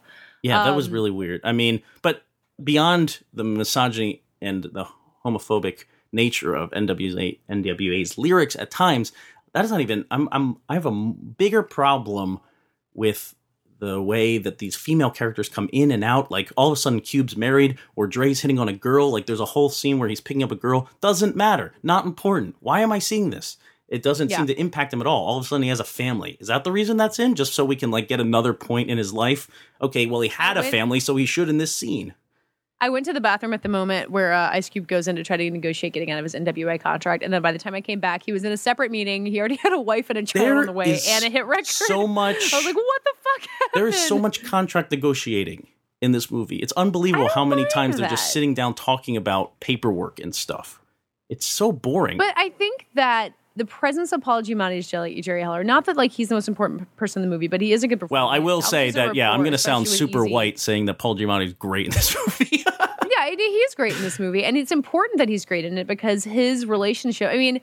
Yeah, 0.43 0.63
that 0.63 0.75
was 0.75 0.87
Um, 0.87 0.93
really 0.93 1.11
weird. 1.11 1.41
I 1.43 1.51
mean, 1.51 1.81
but 2.01 2.23
beyond 2.63 3.19
the 3.33 3.43
misogyny 3.43 4.23
and 4.41 4.63
the 4.63 4.85
homophobic 5.25 5.85
nature 6.11 6.55
of 6.55 6.71
NWA 6.71 7.39
NWA's 7.49 8.17
lyrics 8.17 8.55
at 8.55 8.71
times, 8.71 9.11
that 9.53 9.63
is 9.65 9.71
not 9.71 9.81
even. 9.81 10.05
I'm 10.09 10.27
I'm 10.31 10.57
I 10.67 10.73
have 10.73 10.85
a 10.85 10.91
bigger 10.91 11.61
problem 11.63 12.39
with 12.93 13.35
the 13.81 14.01
way 14.01 14.37
that 14.37 14.59
these 14.59 14.75
female 14.75 15.09
characters 15.11 15.49
come 15.49 15.67
in 15.73 15.91
and 15.91 16.03
out. 16.03 16.31
Like 16.31 16.51
all 16.55 16.67
of 16.71 16.73
a 16.73 16.79
sudden, 16.79 17.01
Cube's 17.01 17.35
married 17.35 17.77
or 17.95 18.07
Dre's 18.07 18.39
hitting 18.41 18.59
on 18.59 18.69
a 18.69 18.73
girl. 18.73 19.11
Like 19.11 19.25
there's 19.25 19.39
a 19.41 19.45
whole 19.45 19.69
scene 19.69 19.97
where 19.99 20.07
he's 20.07 20.21
picking 20.21 20.43
up 20.43 20.51
a 20.51 20.55
girl. 20.55 20.87
Doesn't 21.01 21.35
matter. 21.35 21.73
Not 21.83 22.05
important. 22.05 22.55
Why 22.59 22.81
am 22.81 22.91
I 22.91 22.99
seeing 22.99 23.31
this? 23.31 23.57
It 23.87 24.03
doesn't 24.03 24.29
Yeah. 24.29 24.37
seem 24.37 24.47
to 24.47 24.57
impact 24.59 24.93
him 24.93 25.01
at 25.01 25.07
all. 25.07 25.25
All 25.25 25.37
of 25.37 25.43
a 25.43 25.47
sudden, 25.47 25.63
he 25.63 25.69
has 25.69 25.81
a 25.81 25.83
family. 25.83 26.37
Is 26.39 26.47
that 26.47 26.63
the 26.63 26.71
reason 26.71 26.95
that's 26.95 27.19
in? 27.19 27.35
Just 27.35 27.53
so 27.53 27.65
we 27.65 27.75
can 27.75 27.91
like 27.91 28.07
get 28.07 28.21
another 28.21 28.53
point 28.53 28.89
in 28.89 28.97
his 28.97 29.11
life? 29.11 29.49
Okay, 29.81 30.05
well, 30.05 30.21
he 30.21 30.29
had 30.29 30.55
a 30.55 30.63
family, 30.63 30.99
so 31.01 31.15
he 31.17 31.25
should 31.25 31.49
in 31.49 31.57
this 31.57 31.75
scene. 31.75 32.13
I 32.81 32.89
went 32.89 33.05
to 33.05 33.13
the 33.13 33.21
bathroom 33.21 33.53
at 33.53 33.61
the 33.61 33.69
moment 33.69 34.09
where 34.11 34.33
uh, 34.33 34.49
Ice 34.51 34.67
Cube 34.67 34.87
goes 34.87 35.07
in 35.07 35.15
to 35.15 35.23
try 35.23 35.37
to 35.37 35.49
negotiate 35.51 35.93
getting 35.93 36.09
out 36.11 36.17
of 36.17 36.23
his 36.23 36.33
NWA 36.33 36.79
contract, 36.81 37.23
and 37.23 37.31
then 37.31 37.41
by 37.41 37.51
the 37.51 37.59
time 37.59 37.75
I 37.75 37.81
came 37.81 37.99
back, 37.99 38.23
he 38.23 38.31
was 38.31 38.43
in 38.43 38.51
a 38.51 38.57
separate 38.57 38.89
meeting. 38.91 39.25
He 39.25 39.39
already 39.39 39.55
had 39.63 39.71
a 39.71 39.79
wife 39.79 40.09
and 40.09 40.17
a 40.17 40.23
child 40.23 40.45
There 40.45 40.57
on 40.57 40.65
the 40.65 40.71
way 40.73 40.99
and 41.07 41.23
a 41.23 41.29
hit 41.29 41.45
record. 41.45 41.67
so 41.67 42.07
much- 42.07 42.35
I 42.53 42.57
was 42.57 42.65
like, 42.65 42.75
what 42.75 43.03
the 43.05 43.13
fuck? 43.21 43.49
There 43.75 43.87
is 43.87 43.97
so 43.97 44.17
much 44.19 44.43
contract 44.43 44.91
negotiating 44.91 45.67
in 46.01 46.11
this 46.11 46.31
movie. 46.31 46.55
It's 46.57 46.73
unbelievable 46.73 47.29
how 47.29 47.45
many 47.45 47.65
times 47.65 47.97
they're 47.97 48.09
just 48.09 48.33
sitting 48.33 48.55
down 48.55 48.73
talking 48.73 49.15
about 49.15 49.59
paperwork 49.59 50.19
and 50.19 50.33
stuff. 50.33 50.81
It's 51.29 51.45
so 51.45 51.71
boring. 51.71 52.17
But 52.17 52.33
I 52.35 52.49
think 52.49 52.87
that 52.95 53.33
the 53.55 53.65
presence 53.65 54.11
of 54.11 54.21
Paul 54.21 54.41
Giamatti's 54.41 54.89
Jelly 54.89 55.21
Jerry 55.21 55.41
Heller, 55.41 55.63
not 55.63 55.85
that 55.85 55.95
like 55.97 56.11
he's 56.11 56.29
the 56.29 56.35
most 56.35 56.47
important 56.47 56.93
person 56.95 57.21
in 57.21 57.29
the 57.29 57.33
movie, 57.33 57.47
but 57.47 57.61
he 57.61 57.71
is 57.73 57.83
a 57.83 57.87
good 57.87 57.99
performer. 57.99 58.21
well, 58.23 58.29
I 58.29 58.39
will 58.39 58.61
say 58.61 58.91
that 58.91 59.13
yeah, 59.15 59.29
I'm 59.31 59.41
going 59.41 59.51
to 59.51 59.57
sound 59.57 59.87
super 59.87 60.25
white 60.25 60.57
saying 60.57 60.85
that 60.85 60.97
Paul 60.99 61.15
Giamatti 61.17 61.45
is 61.47 61.53
great 61.53 61.85
in 61.85 61.91
this 61.91 62.15
movie. 62.39 62.60
Yeah, 63.25 63.29
he 63.29 63.35
he 63.35 63.41
is 63.57 63.75
great 63.75 63.95
in 63.95 64.01
this 64.01 64.19
movie, 64.19 64.43
and 64.43 64.57
it's 64.57 64.71
important 64.71 65.17
that 65.19 65.29
he's 65.29 65.45
great 65.45 65.65
in 65.65 65.77
it 65.77 65.87
because 65.87 66.23
his 66.23 66.65
relationship. 66.65 67.29
I 67.31 67.37
mean, 67.37 67.59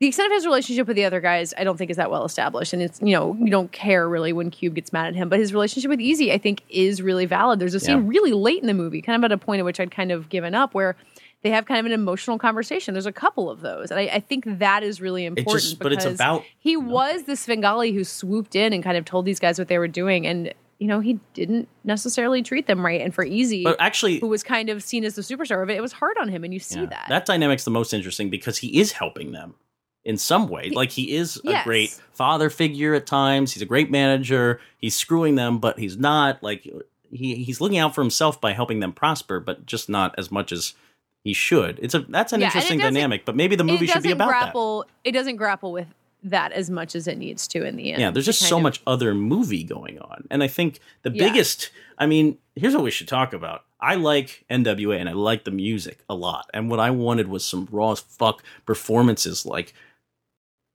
the 0.00 0.08
extent 0.08 0.32
of 0.32 0.36
his 0.36 0.44
relationship 0.46 0.86
with 0.86 0.96
the 0.96 1.04
other 1.04 1.20
guys, 1.20 1.54
I 1.56 1.64
don't 1.64 1.76
think 1.76 1.90
is 1.90 1.96
that 1.96 2.10
well 2.10 2.24
established, 2.24 2.72
and 2.72 2.82
it's 2.82 3.00
you 3.00 3.12
know 3.12 3.36
you 3.38 3.50
don't 3.50 3.70
care 3.72 4.08
really 4.08 4.32
when 4.32 4.50
Cube 4.50 4.74
gets 4.74 4.92
mad 4.92 5.06
at 5.08 5.14
him, 5.14 5.28
but 5.28 5.38
his 5.38 5.52
relationship 5.52 5.88
with 5.88 6.00
Eazy, 6.00 6.32
I 6.32 6.38
think, 6.38 6.62
is 6.68 7.00
really 7.02 7.26
valid. 7.26 7.58
There's 7.60 7.74
a 7.74 7.80
scene 7.80 7.98
Yeah. 7.98 8.08
really 8.08 8.32
late 8.32 8.60
in 8.60 8.66
the 8.66 8.74
movie, 8.74 9.00
kind 9.02 9.16
of 9.16 9.24
at 9.24 9.32
a 9.32 9.38
point 9.38 9.60
at 9.60 9.64
which 9.64 9.78
I'd 9.80 9.90
kind 9.90 10.10
of 10.12 10.28
given 10.28 10.54
up, 10.54 10.74
where 10.74 10.96
they 11.42 11.50
have 11.50 11.66
kind 11.66 11.78
of 11.78 11.84
an 11.86 11.92
emotional 11.92 12.38
conversation. 12.38 12.94
There's 12.94 13.04
a 13.06 13.12
couple 13.12 13.50
of 13.50 13.60
those, 13.60 13.90
and 13.90 14.00
I, 14.00 14.04
I 14.04 14.20
think 14.20 14.44
that 14.58 14.82
is 14.82 15.00
really 15.00 15.26
important. 15.26 15.62
just- 15.62 15.78
but 15.78 15.92
it's 15.92 16.04
because 16.04 16.16
about 16.16 16.42
he 16.58 16.76
was 16.76 17.24
the 17.24 17.36
Svengali 17.36 17.92
who 17.92 18.02
swooped 18.02 18.56
in 18.56 18.72
and 18.72 18.82
kind 18.82 18.96
of 18.96 19.04
told 19.04 19.26
these 19.26 19.38
guys 19.40 19.58
what 19.58 19.68
they 19.68 19.78
were 19.78 19.86
doing, 19.88 20.26
and 20.26 20.52
you 20.84 20.88
know 20.88 21.00
he 21.00 21.18
didn't 21.32 21.66
necessarily 21.82 22.42
treat 22.42 22.66
them 22.66 22.84
right. 22.84 23.00
And 23.00 23.14
for 23.14 23.24
Eazy, 23.24 23.64
but 23.64 23.80
actually, 23.80 24.18
who 24.18 24.28
was 24.28 24.42
kind 24.42 24.68
of 24.68 24.82
seen 24.82 25.02
as 25.02 25.14
the 25.14 25.22
superstar 25.22 25.62
of 25.62 25.70
it, 25.70 25.78
it 25.78 25.80
was 25.80 25.94
hard 25.94 26.18
on 26.20 26.28
him, 26.28 26.44
and 26.44 26.52
you 26.52 26.60
see 26.60 26.80
Yeah. 26.80 26.86
that. 26.86 27.06
That 27.08 27.24
dynamic's 27.24 27.64
the 27.64 27.70
most 27.70 27.94
interesting 27.94 28.28
because 28.28 28.58
he 28.58 28.78
is 28.78 28.92
helping 28.92 29.32
them 29.32 29.54
in 30.04 30.18
some 30.18 30.46
way. 30.46 30.68
like 30.68 30.90
he 30.90 31.16
is 31.16 31.38
a 31.46 31.52
Yes. 31.52 31.64
great 31.64 31.98
father 32.12 32.50
figure 32.50 32.92
at 32.92 33.06
times. 33.06 33.54
He's 33.54 33.62
a 33.62 33.66
great 33.66 33.90
manager. 33.90 34.60
He's 34.76 34.94
screwing 34.94 35.36
them, 35.36 35.58
but 35.58 35.78
he's 35.78 35.96
not 35.96 36.42
like 36.42 36.68
he 37.10 37.36
he's 37.36 37.62
looking 37.62 37.78
out 37.78 37.94
for 37.94 38.02
himself 38.02 38.38
by 38.38 38.52
helping 38.52 38.80
them 38.80 38.92
prosper, 38.92 39.40
but 39.40 39.64
just 39.64 39.88
not 39.88 40.14
as 40.18 40.30
much 40.30 40.52
as 40.52 40.74
he 41.22 41.32
should. 41.32 41.78
It's 41.80 41.94
a 41.94 42.00
that's 42.00 42.34
an 42.34 42.40
Yeah, 42.42 42.48
interesting 42.48 42.78
dynamic, 42.78 43.24
but 43.24 43.34
maybe 43.36 43.56
the 43.56 43.64
movie 43.64 43.86
should 43.86 44.02
be 44.02 44.10
about 44.10 44.28
grapple. 44.28 44.84
It 45.02 45.12
doesn't 45.12 45.36
grapple 45.36 45.72
with 45.72 45.86
that 46.24 46.52
as 46.52 46.70
much 46.70 46.94
as 46.96 47.06
it 47.06 47.18
needs 47.18 47.46
to 47.48 47.64
in 47.64 47.76
the 47.76 47.92
end. 47.92 48.00
Yeah, 48.00 48.10
there's 48.10 48.24
just 48.26 48.40
so 48.40 48.56
of- 48.56 48.62
much 48.62 48.80
other 48.86 49.14
movie 49.14 49.62
going 49.62 49.98
on. 49.98 50.26
And 50.30 50.42
I 50.42 50.48
think 50.48 50.80
the 51.02 51.10
Yeah. 51.10 51.28
biggest 51.28 51.70
I 51.96 52.06
mean, 52.06 52.38
here's 52.56 52.74
what 52.74 52.82
we 52.82 52.90
should 52.90 53.06
talk 53.06 53.32
about. 53.32 53.62
I 53.78 53.94
like 53.94 54.44
NWA 54.50 54.98
and 54.98 55.08
I 55.08 55.12
like 55.12 55.44
the 55.44 55.52
music 55.52 55.98
a 56.08 56.14
lot. 56.16 56.50
And 56.52 56.68
what 56.68 56.80
I 56.80 56.90
wanted 56.90 57.28
was 57.28 57.44
some 57.44 57.68
raw 57.70 57.92
as 57.92 58.00
fuck 58.00 58.42
performances. 58.66 59.46
Like, 59.46 59.74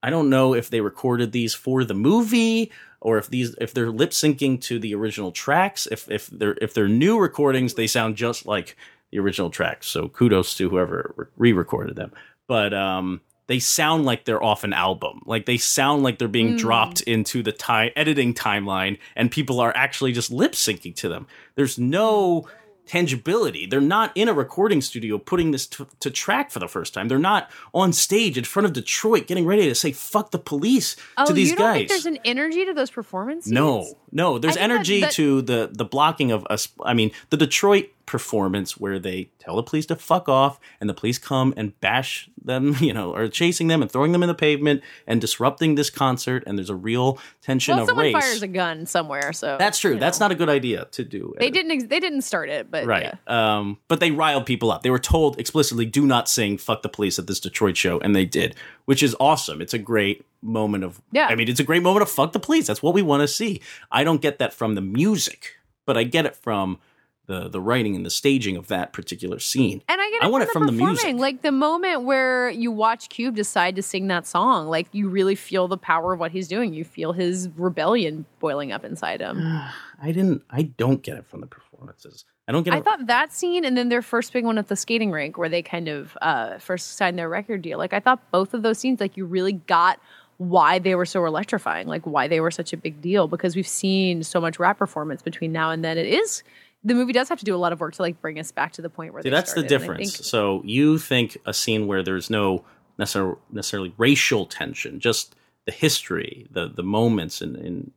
I 0.01 0.09
don't 0.09 0.29
know 0.29 0.53
if 0.53 0.69
they 0.69 0.79
recorded 0.79 1.33
these 1.33 1.53
for 1.53 1.83
the 1.83 1.93
movie 1.93 2.71
or 3.01 3.17
if 3.17 3.29
these 3.29 3.53
if 3.59 3.73
they're 3.73 3.91
lip 3.91 4.11
syncing 4.11 4.61
to 4.61 4.79
the 4.79 4.95
original 4.95 5.31
tracks. 5.33 5.87
If 5.91 6.09
if 6.09 6.27
they're 6.27 6.57
if 6.61 6.73
they're 6.73 6.87
new 6.87 7.19
recordings, 7.19 7.73
they 7.73 7.87
sound 7.87 8.15
just 8.15 8.45
like 8.45 8.77
the 9.11 9.19
original 9.19 9.49
tracks. 9.49 9.87
So 9.87 10.07
kudos 10.07 10.55
to 10.55 10.69
whoever 10.69 11.29
re-recorded 11.35 11.95
them. 11.97 12.13
But 12.47 12.73
um 12.73 13.19
they 13.49 13.57
sound 13.57 14.05
like 14.05 14.25
they're 14.25 14.43
off 14.43 14.63
an 14.63 14.73
album. 14.73 15.23
Like 15.25 15.47
they 15.47 15.57
sound 15.57 16.03
like 16.03 16.19
they're 16.19 16.27
being 16.27 16.51
hmm. 16.51 16.57
dropped 16.57 17.01
into 17.01 17.41
the 17.41 17.51
time 17.51 17.89
editing 17.95 18.35
timeline 18.35 18.99
and 19.15 19.31
people 19.31 19.59
are 19.59 19.75
actually 19.75 20.11
just 20.11 20.29
lip 20.29 20.51
syncing 20.51 20.95
to 20.97 21.09
them. 21.09 21.25
There's 21.55 21.79
no 21.79 22.47
tangibility. 22.85 23.65
They're 23.65 23.81
not 23.81 24.11
in 24.13 24.29
a 24.29 24.33
recording 24.33 24.81
studio 24.81 25.17
putting 25.17 25.49
this 25.49 25.65
to, 25.67 25.87
to 25.99 26.11
track 26.11 26.51
for 26.51 26.59
the 26.59 26.67
first 26.67 26.93
time. 26.93 27.07
They're 27.07 27.17
not 27.17 27.49
on 27.73 27.91
stage 27.91 28.37
in 28.37 28.43
front 28.43 28.67
of 28.67 28.73
Detroit 28.73 29.25
getting 29.25 29.47
ready 29.47 29.67
to 29.67 29.73
say 29.73 29.93
fuck 29.93 30.29
the 30.29 30.39
police 30.39 30.95
Oh, 31.17 31.25
to 31.25 31.33
these 31.33 31.49
you 31.49 31.55
don't 31.55 31.67
guys. 31.67 31.77
think 31.77 31.89
there's 31.89 32.05
an 32.05 32.19
energy 32.25 32.65
to 32.65 32.73
those 32.75 32.91
performances? 32.91 33.51
No, 33.51 33.95
no. 34.11 34.37
There's 34.39 34.55
think 34.55 34.67
that- 34.67 34.73
energy 34.75 35.01
that- 35.01 35.11
to 35.13 35.41
the 35.41 35.69
the 35.71 35.85
blocking 35.85 36.31
of 36.31 36.45
us. 36.49 36.69
I 36.83 36.93
mean, 36.93 37.11
the 37.29 37.37
Detroit 37.37 37.89
performance 38.05 38.75
where 38.75 38.97
they 38.97 39.29
tell 39.37 39.55
the 39.55 39.61
police 39.61 39.85
to 39.85 39.95
fuck 39.95 40.27
off, 40.27 40.59
and 40.81 40.89
the 40.89 40.95
police 40.95 41.19
come 41.19 41.53
and 41.55 41.79
bash 41.79 42.27
them, 42.43 42.75
you 42.81 42.91
know, 42.91 43.13
or 43.13 43.27
chasing 43.27 43.67
them 43.67 43.83
and 43.83 43.91
throwing 43.91 44.11
them 44.13 44.23
in 44.23 44.27
the 44.27 44.33
pavement 44.33 44.81
and 45.05 45.21
disrupting 45.21 45.75
this 45.75 45.91
concert. 45.91 46.43
And 46.47 46.57
there's 46.57 46.71
a 46.71 46.75
real 46.75 47.19
tension 47.43 47.75
Well, 47.75 47.83
of 47.83 47.89
someone 47.89 48.05
race. 48.05 48.13
fires 48.13 48.41
a 48.41 48.47
gun 48.47 48.87
somewhere, 48.87 49.31
so 49.31 49.57
That's 49.59 49.77
true. 49.77 49.99
That's 49.99 50.19
know. 50.19 50.25
not 50.25 50.31
a 50.31 50.35
good 50.35 50.49
idea 50.49 50.87
to 50.91 51.03
do. 51.03 51.35
They 51.37 51.51
didn't. 51.51 51.71
Ex- 51.71 51.83
they 51.85 51.99
didn't 51.99 52.23
start 52.23 52.49
it, 52.49 52.71
but 52.71 52.85
Right. 52.87 53.13
yeah. 53.27 53.57
Um, 53.57 53.77
but 53.87 53.99
they 53.99 54.09
riled 54.11 54.45
people 54.47 54.71
up. 54.71 54.81
They 54.81 54.89
were 54.89 54.97
told 54.99 55.39
explicitly, 55.39 55.85
do 55.85 56.05
not 56.07 56.27
sing 56.27 56.57
fuck 56.57 56.81
the 56.81 56.89
police 56.89 57.19
at 57.19 57.27
this 57.27 57.39
Detroit 57.39 57.77
show. 57.77 57.99
And 57.99 58.15
they 58.15 58.25
did, 58.25 58.55
which 58.89 59.03
is 59.03 59.15
awesome. 59.19 59.61
It's 59.61 59.75
a 59.75 59.77
great 59.77 60.25
moment 60.41 60.83
of, 60.83 60.99
Yeah. 61.11 61.27
I 61.27 61.35
mean, 61.35 61.47
it's 61.47 61.59
a 61.59 61.63
great 61.63 61.83
moment 61.83 62.01
of 62.01 62.09
fuck 62.09 62.31
the 62.31 62.39
police. 62.39 62.65
That's 62.65 62.81
what 62.81 62.95
we 62.95 63.03
want 63.03 63.21
to 63.21 63.27
see. 63.27 63.61
I 63.91 64.03
don't 64.03 64.19
get 64.19 64.39
that 64.39 64.51
from 64.51 64.73
the 64.73 64.81
music, 64.81 65.57
but 65.85 65.95
I 65.95 66.01
get 66.05 66.25
it 66.25 66.35
from 66.35 66.79
the, 67.27 67.47
the 67.49 67.61
writing 67.61 67.95
and 67.95 68.03
the 68.03 68.09
staging 68.09 68.57
of 68.57 68.65
that 68.69 68.91
particular 68.91 69.37
scene. 69.37 69.83
And 69.87 70.01
I 70.01 70.09
get 70.09 70.15
it 70.15 70.23
I 70.23 70.27
want 70.27 70.43
from 70.49 70.63
it 70.63 70.65
from 70.65 70.75
the 70.75 70.83
music. 70.83 71.17
Like 71.17 71.43
the 71.43 71.51
moment 71.51 72.01
where 72.01 72.49
you 72.49 72.71
watch 72.71 73.09
Cube 73.09 73.35
decide 73.35 73.75
to 73.75 73.83
sing 73.83 74.07
that 74.07 74.25
song, 74.25 74.69
like 74.69 74.87
you 74.91 75.07
really 75.07 75.35
feel 75.35 75.67
the 75.67 75.77
power 75.77 76.13
of 76.13 76.19
what 76.19 76.31
he's 76.31 76.47
doing. 76.47 76.73
You 76.73 76.83
feel 76.83 77.13
his 77.13 77.47
rebellion 77.57 78.25
boiling 78.39 78.71
up 78.71 78.83
inside 78.83 79.21
him. 79.21 79.37
I 80.01 80.07
didn't, 80.07 80.41
I 80.49 80.63
don't 80.63 81.03
get 81.03 81.15
it 81.15 81.27
from 81.27 81.41
the 81.41 81.47
performances. 81.47 82.25
I 82.49 82.51
don't 82.51 82.63
get 82.63 82.73
I 82.73 82.77
it. 82.77 82.83
thought 82.83 83.05
that 83.07 83.31
scene 83.31 83.63
and 83.63 83.77
then 83.77 83.89
their 83.89 84.01
first 84.01 84.33
big 84.33 84.43
one 84.43 84.57
at 84.57 84.67
the 84.67 84.75
skating 84.75 85.11
rink 85.11 85.37
where 85.37 85.49
they 85.49 85.61
kind 85.61 85.87
of 85.87 86.17
uh, 86.21 86.57
first 86.57 86.97
signed 86.97 87.17
their 87.19 87.29
record 87.29 87.61
deal. 87.61 87.77
Like 87.77 87.93
I 87.93 87.99
thought 87.99 88.19
both 88.31 88.53
of 88.55 88.63
those 88.63 88.79
scenes, 88.79 88.99
like 88.99 89.15
you 89.15 89.25
really 89.25 89.53
got 89.53 89.99
why 90.37 90.79
they 90.79 90.95
were 90.95 91.05
so 91.05 91.23
electrifying, 91.25 91.87
like 91.87 92.05
why 92.07 92.27
they 92.27 92.39
were 92.39 92.49
such 92.49 92.73
a 92.73 92.77
big 92.77 93.01
deal 93.01 93.27
because 93.27 93.55
we've 93.55 93.67
seen 93.67 94.23
so 94.23 94.41
much 94.41 94.57
rap 94.57 94.79
performance 94.79 95.21
between 95.21 95.51
now 95.51 95.69
and 95.69 95.83
then. 95.85 95.97
It 95.97 96.07
is 96.07 96.41
the 96.83 96.95
movie 96.95 97.13
does 97.13 97.29
have 97.29 97.37
to 97.39 97.45
do 97.45 97.53
a 97.55 97.57
lot 97.57 97.71
of 97.73 97.79
work 97.81 97.93
to 97.95 98.01
like 98.01 98.19
bring 98.21 98.39
us 98.39 98.51
back 98.51 98.71
to 98.73 98.81
the 98.81 98.89
point 98.89 99.13
where 99.13 99.21
See, 99.21 99.29
that's 99.29 99.53
the 99.53 99.59
started. 99.61 99.75
I 99.75 99.77
difference. 99.77 100.15
think- 100.15 100.25
So 100.25 100.61
you 100.65 100.97
think 100.97 101.37
a 101.45 101.53
scene 101.53 101.85
where 101.87 102.01
there's 102.01 102.29
no 102.29 102.63
necessar- 102.97 103.37
necessarily 103.51 103.93
racial 103.97 104.45
tension, 104.45 104.99
just 104.99 105.35
the 105.65 105.71
history, 105.73 106.47
the 106.49 106.67
the 106.67 106.83
moments 106.83 107.41
in, 107.41 107.55
in 107.57 107.91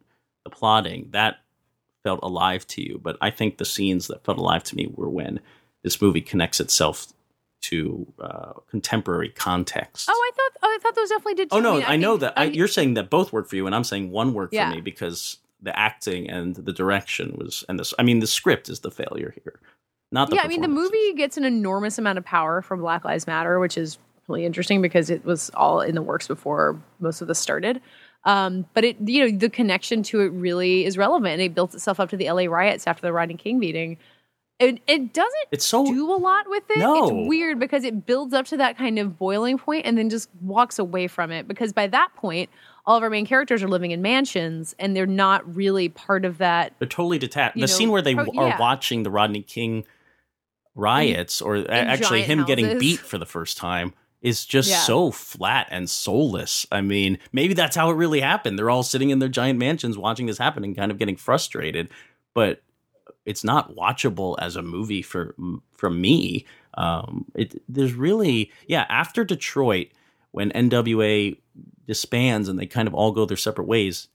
the 0.44 0.50
plotting, 0.50 1.08
that 1.12 1.36
felt 2.04 2.20
alive 2.22 2.66
to 2.68 2.82
you. 2.82 3.00
But 3.02 3.16
I 3.20 3.30
think 3.30 3.58
the 3.58 3.64
scenes 3.64 4.06
that 4.08 4.24
felt 4.24 4.38
alive 4.38 4.62
to 4.64 4.76
me 4.76 4.90
were 4.94 5.08
when 5.08 5.40
this 5.82 6.00
movie 6.00 6.20
connects 6.20 6.60
itself 6.60 7.06
to 7.62 8.12
uh, 8.20 8.52
contemporary 8.68 9.28
context. 9.28 10.08
Oh, 10.10 10.12
I 10.12 10.30
thought 10.36 10.58
oh, 10.62 10.76
I 10.76 10.78
thought 10.82 10.94
those 10.96 11.08
definitely 11.10 11.34
did. 11.34 11.50
Too. 11.50 11.56
Oh 11.56 11.60
no, 11.60 11.74
mean, 11.74 11.84
I, 11.86 11.96
know 11.96 12.12
think- 12.12 12.20
that. 12.22 12.38
I, 12.38 12.42
I- 12.42 12.46
you're 12.46 12.68
saying 12.68 12.94
that 12.94 13.08
both 13.10 13.32
work 13.32 13.48
for 13.48 13.56
you, 13.56 13.66
and 13.66 13.74
I'm 13.74 13.84
saying 13.84 14.10
one 14.10 14.34
worked 14.34 14.52
Yeah. 14.54 14.68
for 14.70 14.74
me 14.76 14.80
because 14.80 15.38
the 15.60 15.76
acting 15.78 16.28
and 16.28 16.56
the 16.56 16.72
direction 16.72 17.36
was, 17.38 17.64
and 17.68 17.78
this. 17.78 17.94
I 17.98 18.02
mean, 18.02 18.18
the 18.18 18.26
script 18.26 18.68
is 18.68 18.80
the 18.80 18.90
failure 18.90 19.32
here, 19.44 19.60
not 20.10 20.28
the. 20.28 20.36
yeah, 20.36 20.42
I 20.42 20.48
mean 20.48 20.60
the 20.60 20.66
movie 20.68 21.12
gets 21.14 21.36
an 21.36 21.44
enormous 21.44 21.98
amount 21.98 22.18
of 22.18 22.24
power 22.24 22.62
from 22.62 22.80
Black 22.80 23.04
Lives 23.04 23.28
Matter, 23.28 23.60
which 23.60 23.78
is 23.78 23.96
really 24.26 24.44
interesting 24.44 24.82
because 24.82 25.08
it 25.10 25.24
was 25.24 25.50
all 25.54 25.80
in 25.80 25.94
the 25.94 26.02
works 26.02 26.26
before 26.26 26.80
most 26.98 27.20
of 27.22 27.28
this 27.28 27.38
started. 27.38 27.80
Um, 28.24 28.66
but 28.74 28.84
it, 28.84 28.96
you 29.04 29.24
know, 29.24 29.36
the 29.36 29.50
connection 29.50 30.02
to 30.04 30.20
it 30.20 30.28
really 30.28 30.84
is 30.84 30.96
relevant. 30.96 31.32
And 31.32 31.42
it 31.42 31.54
built 31.54 31.74
itself 31.74 31.98
up 31.98 32.10
to 32.10 32.16
the 32.16 32.30
LA 32.30 32.44
riots 32.44 32.86
after 32.86 33.02
the 33.02 33.12
Rodney 33.12 33.34
King 33.34 33.58
beating. 33.58 33.98
It, 34.58 34.80
it 34.86 35.12
doesn't 35.12 35.44
It's 35.50 35.64
so 35.64 35.84
do 35.84 36.12
a 36.12 36.14
lot 36.14 36.48
with 36.48 36.62
it. 36.70 36.78
No. 36.78 37.04
It's 37.04 37.28
weird 37.28 37.58
because 37.58 37.82
it 37.82 38.06
builds 38.06 38.32
up 38.32 38.46
to 38.46 38.56
that 38.58 38.78
kind 38.78 38.98
of 38.98 39.18
boiling 39.18 39.58
point 39.58 39.86
and 39.86 39.98
then 39.98 40.08
just 40.08 40.28
walks 40.40 40.78
away 40.78 41.08
from 41.08 41.32
it. 41.32 41.48
Because 41.48 41.72
by 41.72 41.88
that 41.88 42.10
point, 42.14 42.48
all 42.86 42.96
of 42.96 43.02
our 43.02 43.10
main 43.10 43.26
characters 43.26 43.62
are 43.62 43.68
living 43.68 43.90
in 43.90 44.02
mansions 44.02 44.74
and 44.78 44.94
they're 44.94 45.06
not 45.06 45.56
really 45.56 45.88
part 45.88 46.24
of 46.24 46.38
that. 46.38 46.74
They're 46.78 46.86
totally 46.86 47.18
detached. 47.18 47.54
The 47.54 47.62
know, 47.62 47.66
scene 47.66 47.90
where 47.90 48.02
they 48.02 48.14
pro- 48.14 48.26
are 48.36 48.48
yeah. 48.48 48.58
watching 48.60 49.02
the 49.02 49.10
Rodney 49.10 49.42
King 49.42 49.84
riots, 50.76 51.42
or 51.42 51.56
a- 51.56 51.68
actually 51.68 52.22
him 52.22 52.44
getting 52.44 52.78
beat 52.78 53.00
for 53.00 53.18
the 53.18 53.26
first 53.26 53.56
time, 53.56 53.94
is 54.22 54.46
just 54.46 54.70
Yeah. 54.70 54.78
so 54.78 55.10
flat 55.10 55.66
and 55.70 55.90
soulless. 55.90 56.64
I 56.72 56.80
mean, 56.80 57.18
maybe 57.32 57.54
that's 57.54 57.76
how 57.76 57.90
it 57.90 57.94
really 57.94 58.20
happened. 58.20 58.58
They're 58.58 58.70
all 58.70 58.82
sitting 58.84 59.10
in 59.10 59.18
their 59.18 59.28
giant 59.28 59.58
mansions 59.58 59.98
watching 59.98 60.26
this 60.26 60.38
happen 60.38 60.64
and 60.64 60.76
kind 60.76 60.90
of 60.90 60.98
getting 60.98 61.16
frustrated, 61.16 61.90
but 62.32 62.62
it's 63.26 63.44
not 63.44 63.74
watchable 63.76 64.36
as 64.40 64.56
a 64.56 64.62
movie 64.62 65.02
for 65.02 65.34
from 65.76 66.00
me. 66.00 66.46
Um, 66.74 67.26
it 67.34 67.60
there's 67.68 67.94
really 67.94 68.50
yeah 68.66 68.86
after 68.88 69.24
Detroit 69.24 69.88
when 70.30 70.50
NWA 70.52 71.36
disbands 71.86 72.48
and 72.48 72.58
they 72.58 72.66
kind 72.66 72.88
of 72.88 72.94
all 72.94 73.12
go 73.12 73.24
their 73.26 73.36
separate 73.36 73.66
ways. 73.66 74.08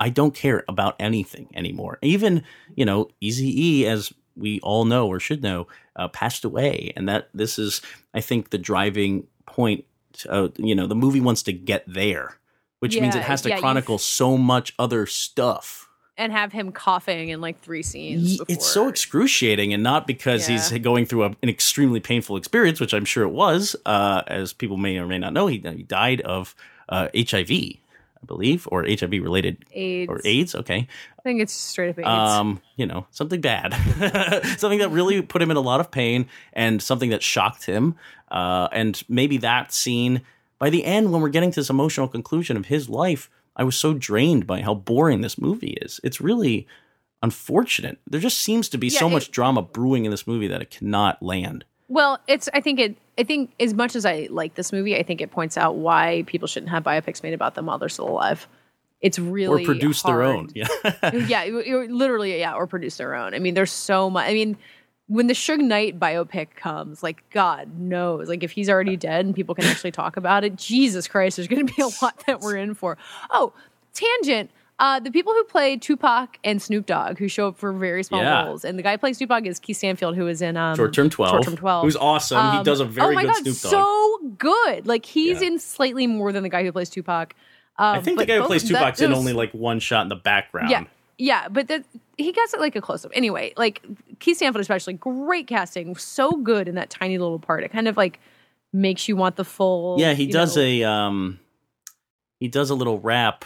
I 0.00 0.10
don't 0.10 0.34
care 0.34 0.64
about 0.68 0.96
anything 1.00 1.48
anymore. 1.54 1.98
Even 2.02 2.42
you 2.76 2.84
know 2.84 3.08
Eazy 3.22 3.50
E, 3.54 3.86
as 3.86 4.12
we 4.36 4.60
all 4.60 4.84
know 4.84 5.06
or 5.08 5.20
should 5.20 5.42
know, 5.42 5.66
uh, 5.96 6.08
passed 6.08 6.44
away, 6.44 6.92
and 6.96 7.08
that 7.08 7.28
this 7.32 7.58
is 7.58 7.80
I 8.12 8.20
think 8.20 8.50
the 8.50 8.58
driving 8.58 9.26
point. 9.54 9.84
Uh, 10.28 10.48
you 10.56 10.74
know 10.74 10.86
the 10.86 10.94
movie 10.94 11.20
wants 11.20 11.42
to 11.42 11.52
get 11.52 11.84
there, 11.86 12.38
which 12.80 13.00
means 13.00 13.14
it 13.16 13.22
has 13.22 13.42
to 13.42 13.48
yeah, 13.48 13.58
chronicle 13.58 13.98
so 13.98 14.36
much 14.36 14.72
other 14.78 15.06
stuff. 15.06 15.88
And 16.16 16.30
have 16.30 16.52
him 16.52 16.70
coughing 16.70 17.30
in 17.30 17.40
like 17.40 17.60
three 17.60 17.82
scenes. 17.82 18.34
Ye- 18.34 18.40
It's 18.48 18.64
so 18.66 18.86
excruciating, 18.86 19.74
and 19.74 19.82
not 19.82 20.06
because 20.06 20.46
he's 20.46 20.70
going 20.78 21.06
through 21.06 21.24
a, 21.24 21.30
an 21.42 21.48
extremely 21.48 21.98
painful 21.98 22.36
experience, 22.36 22.78
which 22.78 22.94
I'm 22.94 23.04
sure 23.04 23.24
it 23.24 23.30
was. 23.32 23.74
Uh, 23.84 24.22
as 24.28 24.52
people 24.52 24.76
may 24.76 24.96
or 24.98 25.06
may 25.06 25.18
not 25.18 25.32
know, 25.32 25.48
he, 25.48 25.58
he 25.58 25.82
died 25.82 26.20
of 26.20 26.54
uh, 26.88 27.08
HIV, 27.16 27.50
I 28.24 28.26
believe, 28.26 28.66
or 28.72 28.84
HIV 28.88 29.12
related 29.12 29.64
AIDS. 29.72 30.08
or 30.10 30.20
AIDS. 30.24 30.54
Okay, 30.54 30.88
I 31.18 31.22
think 31.22 31.40
it's 31.40 31.52
straight 31.52 31.90
up 31.90 31.98
AIDS. 31.98 32.06
um, 32.08 32.60
you 32.76 32.86
know, 32.86 33.06
something 33.10 33.40
bad, 33.40 33.72
something 34.58 34.78
that 34.80 34.90
really 34.90 35.22
put 35.22 35.40
him 35.42 35.50
in 35.50 35.56
a 35.56 35.60
lot 35.60 35.80
of 35.80 35.90
pain, 35.90 36.26
and 36.52 36.82
something 36.82 37.10
that 37.10 37.22
shocked 37.22 37.66
him. 37.66 37.94
Uh, 38.30 38.68
and 38.72 39.02
maybe 39.08 39.36
that 39.38 39.72
scene 39.72 40.22
by 40.58 40.70
the 40.70 40.84
end, 40.84 41.12
when 41.12 41.20
we're 41.20 41.28
getting 41.28 41.50
to 41.50 41.60
this 41.60 41.70
emotional 41.70 42.08
conclusion 42.08 42.56
of 42.56 42.66
his 42.66 42.88
life, 42.88 43.28
I 43.56 43.64
was 43.64 43.76
so 43.76 43.92
drained 43.94 44.46
by 44.46 44.62
how 44.62 44.74
boring 44.74 45.20
this 45.20 45.36
movie 45.38 45.76
is. 45.82 46.00
It's 46.02 46.20
really 46.20 46.66
unfortunate. 47.22 47.98
There 48.08 48.20
just 48.20 48.40
seems 48.40 48.68
to 48.70 48.78
be 48.78 48.88
Yeah, 48.88 49.00
so 49.00 49.06
it- 49.08 49.10
much 49.12 49.30
drama 49.30 49.62
brewing 49.62 50.04
in 50.04 50.10
this 50.10 50.26
movie 50.26 50.48
that 50.48 50.62
it 50.62 50.70
cannot 50.70 51.22
land. 51.22 51.64
Well, 51.94 52.18
it's. 52.26 52.48
I 52.52 52.60
think 52.60 52.80
it. 52.80 52.96
I 53.16 53.22
think 53.22 53.52
as 53.60 53.72
much 53.72 53.94
as 53.94 54.04
I 54.04 54.26
like 54.28 54.56
this 54.56 54.72
movie, 54.72 54.96
I 54.96 55.04
think 55.04 55.20
it 55.20 55.30
points 55.30 55.56
out 55.56 55.76
why 55.76 56.24
people 56.26 56.48
shouldn't 56.48 56.70
have 56.70 56.82
biopics 56.82 57.22
made 57.22 57.34
about 57.34 57.54
them 57.54 57.66
while 57.66 57.78
they're 57.78 57.88
still 57.88 58.08
alive. 58.08 58.48
It's 59.00 59.16
really 59.16 59.62
or 59.62 59.64
produce 59.64 60.02
their 60.02 60.22
own. 60.22 60.50
Yeah. 60.56 60.66
yeah, 61.12 61.44
literally, 61.44 62.36
yeah, 62.36 62.54
or 62.54 62.66
produce 62.66 62.96
their 62.96 63.14
own. 63.14 63.32
I 63.32 63.38
mean, 63.38 63.54
there's 63.54 63.70
so 63.70 64.10
much. 64.10 64.28
I 64.28 64.32
mean, 64.32 64.56
when 65.06 65.28
the 65.28 65.34
Suge 65.34 65.60
Knight 65.60 66.00
biopic 66.00 66.56
comes, 66.56 67.00
like 67.04 67.22
God 67.30 67.78
knows, 67.78 68.28
like 68.28 68.42
if 68.42 68.50
he's 68.50 68.68
already 68.68 68.96
dead 68.96 69.24
and 69.24 69.32
people 69.32 69.54
can 69.54 69.64
actually 69.66 69.92
talk 69.92 70.16
about 70.16 70.42
it, 70.42 70.56
Jesus 70.56 71.06
Christ, 71.06 71.36
there's 71.36 71.46
going 71.46 71.64
to 71.64 71.72
be 71.72 71.80
a 71.80 71.90
lot 72.02 72.24
that 72.26 72.40
we're 72.40 72.56
in 72.56 72.74
for. 72.74 72.98
Oh, 73.30 73.52
tangent. 73.92 74.50
Uh, 74.80 74.98
the 74.98 75.10
people 75.12 75.32
who 75.32 75.44
play 75.44 75.76
Tupac 75.76 76.36
and 76.42 76.60
Snoop 76.60 76.84
Dogg, 76.86 77.18
who 77.18 77.28
show 77.28 77.46
up 77.48 77.56
for 77.56 77.72
very 77.72 78.02
small 78.02 78.22
Yeah. 78.22 78.44
roles, 78.46 78.64
and 78.64 78.76
the 78.76 78.82
guy 78.82 78.92
who 78.92 78.98
plays 78.98 79.18
Snoop 79.18 79.30
Dogg 79.30 79.46
is 79.46 79.60
Keith 79.60 79.76
Stanfield, 79.76 80.16
who 80.16 80.26
is 80.26 80.42
in 80.42 80.56
um, 80.56 80.74
Short 80.76 80.92
Term 80.92 81.08
12. 81.10 81.30
Short 81.30 81.44
Term 81.44 81.56
Twelve, 81.56 81.84
Who's 81.84 81.94
awesome. 81.96 82.50
he 82.52 82.58
Um, 82.58 82.64
does 82.64 82.80
a 82.80 82.84
very 82.84 83.12
oh 83.12 83.14
my 83.14 83.22
good 83.22 83.32
God, 83.34 83.42
Snoop 83.56 83.60
Dogg. 83.62 83.70
so 83.70 84.18
good. 84.38 84.86
Like 84.86 85.06
he's 85.06 85.40
Yeah. 85.40 85.48
in 85.48 85.58
slightly 85.60 86.06
more 86.08 86.32
than 86.32 86.42
the 86.42 86.48
guy 86.48 86.64
who 86.64 86.72
plays 86.72 86.90
Tupac. 86.90 87.34
Um, 87.78 87.96
I 87.98 88.00
think 88.00 88.18
the 88.18 88.26
guy 88.26 88.38
who 88.38 88.46
plays 88.46 88.64
Tupac's 88.68 89.00
in 89.00 89.12
only 89.12 89.32
like 89.32 89.52
one 89.52 89.78
shot 89.78 90.02
in 90.02 90.08
the 90.08 90.16
background. 90.16 90.70
yeah, 90.70 90.84
yeah, 91.18 91.48
but 91.48 91.68
that 91.68 91.84
he 92.18 92.32
gets 92.32 92.52
it 92.52 92.58
like 92.60 92.74
a 92.74 92.80
close 92.80 93.04
up. 93.04 93.12
Anyway, 93.14 93.52
like 93.56 93.80
Keith 94.18 94.36
Stanfield, 94.38 94.60
especially 94.60 94.94
great 94.94 95.46
casting, 95.46 95.94
so 95.96 96.32
good 96.32 96.66
in 96.68 96.74
that 96.74 96.90
tiny 96.90 97.16
little 97.18 97.38
part. 97.38 97.62
It 97.62 97.70
kind 97.72 97.86
of 97.86 97.96
like 97.96 98.18
makes 98.72 99.06
you 99.08 99.14
want 99.16 99.36
the 99.36 99.44
full. 99.44 99.96
Yeah, 100.00 100.14
he 100.14 100.26
does 100.26 100.56
know- 100.56 100.62
a 100.62 100.82
um 100.84 101.38
he 102.40 102.48
does 102.48 102.70
a 102.70 102.74
little 102.74 102.98
rap 102.98 103.44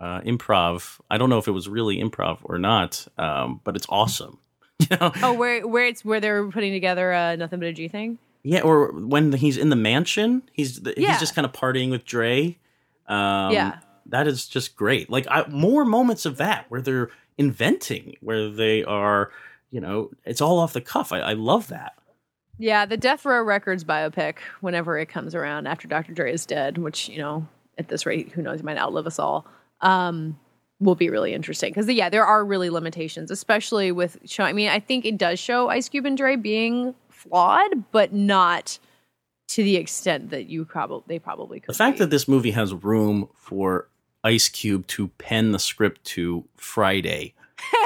uh 0.00 0.20
improv. 0.22 0.98
I 1.10 1.18
don't 1.18 1.30
know 1.30 1.38
if 1.38 1.46
it 1.46 1.52
was 1.52 1.68
really 1.68 1.98
improv 2.02 2.38
or 2.42 2.58
not, 2.58 3.06
um, 3.18 3.60
but 3.64 3.76
it's 3.76 3.86
awesome. 3.88 4.38
You 4.90 4.96
know? 4.98 5.12
Oh, 5.22 5.34
where 5.34 5.66
where 5.68 5.86
it's 5.86 6.04
where 6.04 6.20
they're 6.20 6.48
putting 6.50 6.72
together 6.72 7.12
uh, 7.12 7.36
nothing 7.36 7.58
but 7.60 7.68
a 7.68 7.72
G 7.72 7.86
thing. 7.88 8.18
Yeah, 8.42 8.60
or 8.62 8.92
when 8.92 9.32
he's 9.32 9.58
in 9.58 9.68
the 9.68 9.76
mansion, 9.76 10.42
he's 10.54 10.80
Yeah. 10.96 11.10
he's 11.10 11.20
just 11.20 11.34
kind 11.34 11.44
of 11.44 11.52
partying 11.52 11.90
with 11.90 12.06
Dre. 12.06 12.56
Um, 13.06 13.52
Yeah. 13.52 13.80
that 14.06 14.26
is 14.26 14.48
just 14.48 14.76
great. 14.76 15.10
Like 15.10 15.26
I, 15.30 15.44
more 15.48 15.84
moments 15.84 16.24
of 16.24 16.38
that 16.38 16.64
where 16.70 16.80
they're 16.80 17.10
inventing, 17.36 18.16
where 18.20 18.48
they 18.50 18.82
are, 18.84 19.30
you 19.70 19.80
know, 19.80 20.10
it's 20.24 20.40
all 20.40 20.58
off 20.58 20.72
the 20.72 20.80
cuff. 20.80 21.12
I, 21.12 21.18
I 21.20 21.32
love 21.34 21.68
that. 21.68 21.92
Yeah, 22.58 22.86
the 22.86 22.96
Death 22.96 23.24
Row 23.26 23.42
Records 23.42 23.84
biopic, 23.84 24.36
whenever 24.60 24.98
it 24.98 25.08
comes 25.10 25.34
around 25.34 25.66
after 25.66 25.88
Dr. 25.88 26.12
Dre 26.14 26.32
is 26.32 26.44
dead, 26.46 26.78
which, 26.78 27.08
you 27.08 27.18
know, 27.18 27.46
at 27.78 27.88
this 27.88 28.04
rate, 28.06 28.32
who 28.32 28.42
knows, 28.42 28.60
he 28.60 28.64
might 28.64 28.78
outlive 28.78 29.06
us 29.06 29.18
all, 29.18 29.46
um, 29.82 30.38
will 30.80 30.94
be 30.94 31.10
really 31.10 31.32
interesting. 31.32 31.70
Because, 31.70 31.88
yeah, 31.88 32.08
there 32.08 32.24
are 32.24 32.44
really 32.44 32.70
limitations, 32.70 33.30
especially 33.30 33.92
with 33.92 34.18
show. 34.24 34.44
I 34.44 34.52
mean, 34.52 34.68
I 34.68 34.80
think 34.80 35.04
it 35.04 35.18
does 35.18 35.38
show 35.38 35.68
Ice 35.68 35.88
Cube 35.88 36.06
and 36.06 36.16
Dre 36.16 36.36
being 36.36 36.94
flawed, 37.08 37.84
but 37.92 38.12
not 38.12 38.78
to 39.48 39.64
the 39.64 39.76
extent 39.76 40.30
that 40.30 40.46
you 40.48 40.64
probably 40.64 41.04
they 41.06 41.18
probably 41.18 41.60
could. 41.60 41.68
The 41.68 41.78
fact 41.78 41.96
be. 41.96 42.04
that 42.04 42.10
this 42.10 42.28
movie 42.28 42.52
has 42.52 42.72
room 42.72 43.28
for 43.34 43.88
Ice 44.24 44.48
Cube 44.48 44.86
to 44.88 45.08
pen 45.08 45.52
the 45.52 45.58
script 45.58 46.04
to 46.04 46.44
Friday 46.56 47.34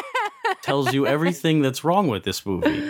tells 0.62 0.92
you 0.92 1.07
everything 1.07 1.62
that's 1.62 1.84
wrong 1.84 2.09
with 2.09 2.24
this 2.24 2.45
movie. 2.45 2.82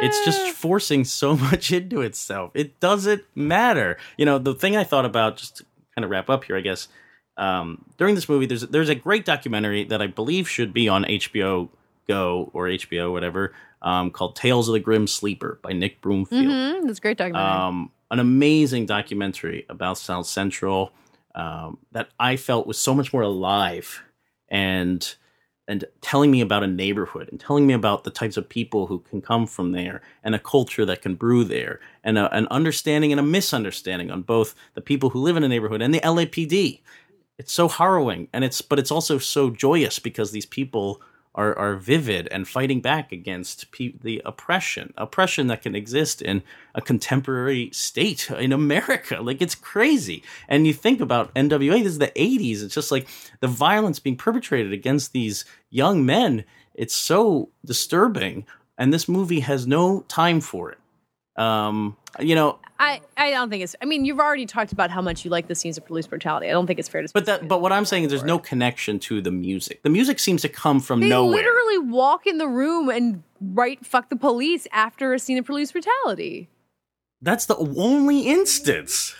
It's 0.00 0.24
just 0.24 0.48
forcing 0.56 1.04
so 1.04 1.36
much 1.50 1.72
into 1.72 2.02
itself. 2.02 2.52
It 2.54 2.78
doesn't 2.80 3.24
matter. 3.34 3.98
You 4.16 4.26
know, 4.26 4.38
the 4.38 4.54
thing 4.54 4.76
I 4.76 4.84
thought 4.84 5.04
about, 5.04 5.36
just 5.36 5.56
to 5.58 5.64
kind 5.94 6.04
of 6.04 6.10
wrap 6.10 6.30
up 6.30 6.44
here, 6.44 6.56
I 6.56 6.60
guess, 6.60 6.88
um, 7.38 7.84
during 7.96 8.14
this 8.14 8.28
movie, 8.28 8.46
there's 8.46 8.62
there's 8.62 8.88
a 8.88 8.94
great 8.94 9.24
documentary 9.24 9.84
that 9.84 10.02
I 10.02 10.06
believe 10.08 10.48
should 10.48 10.72
be 10.72 10.88
on 10.88 11.04
HBO 11.04 11.70
Go 12.06 12.50
or 12.52 12.66
HBO, 12.66 13.12
whatever, 13.12 13.54
um, 13.82 14.10
called 14.10 14.34
Tales 14.34 14.68
of 14.68 14.72
the 14.72 14.80
Grim 14.80 15.06
Sleeper 15.06 15.58
by 15.62 15.72
Nick 15.72 16.00
Broomfield 16.00 16.46
Mhm, 16.46 16.86
that's 16.86 16.98
a 16.98 17.02
great 17.02 17.18
documentary. 17.18 17.50
um, 17.50 17.90
an 18.10 18.18
amazing 18.18 18.86
documentary 18.86 19.66
about 19.68 19.98
South 19.98 20.26
Central 20.26 20.92
um, 21.34 21.78
that 21.92 22.08
I 22.18 22.36
felt 22.36 22.66
was 22.66 22.78
so 22.78 22.94
much 22.94 23.12
more 23.12 23.22
alive 23.22 24.02
and 24.48 25.14
and 25.68 25.84
telling 26.00 26.30
me 26.30 26.40
about 26.40 26.62
a 26.62 26.66
neighborhood 26.66 27.28
and 27.30 27.38
telling 27.38 27.66
me 27.66 27.74
about 27.74 28.04
the 28.04 28.10
types 28.10 28.38
of 28.38 28.48
people 28.48 28.86
who 28.86 29.00
can 29.00 29.20
come 29.20 29.46
from 29.46 29.72
there 29.72 30.00
and 30.24 30.34
a 30.34 30.38
culture 30.38 30.86
that 30.86 31.02
can 31.02 31.14
brew 31.14 31.44
there 31.44 31.78
and 32.02 32.16
a, 32.16 32.34
an 32.34 32.46
understanding 32.50 33.12
and 33.12 33.20
a 33.20 33.22
misunderstanding 33.22 34.10
on 34.10 34.22
both 34.22 34.54
the 34.72 34.80
people 34.80 35.10
who 35.10 35.20
live 35.20 35.36
in 35.36 35.44
a 35.44 35.48
neighborhood 35.48 35.82
and 35.82 35.92
the 35.92 36.00
LAPD. 36.00 36.80
It's 37.38 37.52
so 37.52 37.68
harrowing 37.68 38.28
and 38.32 38.44
it's 38.44 38.60
but 38.60 38.78
it's 38.78 38.90
also 38.90 39.18
so 39.18 39.50
joyous 39.50 39.98
because 39.98 40.32
these 40.32 40.46
people 40.46 41.00
are, 41.38 41.56
are 41.56 41.76
vivid 41.76 42.26
and 42.32 42.48
fighting 42.48 42.80
back 42.80 43.12
against 43.12 43.70
pe- 43.70 43.94
the 44.02 44.20
oppression, 44.24 44.92
oppression 44.96 45.46
that 45.46 45.62
can 45.62 45.76
exist 45.76 46.20
in 46.20 46.42
a 46.74 46.80
contemporary 46.82 47.70
state 47.72 48.28
in 48.30 48.52
America. 48.52 49.18
Like 49.28 49.42
it's 49.42 49.54
crazy. 49.54 50.22
And 50.48 50.66
you 50.66 50.72
think 50.72 51.00
about 51.00 51.34
NWA, 51.34 51.82
this 51.82 51.92
is 51.92 51.98
the 51.98 52.08
80s. 52.08 52.62
It's 52.62 52.74
just 52.74 52.90
like 52.90 53.06
the 53.40 53.46
violence 53.46 53.98
being 53.98 54.16
perpetrated 54.16 54.72
against 54.72 55.12
these 55.12 55.44
young 55.68 56.06
men. 56.06 56.44
It's 56.74 56.94
so 56.94 57.50
disturbing. 57.64 58.46
And 58.78 58.92
this 58.92 59.06
movie 59.06 59.40
has 59.40 59.66
no 59.66 60.00
time 60.08 60.40
for 60.40 60.72
it. 60.72 60.78
Um, 61.38 61.96
you 62.18 62.34
know, 62.34 62.58
I, 62.80 63.00
I 63.16 63.30
don't 63.30 63.48
think 63.50 63.62
it's. 63.62 63.76
I 63.80 63.84
mean, 63.84 64.04
you've 64.04 64.18
already 64.18 64.44
talked 64.46 64.72
about 64.72 64.90
how 64.90 65.00
much 65.00 65.24
you 65.24 65.30
like 65.30 65.46
the 65.48 65.54
scenes 65.54 65.78
of 65.78 65.86
police 65.86 66.06
brutality. 66.06 66.48
I 66.48 66.50
don't 66.50 66.66
think 66.66 66.78
it's 66.78 66.88
fair 66.88 67.02
to. 67.02 67.08
but 67.14 67.26
that, 67.26 67.46
but 67.48 67.60
what 67.60 67.72
I'm 67.72 67.84
saying 67.84 68.04
is 68.04 68.10
there's 68.10 68.24
no 68.24 68.38
connection 68.38 68.98
to 69.00 69.20
the 69.20 69.30
music. 69.30 69.82
The 69.82 69.90
music 69.90 70.18
seems 70.18 70.42
to 70.42 70.48
come 70.48 70.80
from 70.80 71.00
They 71.00 71.08
nowhere. 71.08 71.36
literally 71.36 71.78
walk 71.78 72.26
in 72.26 72.38
the 72.38 72.48
room 72.48 72.88
and 72.88 73.22
write 73.40 73.86
"fuck 73.86 74.10
the 74.10 74.16
police" 74.16 74.66
after 74.72 75.12
a 75.14 75.18
scene 75.18 75.38
of 75.38 75.44
police 75.46 75.70
brutality. 75.72 76.48
That's 77.22 77.46
the 77.46 77.56
only 77.56 78.22
instance. 78.22 79.14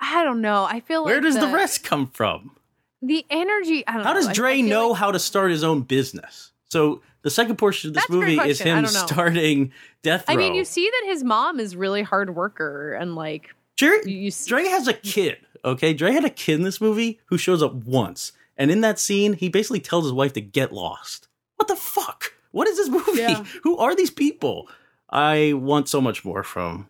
I 0.00 0.24
don't 0.24 0.40
know. 0.40 0.64
I 0.64 0.80
feel 0.80 1.02
like 1.02 1.06
Where 1.12 1.22
like 1.22 1.32
does 1.32 1.38
the 1.38 1.48
rest 1.54 1.84
come 1.84 2.08
from? 2.08 2.56
The 3.00 3.24
energy. 3.30 3.86
I 3.86 3.94
don't 3.94 4.04
How 4.04 4.12
know. 4.14 4.20
does 4.20 4.32
Dre 4.34 4.60
know 4.62 4.90
like- 4.90 4.98
how 4.98 5.10
to 5.12 5.18
start 5.18 5.50
his 5.50 5.62
own 5.64 5.82
business? 5.82 6.52
So 6.70 7.02
the 7.22 7.30
second 7.30 7.56
portion 7.56 7.88
of 7.90 7.94
this 7.94 8.02
That's 8.02 8.10
movie 8.10 8.38
is 8.38 8.60
him 8.60 8.86
starting 8.86 9.72
Death 10.02 10.28
Row. 10.28 10.34
I 10.34 10.36
mean, 10.36 10.54
you 10.54 10.64
see 10.64 10.88
that 10.90 11.02
his 11.10 11.22
mom 11.24 11.58
is 11.60 11.74
really 11.76 12.02
hard 12.02 12.34
worker 12.34 12.92
and 12.94 13.14
like 13.14 13.54
Jerry, 13.76 14.00
you- 14.06 14.18
you 14.18 14.30
Dre 14.46 14.64
has 14.66 14.86
a 14.88 14.92
kid. 14.94 15.38
Okay, 15.64 15.94
Dre 15.94 16.12
had 16.12 16.24
a 16.24 16.30
kid 16.30 16.54
in 16.56 16.62
this 16.62 16.80
movie 16.80 17.20
who 17.26 17.38
shows 17.38 17.62
up 17.62 17.72
once, 17.74 18.32
and 18.56 18.70
in 18.70 18.80
that 18.82 18.98
scene, 18.98 19.32
he 19.34 19.48
basically 19.48 19.80
tells 19.80 20.04
his 20.04 20.12
wife 20.12 20.32
to 20.34 20.40
get 20.40 20.72
lost. 20.72 21.28
What 21.56 21.68
the 21.68 21.76
fuck? 21.76 22.34
What 22.50 22.66
is 22.68 22.76
this 22.76 22.88
movie? 22.88 23.20
Yeah. 23.20 23.44
Who 23.62 23.78
are 23.78 23.94
these 23.94 24.10
people? 24.10 24.68
I 25.08 25.52
want 25.54 25.88
so 25.88 26.00
much 26.00 26.24
more 26.24 26.42
from 26.42 26.88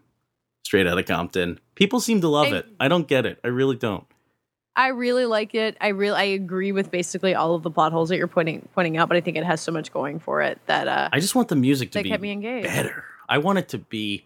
Straight 0.64 0.86
Outta 0.86 1.02
Compton. 1.04 1.60
People 1.74 2.00
seem 2.00 2.20
to 2.22 2.28
love 2.28 2.48
I- 2.52 2.56
it. 2.58 2.66
I 2.80 2.88
don't 2.88 3.06
get 3.06 3.26
it. 3.26 3.38
I 3.44 3.48
really 3.48 3.76
don't. 3.76 4.04
I 4.74 4.88
really 4.88 5.26
like 5.26 5.54
it. 5.54 5.76
I 5.80 5.88
really 5.88 6.16
I 6.16 6.22
agree 6.24 6.72
with 6.72 6.90
basically 6.90 7.34
all 7.34 7.54
of 7.54 7.62
the 7.62 7.70
plot 7.70 7.92
holes 7.92 8.08
that 8.08 8.16
you're 8.16 8.26
pointing 8.26 8.68
pointing 8.74 8.96
out, 8.96 9.08
but 9.08 9.16
I 9.16 9.20
think 9.20 9.36
it 9.36 9.44
has 9.44 9.60
so 9.60 9.70
much 9.72 9.92
going 9.92 10.18
for 10.18 10.40
it 10.42 10.58
that 10.66 10.88
uh 10.88 11.08
I 11.12 11.20
just 11.20 11.34
want 11.34 11.48
the 11.48 11.56
music 11.56 11.90
to 11.92 12.02
be 12.02 12.08
kept 12.10 12.22
me 12.22 12.30
engaged. 12.32 12.66
better. 12.68 13.04
I 13.28 13.38
want 13.38 13.58
it 13.58 13.68
to 13.70 13.78
be 13.78 14.24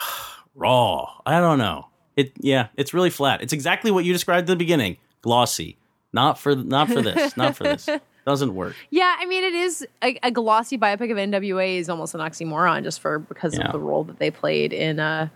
raw. 0.54 1.08
I 1.26 1.40
don't 1.40 1.58
know. 1.58 1.86
It 2.16 2.32
yeah, 2.38 2.68
it's 2.76 2.92
really 2.92 3.10
flat. 3.10 3.42
It's 3.42 3.52
exactly 3.52 3.90
what 3.90 4.04
you 4.04 4.12
described 4.12 4.42
at 4.50 4.52
the 4.52 4.56
beginning. 4.56 4.96
Glossy. 5.22 5.76
Not 6.12 6.38
for 6.38 6.54
not 6.56 6.88
for 6.88 7.00
this. 7.02 7.36
not 7.36 7.56
for 7.56 7.64
this. 7.64 7.88
Doesn't 8.26 8.54
work. 8.54 8.74
Yeah, 8.90 9.16
I 9.18 9.24
mean, 9.24 9.44
it 9.44 9.54
is 9.54 9.86
a, 10.02 10.18
a 10.22 10.30
glossy 10.30 10.76
biopic 10.76 11.10
of 11.10 11.16
NWA 11.16 11.78
is 11.78 11.88
almost 11.88 12.14
an 12.14 12.20
oxymoron 12.20 12.82
just 12.82 13.00
for 13.00 13.18
because 13.18 13.56
Yeah. 13.56 13.66
of 13.66 13.72
the 13.72 13.78
role 13.78 14.04
that 14.04 14.18
they 14.18 14.30
played 14.30 14.72
in 14.72 15.00
uh 15.00 15.28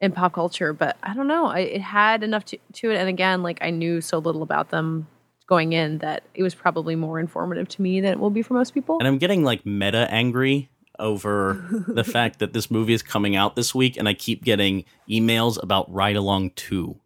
in 0.00 0.12
pop 0.12 0.32
culture. 0.34 0.72
But 0.72 0.96
I 1.02 1.14
don't 1.14 1.26
know, 1.26 1.46
I, 1.46 1.60
it 1.60 1.80
had 1.80 2.22
enough 2.22 2.44
to, 2.46 2.58
to 2.74 2.90
it, 2.90 2.96
and 2.96 3.08
again, 3.08 3.42
like 3.42 3.58
I 3.60 3.70
knew 3.70 4.00
so 4.00 4.18
little 4.18 4.42
about 4.42 4.70
them 4.70 5.06
going 5.46 5.72
in 5.72 5.98
that 5.98 6.24
it 6.34 6.42
was 6.42 6.54
probably 6.54 6.96
more 6.96 7.18
informative 7.20 7.68
to 7.68 7.82
me 7.82 8.00
than 8.00 8.12
it 8.12 8.18
will 8.18 8.30
be 8.30 8.42
for 8.42 8.54
most 8.54 8.74
people. 8.74 8.98
And 8.98 9.06
I'm 9.06 9.18
getting 9.18 9.44
like 9.44 9.64
meta 9.64 10.08
angry 10.10 10.68
over 10.98 11.84
the 11.88 12.04
fact 12.12 12.40
that 12.40 12.52
this 12.52 12.70
movie 12.70 12.92
is 12.92 13.02
coming 13.02 13.36
out 13.36 13.54
this 13.54 13.74
week 13.74 13.96
and 13.96 14.08
I 14.08 14.14
keep 14.14 14.42
getting 14.42 14.84
emails 15.08 15.62
about 15.62 15.92
Ride 15.92 16.16
Along 16.16 16.50
2 16.50 16.96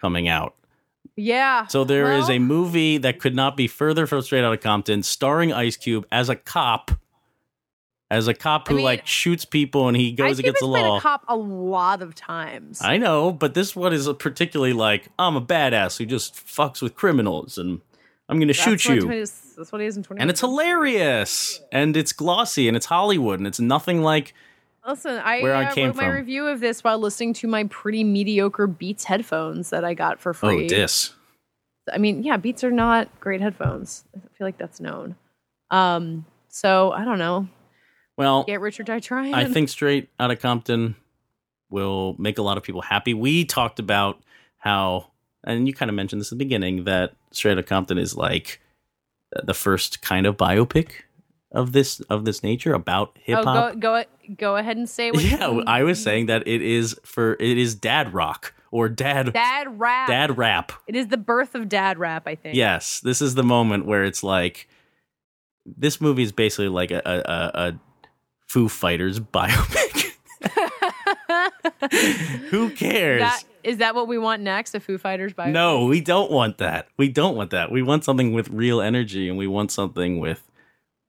coming 0.00 0.28
out. 0.28 0.54
yeah. 1.16 1.66
So 1.66 1.84
there 1.84 2.12
is 2.12 2.28
well, 2.28 2.32
a 2.32 2.38
movie 2.38 2.98
that 2.98 3.20
could 3.20 3.34
not 3.34 3.56
be 3.56 3.66
further 3.66 4.06
from 4.06 4.22
Straight 4.22 4.44
Outta 4.44 4.58
Compton, 4.58 5.02
starring 5.02 5.52
Ice 5.52 5.76
Cube 5.76 6.06
as 6.10 6.28
a 6.28 6.36
cop, 6.36 6.90
as 8.10 8.26
a 8.28 8.34
cop 8.34 8.66
I 8.68 8.70
who 8.72 8.76
mean, 8.76 8.84
like 8.84 9.06
shoots 9.06 9.44
people 9.44 9.88
and 9.88 9.96
he 9.96 10.12
goes 10.12 10.38
against 10.38 10.60
the 10.60 10.66
law. 10.66 10.96
a 10.96 11.00
cop 11.00 11.24
a 11.28 11.36
lot 11.36 12.00
of 12.02 12.14
times. 12.14 12.80
I 12.82 12.96
know, 12.96 13.32
but 13.32 13.54
this 13.54 13.76
one 13.76 13.92
is 13.92 14.08
particularly 14.18 14.72
like 14.72 15.08
I'm 15.18 15.36
a 15.36 15.42
badass 15.42 15.98
who 15.98 16.06
just 16.06 16.34
fucks 16.34 16.80
with 16.80 16.94
criminals 16.94 17.58
and 17.58 17.80
I'm 18.28 18.38
going 18.38 18.48
to 18.48 18.54
shoot 18.54 18.84
you. 18.86 19.00
20 19.02 19.18
that's 19.56 19.72
what 19.72 19.80
he 19.80 19.86
is 19.86 19.96
in 19.96 20.02
20. 20.02 20.20
And 20.20 20.30
it's 20.30 20.40
hilarious 20.40 21.60
and 21.72 21.96
it's 21.96 22.12
glossy 22.12 22.68
and 22.68 22.76
it's 22.76 22.86
Hollywood 22.86 23.40
and 23.40 23.46
it's 23.46 23.60
nothing 23.60 24.02
like 24.02 24.34
Listen, 24.86 25.20
I 25.22 25.42
where 25.42 25.54
I 25.54 25.64
uh, 25.66 25.74
came 25.74 25.88
wrote 25.88 25.96
my 25.96 26.04
from. 26.04 26.14
review 26.14 26.46
of 26.46 26.60
this 26.60 26.82
while 26.82 26.98
listening 26.98 27.34
to 27.34 27.46
my 27.46 27.64
pretty 27.64 28.04
mediocre 28.04 28.66
Beats 28.66 29.04
headphones 29.04 29.68
that 29.70 29.84
I 29.84 29.92
got 29.92 30.18
for 30.18 30.32
free. 30.32 30.64
oh 30.64 30.68
dis. 30.68 31.12
I 31.92 31.98
mean, 31.98 32.22
yeah, 32.22 32.38
Beats 32.38 32.64
are 32.64 32.70
not 32.70 33.08
great 33.20 33.40
headphones. 33.42 34.04
I 34.16 34.20
feel 34.36 34.46
like 34.46 34.56
that's 34.56 34.80
known. 34.80 35.16
Um, 35.70 36.24
so 36.48 36.92
I 36.92 37.04
don't 37.04 37.18
know. 37.18 37.48
Well, 38.18 38.44
Get 38.44 38.60
Rich 38.60 38.80
or 38.80 38.82
Die 38.82 39.00
Trying. 39.00 39.32
I 39.32 39.44
think 39.46 39.68
Straight 39.68 40.08
Outta 40.20 40.36
Compton 40.36 40.96
will 41.70 42.16
make 42.18 42.36
a 42.38 42.42
lot 42.42 42.56
of 42.58 42.62
people 42.64 42.82
happy. 42.82 43.14
We 43.14 43.44
talked 43.44 43.78
about 43.78 44.20
how, 44.58 45.06
and 45.44 45.66
you 45.66 45.72
kind 45.72 45.88
of 45.88 45.94
mentioned 45.94 46.20
this 46.20 46.28
at 46.32 46.38
the 46.38 46.44
beginning, 46.44 46.84
that 46.84 47.12
Straight 47.30 47.52
Outta 47.52 47.62
Compton 47.62 47.96
is 47.96 48.16
like 48.16 48.60
the 49.44 49.54
first 49.54 50.02
kind 50.02 50.26
of 50.26 50.36
biopic 50.36 50.90
of 51.52 51.72
this 51.72 52.00
of 52.10 52.24
this 52.26 52.42
nature 52.42 52.74
about 52.74 53.16
hip 53.22 53.38
Oh, 53.38 53.44
hop. 53.44 53.74
go 53.74 54.02
go 54.02 54.04
go 54.36 54.56
ahead 54.56 54.76
and 54.76 54.88
say 54.88 55.10
what 55.10 55.22
yeah, 55.24 55.46
I 55.66 55.82
was 55.82 56.02
saying 56.02 56.26
that 56.26 56.46
it 56.46 56.60
is 56.60 56.98
for 57.04 57.34
it 57.40 57.56
is 57.56 57.74
dad 57.74 58.12
rock 58.12 58.52
or 58.70 58.88
dad 58.88 59.32
dad 59.32 59.78
rap. 59.80 60.08
dad 60.08 60.36
rap. 60.36 60.72
It 60.86 60.94
is 60.96 61.08
the 61.08 61.16
birth 61.16 61.54
of 61.54 61.68
dad 61.68 61.98
rap. 61.98 62.26
I 62.26 62.34
think. 62.34 62.54
Yes, 62.56 63.00
this 63.00 63.22
is 63.22 63.34
the 63.34 63.42
moment 63.44 63.86
where 63.86 64.04
it's 64.04 64.22
like 64.22 64.68
this 65.64 66.00
movie 66.00 66.22
is 66.22 66.32
basically 66.32 66.68
like 66.68 66.90
a 66.90 67.00
a, 67.04 67.18
a, 67.18 67.68
a 67.68 67.80
Foo 68.48 68.68
Fighters 68.68 69.20
biopic. 69.20 70.14
Who 72.50 72.70
cares? 72.70 73.20
That 73.20 73.42
is 73.64 73.78
that 73.78 73.94
what 73.94 74.08
we 74.08 74.18
want 74.18 74.42
next? 74.42 74.74
A 74.74 74.80
Foo 74.80 74.98
Fighters 74.98 75.34
biopic? 75.34 75.52
no, 75.52 75.84
we 75.84 76.00
don't 76.00 76.30
want 76.30 76.58
that. 76.58 76.88
We 76.96 77.08
don't 77.08 77.36
want 77.36 77.50
that. 77.50 77.70
We 77.70 77.82
want 77.82 78.04
something 78.04 78.32
with 78.32 78.48
real 78.48 78.80
energy, 78.80 79.28
and 79.28 79.36
we 79.36 79.46
want 79.46 79.70
something 79.70 80.20
with 80.20 80.42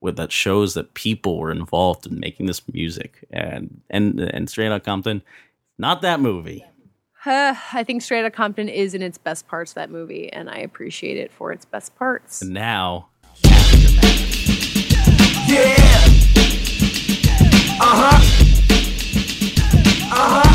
with 0.02 0.16
that 0.16 0.32
shows 0.32 0.74
that 0.74 0.94
people 0.94 1.38
were 1.38 1.50
involved 1.50 2.06
in 2.06 2.20
making 2.20 2.46
this 2.46 2.62
music. 2.72 3.24
And 3.30 3.80
and 3.88 4.20
and 4.20 4.50
Straight 4.50 4.70
Outta 4.70 4.80
Compton, 4.80 5.22
not 5.78 6.02
that 6.02 6.20
movie. 6.20 6.64
I 7.24 7.84
think 7.86 8.02
Straight 8.02 8.20
Outta 8.20 8.30
Compton 8.30 8.68
is 8.68 8.94
in 8.94 9.00
its 9.02 9.16
best 9.16 9.48
parts 9.48 9.72
that 9.74 9.90
movie, 9.90 10.30
and 10.32 10.50
I 10.50 10.58
appreciate 10.58 11.16
it 11.16 11.32
for 11.32 11.52
its 11.52 11.64
best 11.64 11.96
parts. 11.96 12.42
And 12.42 12.52
now 12.52 13.08
Yeah. 15.48 16.19
Uh 17.80 17.96
huh. 17.96 18.20
Uh 20.12 20.28
huh. 20.36 20.52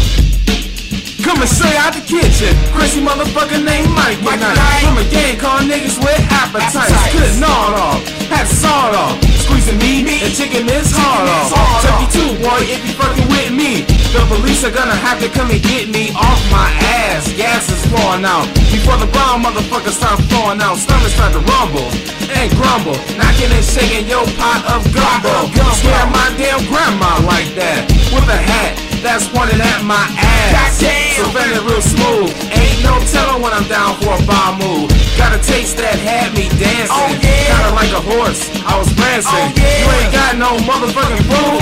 Coming 1.25 1.49
straight 1.49 1.73
out 1.73 1.97
the 1.97 2.05
kitchen. 2.05 2.53
Crazy 2.69 3.01
motherfucker 3.01 3.57
named 3.65 3.89
Mike. 3.97 4.21
Mike 4.21 4.37
From 4.85 5.01
a 5.01 5.05
gang 5.09 5.41
called 5.41 5.65
niggas 5.65 5.97
with 5.97 6.21
appetites. 6.29 6.93
Couldn't 7.09 7.41
gnaw 7.41 7.73
it 7.73 7.81
off. 7.81 8.05
Had 8.29 8.45
to 8.45 8.53
saw 8.53 8.89
it 8.89 8.95
off. 8.95 9.17
Squeezing 9.41 9.79
meat 9.79 10.21
and 10.21 10.35
chicken 10.37 10.69
is 10.69 10.93
hard 10.93 11.25
off. 11.25 11.81
Chucky 11.81 12.05
too, 12.13 12.29
boy, 12.45 12.61
if 12.61 12.85
you 12.85 12.93
fucking 12.93 13.27
with 13.33 13.49
me. 13.49 13.94
The 14.15 14.23
police 14.31 14.63
are 14.63 14.71
gonna 14.71 14.95
have 14.95 15.19
to 15.19 15.27
come 15.27 15.51
and 15.51 15.61
get 15.61 15.91
me 15.91 16.15
off 16.15 16.39
my 16.47 16.71
ass. 17.03 17.27
Gas 17.35 17.67
is 17.67 17.83
flowing 17.91 18.23
out. 18.23 18.47
Before 18.71 18.95
the 18.95 19.11
brown 19.11 19.43
motherfuckers 19.43 19.99
start 19.99 20.23
flowing 20.31 20.63
out. 20.63 20.79
Stomachs 20.79 21.19
start 21.19 21.35
to 21.35 21.43
rumble 21.43 21.91
and 22.31 22.47
grumble. 22.55 22.95
Knocking 23.19 23.51
and 23.51 23.65
shaking 23.65 24.07
your 24.07 24.23
pot 24.39 24.63
of 24.71 24.87
gumbo. 24.95 25.51
Scare 25.75 26.07
my 26.07 26.31
damn 26.39 26.63
grandma 26.71 27.19
like 27.27 27.51
that. 27.59 27.91
With 28.15 28.23
a 28.31 28.39
hat 28.39 28.79
that's 29.03 29.27
pointed 29.27 29.59
at 29.59 29.83
my 29.83 29.99
ass. 30.17 30.79
So 31.19 31.27
bend 31.35 31.51
it 31.51 31.63
real 31.67 31.83
smooth. 31.83 32.31
Ain't 32.55 32.81
no 32.87 32.95
telling 33.11 33.43
when 33.43 33.51
I'm 33.51 33.67
down 33.67 33.99
for 33.99 34.15
a 34.15 34.21
bomb 34.23 34.63
move. 34.63 34.89
Got 35.19 35.35
a 35.35 35.39
taste 35.39 35.77
that 35.77 35.95
had 35.99 36.35
me 36.35 36.51
dancing. 36.59 36.91
Oh, 36.91 37.11
Kinda 37.19 37.71
like 37.71 37.91
a 37.91 38.03
horse. 38.03 38.47
I 38.63 38.79
was 38.79 38.91
prancing. 38.95 39.31
Oh, 39.31 39.51
you 39.55 39.87
ain't 39.99 40.11
got 40.11 40.39
no 40.39 40.55
motherfucking 40.63 41.23
food. 41.27 41.59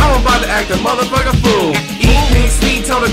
I'm 0.00 0.22
about 0.22 0.40
to 0.44 0.48
act 0.48 0.70
a 0.70 0.78
motherfucking 0.80 1.38
fool. 1.44 1.75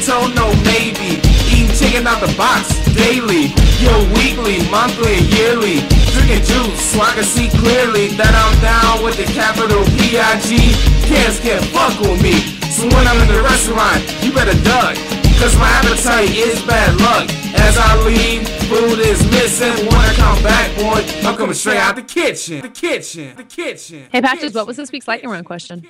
Toe, 0.03 0.27
no 0.35 0.51
maybe. 0.67 1.23
Eating 1.47 1.71
chicken 1.79 2.03
out 2.05 2.19
the 2.19 2.27
box 2.35 2.75
daily. 2.91 3.55
Yo, 3.79 3.93
weekly, 4.11 4.59
monthly, 4.67 5.23
yearly. 5.31 5.79
Drinking 6.11 6.43
juice 6.43 6.91
so 6.91 6.99
I 6.99 7.15
can 7.15 7.23
see 7.23 7.47
clearly 7.47 8.11
that 8.19 8.35
I'm 8.35 8.51
down 8.59 8.99
with 8.99 9.15
the 9.15 9.23
capital 9.31 9.79
P-I-G. 9.95 10.75
Kids 11.07 11.39
can't 11.39 11.63
fuck 11.71 11.95
with 12.03 12.19
me. 12.19 12.35
So 12.67 12.83
when 12.83 13.07
I'm 13.07 13.15
in 13.23 13.31
the 13.31 13.41
restaurant, 13.47 14.03
you 14.19 14.35
better 14.35 14.57
duck. 14.67 14.99
Cause 15.39 15.55
my 15.55 15.71
appetite 15.71 16.35
is 16.35 16.59
bad 16.67 16.99
luck. 16.99 17.31
As 17.55 17.77
I 17.79 17.95
leave, 18.03 18.43
food 18.67 18.99
is 18.99 19.23
missing. 19.31 19.87
When 19.87 20.03
I 20.03 20.13
come 20.19 20.43
back, 20.43 20.67
boy, 20.75 20.99
I'm 21.23 21.37
coming 21.37 21.55
straight 21.55 21.77
out 21.77 21.95
the 21.95 22.01
kitchen. 22.01 22.59
The 22.59 22.67
kitchen. 22.67 23.37
The 23.37 23.43
kitchen. 23.43 24.07
Hey, 24.11 24.21
Patches, 24.21 24.53
what 24.53 24.67
was 24.67 24.75
this 24.75 24.91
week's 24.91 25.07
lightning 25.07 25.31
round 25.31 25.45
question? 25.45 25.87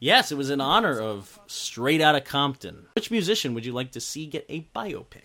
Yes, 0.00 0.30
it 0.32 0.36
was 0.36 0.50
in 0.50 0.60
honor 0.60 1.00
of 1.00 1.38
Straight 1.46 2.00
Outta 2.00 2.20
Compton. 2.20 2.86
Which 2.94 3.10
musician 3.10 3.54
would 3.54 3.64
you 3.64 3.72
like 3.72 3.92
to 3.92 4.00
see 4.00 4.26
get 4.26 4.44
a 4.48 4.66
biopic? 4.74 5.22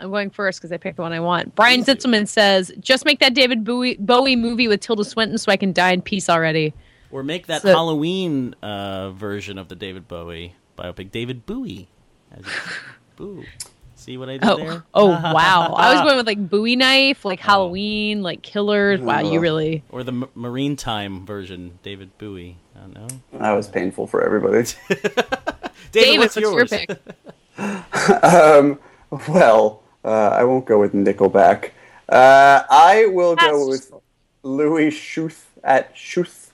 I'm 0.00 0.10
going 0.10 0.30
first 0.30 0.58
because 0.60 0.72
I 0.72 0.78
picked 0.78 0.96
the 0.96 1.02
one 1.02 1.12
I 1.12 1.20
want. 1.20 1.54
Brian 1.54 1.84
Zitzelman 1.84 2.26
says, 2.26 2.72
"Just 2.80 3.04
make 3.04 3.20
that 3.20 3.34
David 3.34 3.64
Bowie, 3.64 3.96
Bowie 4.00 4.34
movie 4.34 4.66
with 4.66 4.80
Tilda 4.80 5.04
Swinton 5.04 5.36
so 5.36 5.52
I 5.52 5.56
can 5.56 5.72
die 5.72 5.92
in 5.92 6.00
peace 6.02 6.30
already." 6.30 6.72
Or 7.10 7.22
make 7.22 7.48
that 7.48 7.62
So- 7.62 7.68
Halloween 7.68 8.54
uh, 8.62 9.10
version 9.10 9.58
of 9.58 9.68
the 9.68 9.74
David 9.74 10.08
Bowie 10.08 10.54
biopic, 10.78 11.10
David 11.10 11.44
Bowie. 11.44 11.88
As 12.32 12.44
Boo. 13.16 13.44
See 14.00 14.16
what 14.16 14.30
I 14.30 14.38
did 14.38 14.44
Oh, 14.44 14.56
there? 14.56 14.84
oh 14.94 15.08
wow! 15.10 15.74
I 15.76 15.92
was 15.92 16.00
going 16.02 16.16
with 16.16 16.26
like 16.26 16.48
Bowie 16.48 16.74
knife, 16.74 17.26
like 17.26 17.38
Halloween, 17.38 18.22
like 18.22 18.40
killers. 18.40 18.98
Wow, 18.98 19.20
you 19.20 19.40
really. 19.40 19.82
Or 19.90 20.02
the 20.02 20.12
M- 20.12 20.28
Marine 20.34 20.74
Time 20.74 21.26
version, 21.26 21.78
David 21.82 22.16
Bowie. 22.16 22.56
I 22.74 22.80
don't 22.80 22.94
know. 22.94 23.08
That 23.38 23.52
was 23.52 23.68
painful 23.68 24.06
for 24.06 24.22
everybody. 24.24 24.70
David, 24.88 25.12
David, 25.92 26.18
what's, 26.20 26.36
what's 26.36 26.36
your 26.36 26.52
yours? 26.60 26.70
pick? 26.70 26.90
um, 28.24 28.78
well, 29.28 29.82
uh, 30.02 30.08
I 30.30 30.44
won't 30.44 30.64
go 30.64 30.80
with 30.80 30.94
Nickelback. 30.94 31.72
Uh, 32.08 32.62
I 32.70 33.04
will 33.06 33.36
go 33.36 33.66
That's- 33.66 33.90
with 33.92 34.00
Louis 34.42 34.90
Schuth 34.90 35.42
at 35.62 35.94
Schuth, 35.94 36.48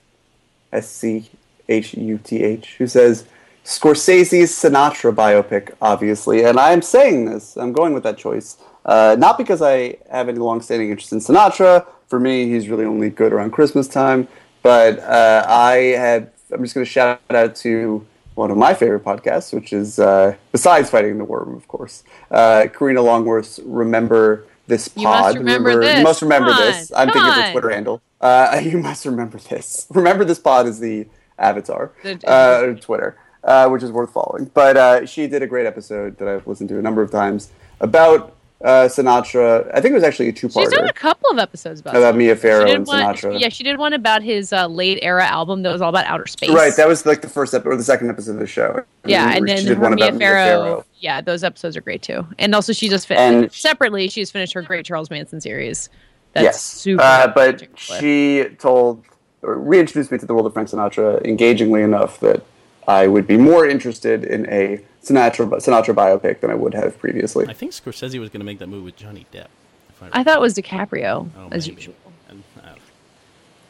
S 0.73 0.89
C 0.89 1.29
H 1.69 1.93
U 1.93 2.17
T 2.17 2.43
H, 2.43 2.75
who 2.75 2.87
says 2.87 3.23
Scorsese's 3.67 4.51
Sinatra 4.51 5.13
biopic, 5.13 5.73
obviously. 5.81 6.45
And 6.45 6.57
I 6.57 6.71
am 6.71 6.81
saying 6.81 7.25
this, 7.25 7.57
I'm 7.57 7.73
going 7.73 7.93
with 7.93 8.03
that 8.03 8.17
choice. 8.17 8.55
Uh, 8.85 9.17
not 9.19 9.37
because 9.37 9.61
I 9.61 9.97
have 10.09 10.29
any 10.29 10.39
long-standing 10.39 10.89
interest 10.89 11.11
in 11.11 11.19
Sinatra. 11.19 11.85
For 12.07 12.17
me, 12.17 12.47
he's 12.49 12.69
really 12.69 12.85
only 12.85 13.09
good 13.09 13.33
around 13.33 13.51
Christmas 13.51 13.89
time. 13.89 14.29
But 14.63 14.99
uh, 14.99 15.45
I 15.49 15.73
had, 15.97 16.31
I'm 16.49 16.63
just 16.63 16.75
going 16.75 16.85
to 16.85 16.89
shout 16.89 17.19
out 17.29 17.57
to 17.57 18.07
one 18.35 18.51
of 18.51 18.57
my 18.57 18.73
favorite 18.73 19.03
podcasts, 19.03 19.53
which 19.53 19.73
is 19.73 19.99
uh, 19.99 20.35
besides 20.53 20.89
fighting 20.89 21.17
the 21.17 21.25
war 21.25 21.43
room, 21.43 21.55
of 21.57 21.67
course. 21.67 22.05
Uh, 22.31 22.67
Karina 22.73 23.01
Longworth's 23.01 23.59
"Remember 23.65 24.45
This 24.67 24.87
Pod." 24.87 25.35
You 25.35 25.41
must 25.41 25.57
remember 25.57 25.81
this. 25.81 25.97
You 25.97 26.03
must 26.03 26.21
remember 26.21 26.51
Come 26.51 26.61
this. 26.61 26.91
on. 26.91 27.01
I'm 27.01 27.07
Come 27.13 27.23
thinking 27.23 27.43
of 27.43 27.45
the. 27.47 27.51
Twitter 27.51 27.69
handle. 27.71 28.01
Uh, 28.21 28.61
you 28.63 28.77
must 28.77 29.05
remember 29.05 29.39
this. 29.39 29.87
Remember 29.89 30.23
this 30.23 30.39
pod 30.39 30.67
is 30.67 30.79
the 30.79 31.05
avatar, 31.37 31.91
The- 32.03 32.27
uh, 32.27 32.73
Twitter, 32.79 33.17
uh, 33.47 33.67
which 33.69 33.81
is 33.81 33.91
worth 33.91 34.11
following. 34.11 34.45
But 34.53 34.77
uh, 34.77 35.05
she 35.05 35.25
did 35.27 35.41
a 35.41 35.47
great 35.47 35.65
episode 35.65 36.17
that 36.17 36.27
I've 36.27 36.45
listened 36.45 36.69
to 36.69 36.77
a 36.77 36.81
number 36.81 37.01
of 37.01 37.09
times 37.09 37.49
about 37.79 38.35
uh, 38.63 38.87
Sinatra. 38.89 39.69
I 39.73 39.81
think 39.81 39.91
it 39.91 39.95
was 39.95 40.03
actually 40.03 40.29
a 40.29 40.35
She's 40.35 40.53
done 40.53 40.87
a 40.87 40.93
couple 40.93 41.29
of 41.29 41.37
episodes 41.37 41.79
about 41.79 41.95
about 41.95 42.15
Mia 42.15 42.35
Farrow 42.35 42.69
and 42.69 42.85
one, 42.85 43.01
Sinatra. 43.01 43.39
Yeah, 43.39 43.49
she 43.49 43.63
did 43.63 43.77
one 43.77 43.93
about 43.93 44.21
his 44.21 44.51
uh, 44.51 44.67
late 44.67 44.99
era 45.01 45.25
album 45.25 45.63
that 45.63 45.71
was 45.71 45.81
all 45.81 45.89
about 45.89 46.05
outer 46.05 46.27
space. 46.27 46.49
Right, 46.49 46.75
that 46.75 46.87
was 46.87 47.05
like 47.05 47.21
the 47.21 47.29
first 47.29 47.53
episode 47.53 47.71
or 47.71 47.77
the 47.77 47.83
second 47.83 48.09
episode 48.09 48.31
of 48.31 48.39
the 48.39 48.47
show. 48.47 48.83
yeah, 49.05 49.33
and 49.35 49.47
then 49.47 49.63
did 49.63 49.77
her 49.77 49.89
Mia 49.91 50.13
Farrow, 50.13 50.85
Yeah, 50.99 51.21
those 51.21 51.43
episodes 51.43 51.77
are 51.77 51.81
great 51.81 52.01
too. 52.01 52.27
And 52.39 52.53
also, 52.53 52.73
she 52.73 52.89
just 52.89 53.07
fin- 53.07 53.17
And- 53.17 53.51
separately. 53.53 54.09
She's 54.09 54.31
finished 54.31 54.53
her 54.53 54.61
Great 54.61 54.85
Charles 54.85 55.09
Manson 55.09 55.39
series. 55.39 55.89
That's 56.33 56.43
yes, 56.43 56.61
super. 56.61 57.01
uh, 57.01 57.27
but 57.33 57.67
she 57.75 58.45
told 58.59 59.03
or 59.43 59.57
reintroduced 59.57 60.11
me 60.11 60.17
to 60.17 60.25
the 60.25 60.33
world 60.33 60.45
of 60.47 60.53
Frank 60.53 60.67
Sinatra 60.69 61.23
engagingly 61.23 61.81
enough 61.83 62.19
that 62.19 62.43
I 62.87 63.07
would 63.07 63.27
be 63.27 63.37
more 63.37 63.67
interested 63.67 64.23
in 64.23 64.47
a 64.47 64.81
Sinatra 65.03 65.47
Sinatra 65.57 65.93
biopic 65.93 66.39
than 66.39 66.49
I 66.49 66.55
would 66.55 66.73
have 66.73 66.97
previously. 66.99 67.47
I 67.47 67.53
think 67.53 67.73
Scorsese 67.73 68.19
was 68.19 68.29
going 68.29 68.39
to 68.39 68.45
make 68.45 68.59
that 68.59 68.67
movie 68.67 68.85
with 68.85 68.95
Johnny 68.95 69.25
Depp. 69.33 69.47
if 69.89 70.03
I 70.11 70.23
thought 70.23 70.37
it 70.37 70.41
was 70.41 70.53
DiCaprio 70.53 71.29
oh, 71.37 71.47
as 71.51 71.67
maybe. 71.67 71.81
usual. 71.81 71.95
And, 72.29 72.43
uh, 72.63 72.75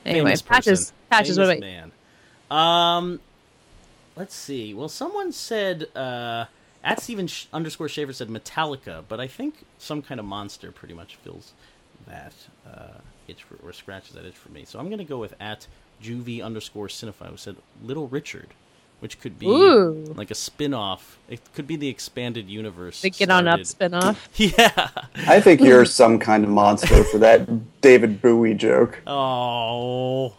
Anyway, 0.06 0.36
patches. 0.46 0.94
Patches. 1.10 1.38
What 1.38 1.50
about 1.50 1.60
man. 1.60 1.92
Um, 2.50 3.20
let's 4.16 4.36
see. 4.36 4.74
Well, 4.74 4.90
someone 4.90 5.32
said 5.32 5.88
uh, 5.96 6.46
at 6.84 7.02
Steven 7.02 7.28
sh- 7.28 7.48
underscore 7.52 7.90
Shaver 7.90 8.14
said 8.14 8.30
Metallica, 8.30 9.04
but 9.08 9.20
I 9.20 9.28
think 9.28 9.66
some 9.78 10.02
kind 10.02 10.20
of 10.20 10.26
monster 10.26 10.72
pretty 10.72 10.94
much 10.94 11.18
fills 11.18 11.54
that 12.08 12.34
uh, 12.66 13.00
itch 13.28 13.44
for, 13.44 13.56
or 13.68 13.74
scratches 13.74 14.14
that 14.14 14.26
itch 14.26 14.36
for 14.36 14.50
me. 14.50 14.64
So 14.64 14.80
I'm 14.80 14.88
going 14.88 15.00
to 15.00 15.04
go 15.04 15.18
with 15.18 15.34
at 15.40 15.68
Juvie 16.02 16.42
underscore 16.42 16.88
Cinephile 16.88 17.32
who 17.32 17.38
said 17.38 17.58
Little 17.84 18.08
Richard. 18.08 18.50
Which 19.00 19.20
could 19.22 19.38
be 19.38 19.46
Ooh. 19.46 20.12
like 20.16 20.32
a 20.32 20.36
spin-off. 20.36 21.20
It 21.30 21.40
could 21.54 21.68
be 21.68 21.76
the 21.76 21.88
expanded 21.88 22.50
universe. 22.50 23.02
The 23.02 23.12
Get 23.12 23.30
On 23.30 23.48
Up 23.48 23.64
started- 23.64 23.94
spinoff. 23.96 24.18
Yeah. 24.58 24.90
I 25.28 25.40
think 25.40 25.62
you're 25.62 25.86
some 25.86 26.18
kind 26.18 26.44
of 26.44 26.50
monster 26.50 27.04
for 27.04 27.20
that 27.20 27.82
David 27.82 28.22
Bowie 28.24 28.56
joke. 28.56 29.00
Oh. 29.06 30.34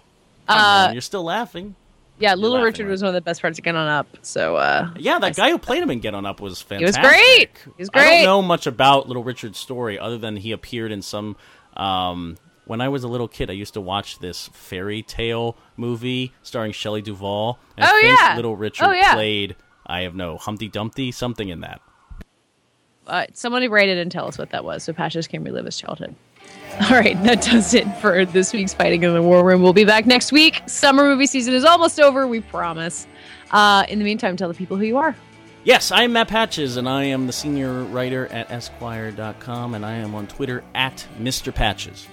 Uh, 0.48 0.86
on, 0.88 0.92
you're 0.92 1.02
still 1.02 1.22
laughing. 1.22 1.76
Yeah, 2.18 2.34
Little 2.34 2.52
laughing, 2.54 2.64
Richard 2.64 2.84
right? 2.86 2.90
was 2.90 3.02
one 3.02 3.08
of 3.10 3.14
the 3.14 3.20
best 3.20 3.40
parts 3.40 3.58
of 3.60 3.64
Get 3.64 3.76
On 3.76 3.86
Up. 3.86 4.08
So, 4.22 4.56
uh, 4.56 4.90
Yeah, 4.96 5.20
that 5.20 5.36
guy 5.36 5.50
who 5.50 5.58
played 5.58 5.82
him 5.82 5.90
in 5.90 6.00
Get 6.00 6.14
On 6.14 6.26
Up 6.26 6.40
was 6.40 6.54
was 6.54 6.62
fantastic. 6.62 7.02
great! 7.04 7.50
He 7.76 7.82
was 7.82 7.90
great. 7.90 8.02
I 8.02 8.16
don't 8.16 8.24
know 8.24 8.42
much 8.42 8.66
about 8.66 9.06
Little 9.06 9.22
Richard's 9.22 9.58
story 9.60 10.00
other 10.00 10.18
than 10.18 10.36
he 10.38 10.50
appeared 10.50 10.90
in 10.90 11.00
some. 11.02 11.36
Um, 11.76 12.38
when 12.68 12.80
I 12.80 12.88
was 12.88 13.02
a 13.02 13.08
little 13.08 13.26
kid, 13.26 13.50
I 13.50 13.54
used 13.54 13.74
to 13.74 13.80
watch 13.80 14.20
this 14.20 14.48
fairy 14.52 15.02
tale 15.02 15.56
movie 15.76 16.32
starring 16.42 16.70
Shelley 16.72 17.02
Duvall. 17.02 17.58
And 17.76 17.84
I 17.84 17.88
Oh, 17.90 18.00
think 18.00 18.18
yeah. 18.20 18.36
Little 18.36 18.54
Richard 18.56 18.84
Oh, 18.86 18.92
yeah. 18.92 19.14
played. 19.14 19.56
I 19.86 20.02
have 20.02 20.14
no 20.14 20.36
Humpty 20.36 20.68
Dumpty, 20.68 21.10
something 21.10 21.48
in 21.48 21.60
that. 21.62 21.80
uh, 23.06 23.24
somebody 23.32 23.68
write 23.68 23.88
it 23.88 23.96
and 23.98 24.12
tell 24.12 24.28
us 24.28 24.36
what 24.38 24.50
that 24.50 24.64
was 24.64 24.82
so 24.84 24.92
Patches 24.92 25.26
can 25.26 25.42
relive 25.42 25.64
his 25.64 25.78
childhood. 25.78 26.14
All 26.82 26.90
right, 26.90 27.20
that 27.24 27.42
does 27.42 27.72
it 27.74 27.86
for 27.96 28.24
this 28.26 28.52
week's 28.52 28.74
Fighting 28.74 29.02
in 29.02 29.12
the 29.14 29.22
War 29.22 29.42
Room. 29.44 29.62
We'll 29.62 29.72
be 29.72 29.84
back 29.84 30.04
next 30.06 30.30
week. 30.30 30.62
Summer 30.66 31.04
movie 31.04 31.26
season 31.26 31.54
is 31.54 31.64
almost 31.64 31.98
over, 31.98 32.26
we 32.26 32.40
promise. 32.40 33.06
Uh, 33.50 33.84
in 33.88 33.98
the 33.98 34.04
meantime, 34.04 34.36
tell 34.36 34.48
the 34.48 34.54
people 34.54 34.76
who 34.76 34.84
you 34.84 34.98
are. 34.98 35.16
Yes, 35.64 35.90
I 35.90 36.02
am 36.02 36.12
Matt 36.12 36.28
Patches, 36.28 36.76
and 36.76 36.88
I 36.88 37.04
am 37.04 37.26
the 37.26 37.32
senior 37.32 37.82
writer 37.84 38.26
at 38.28 38.50
Esquire.com, 38.50 39.74
and 39.74 39.84
I 39.84 39.92
am 39.94 40.14
on 40.14 40.26
Twitter 40.26 40.62
at 40.74 41.06
Mr. 41.18 41.52
Patches. 41.54 42.06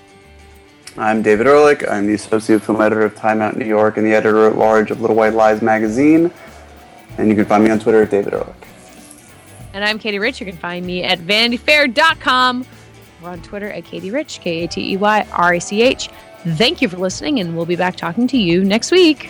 I'm 0.98 1.22
David 1.22 1.46
Ehrlich. 1.48 1.84
I'm 1.90 2.08
the 2.08 2.14
associate 2.14 2.62
film 2.62 2.80
editor 2.80 3.02
of 3.02 3.16
Time 3.16 3.42
Out 3.42 3.58
New 3.58 3.66
York 3.66 3.98
and 3.98 4.06
the 4.06 4.14
editor 4.14 4.48
at 4.48 4.58
large 4.58 4.92
of 4.92 5.02
Little 5.02 5.16
White 5.16 5.34
Lies 5.34 5.62
magazine. 5.62 6.32
And 7.18 7.28
you 7.28 7.36
can 7.36 7.46
find 7.46 7.64
me 7.64 7.70
on 7.70 7.80
Twitter 7.80 8.04
at 8.04 8.10
David 8.10 8.34
Ehrlich. 8.34 8.56
And 9.74 9.84
I'm 9.84 10.00
Katey 10.00 10.22
Rich. 10.22 10.40
You 10.40 10.46
can 10.46 10.56
find 10.56 10.86
me 10.86 11.04
at 11.04 11.20
vanityfair.com. 11.20 12.66
We're 13.22 13.30
on 13.30 13.42
Twitter 13.42 13.70
at 13.70 13.84
Katey 13.84 14.14
Rich, 14.14 14.40
K 14.40 14.64
A 14.64 14.68
T 14.68 14.94
E 14.94 14.98
Y 14.98 15.28
R 15.34 15.56
A 15.56 15.60
C 15.60 15.82
H. 15.82 16.10
Thank 16.48 16.82
you 16.82 16.88
for 16.88 16.98
listening, 16.98 17.42
and 17.42 17.58
we'll 17.58 17.66
be 17.66 17.76
back 17.76 17.98
talking 17.98 18.28
to 18.28 18.38
you 18.38 18.64
next 18.64 18.92
week. 18.92 19.30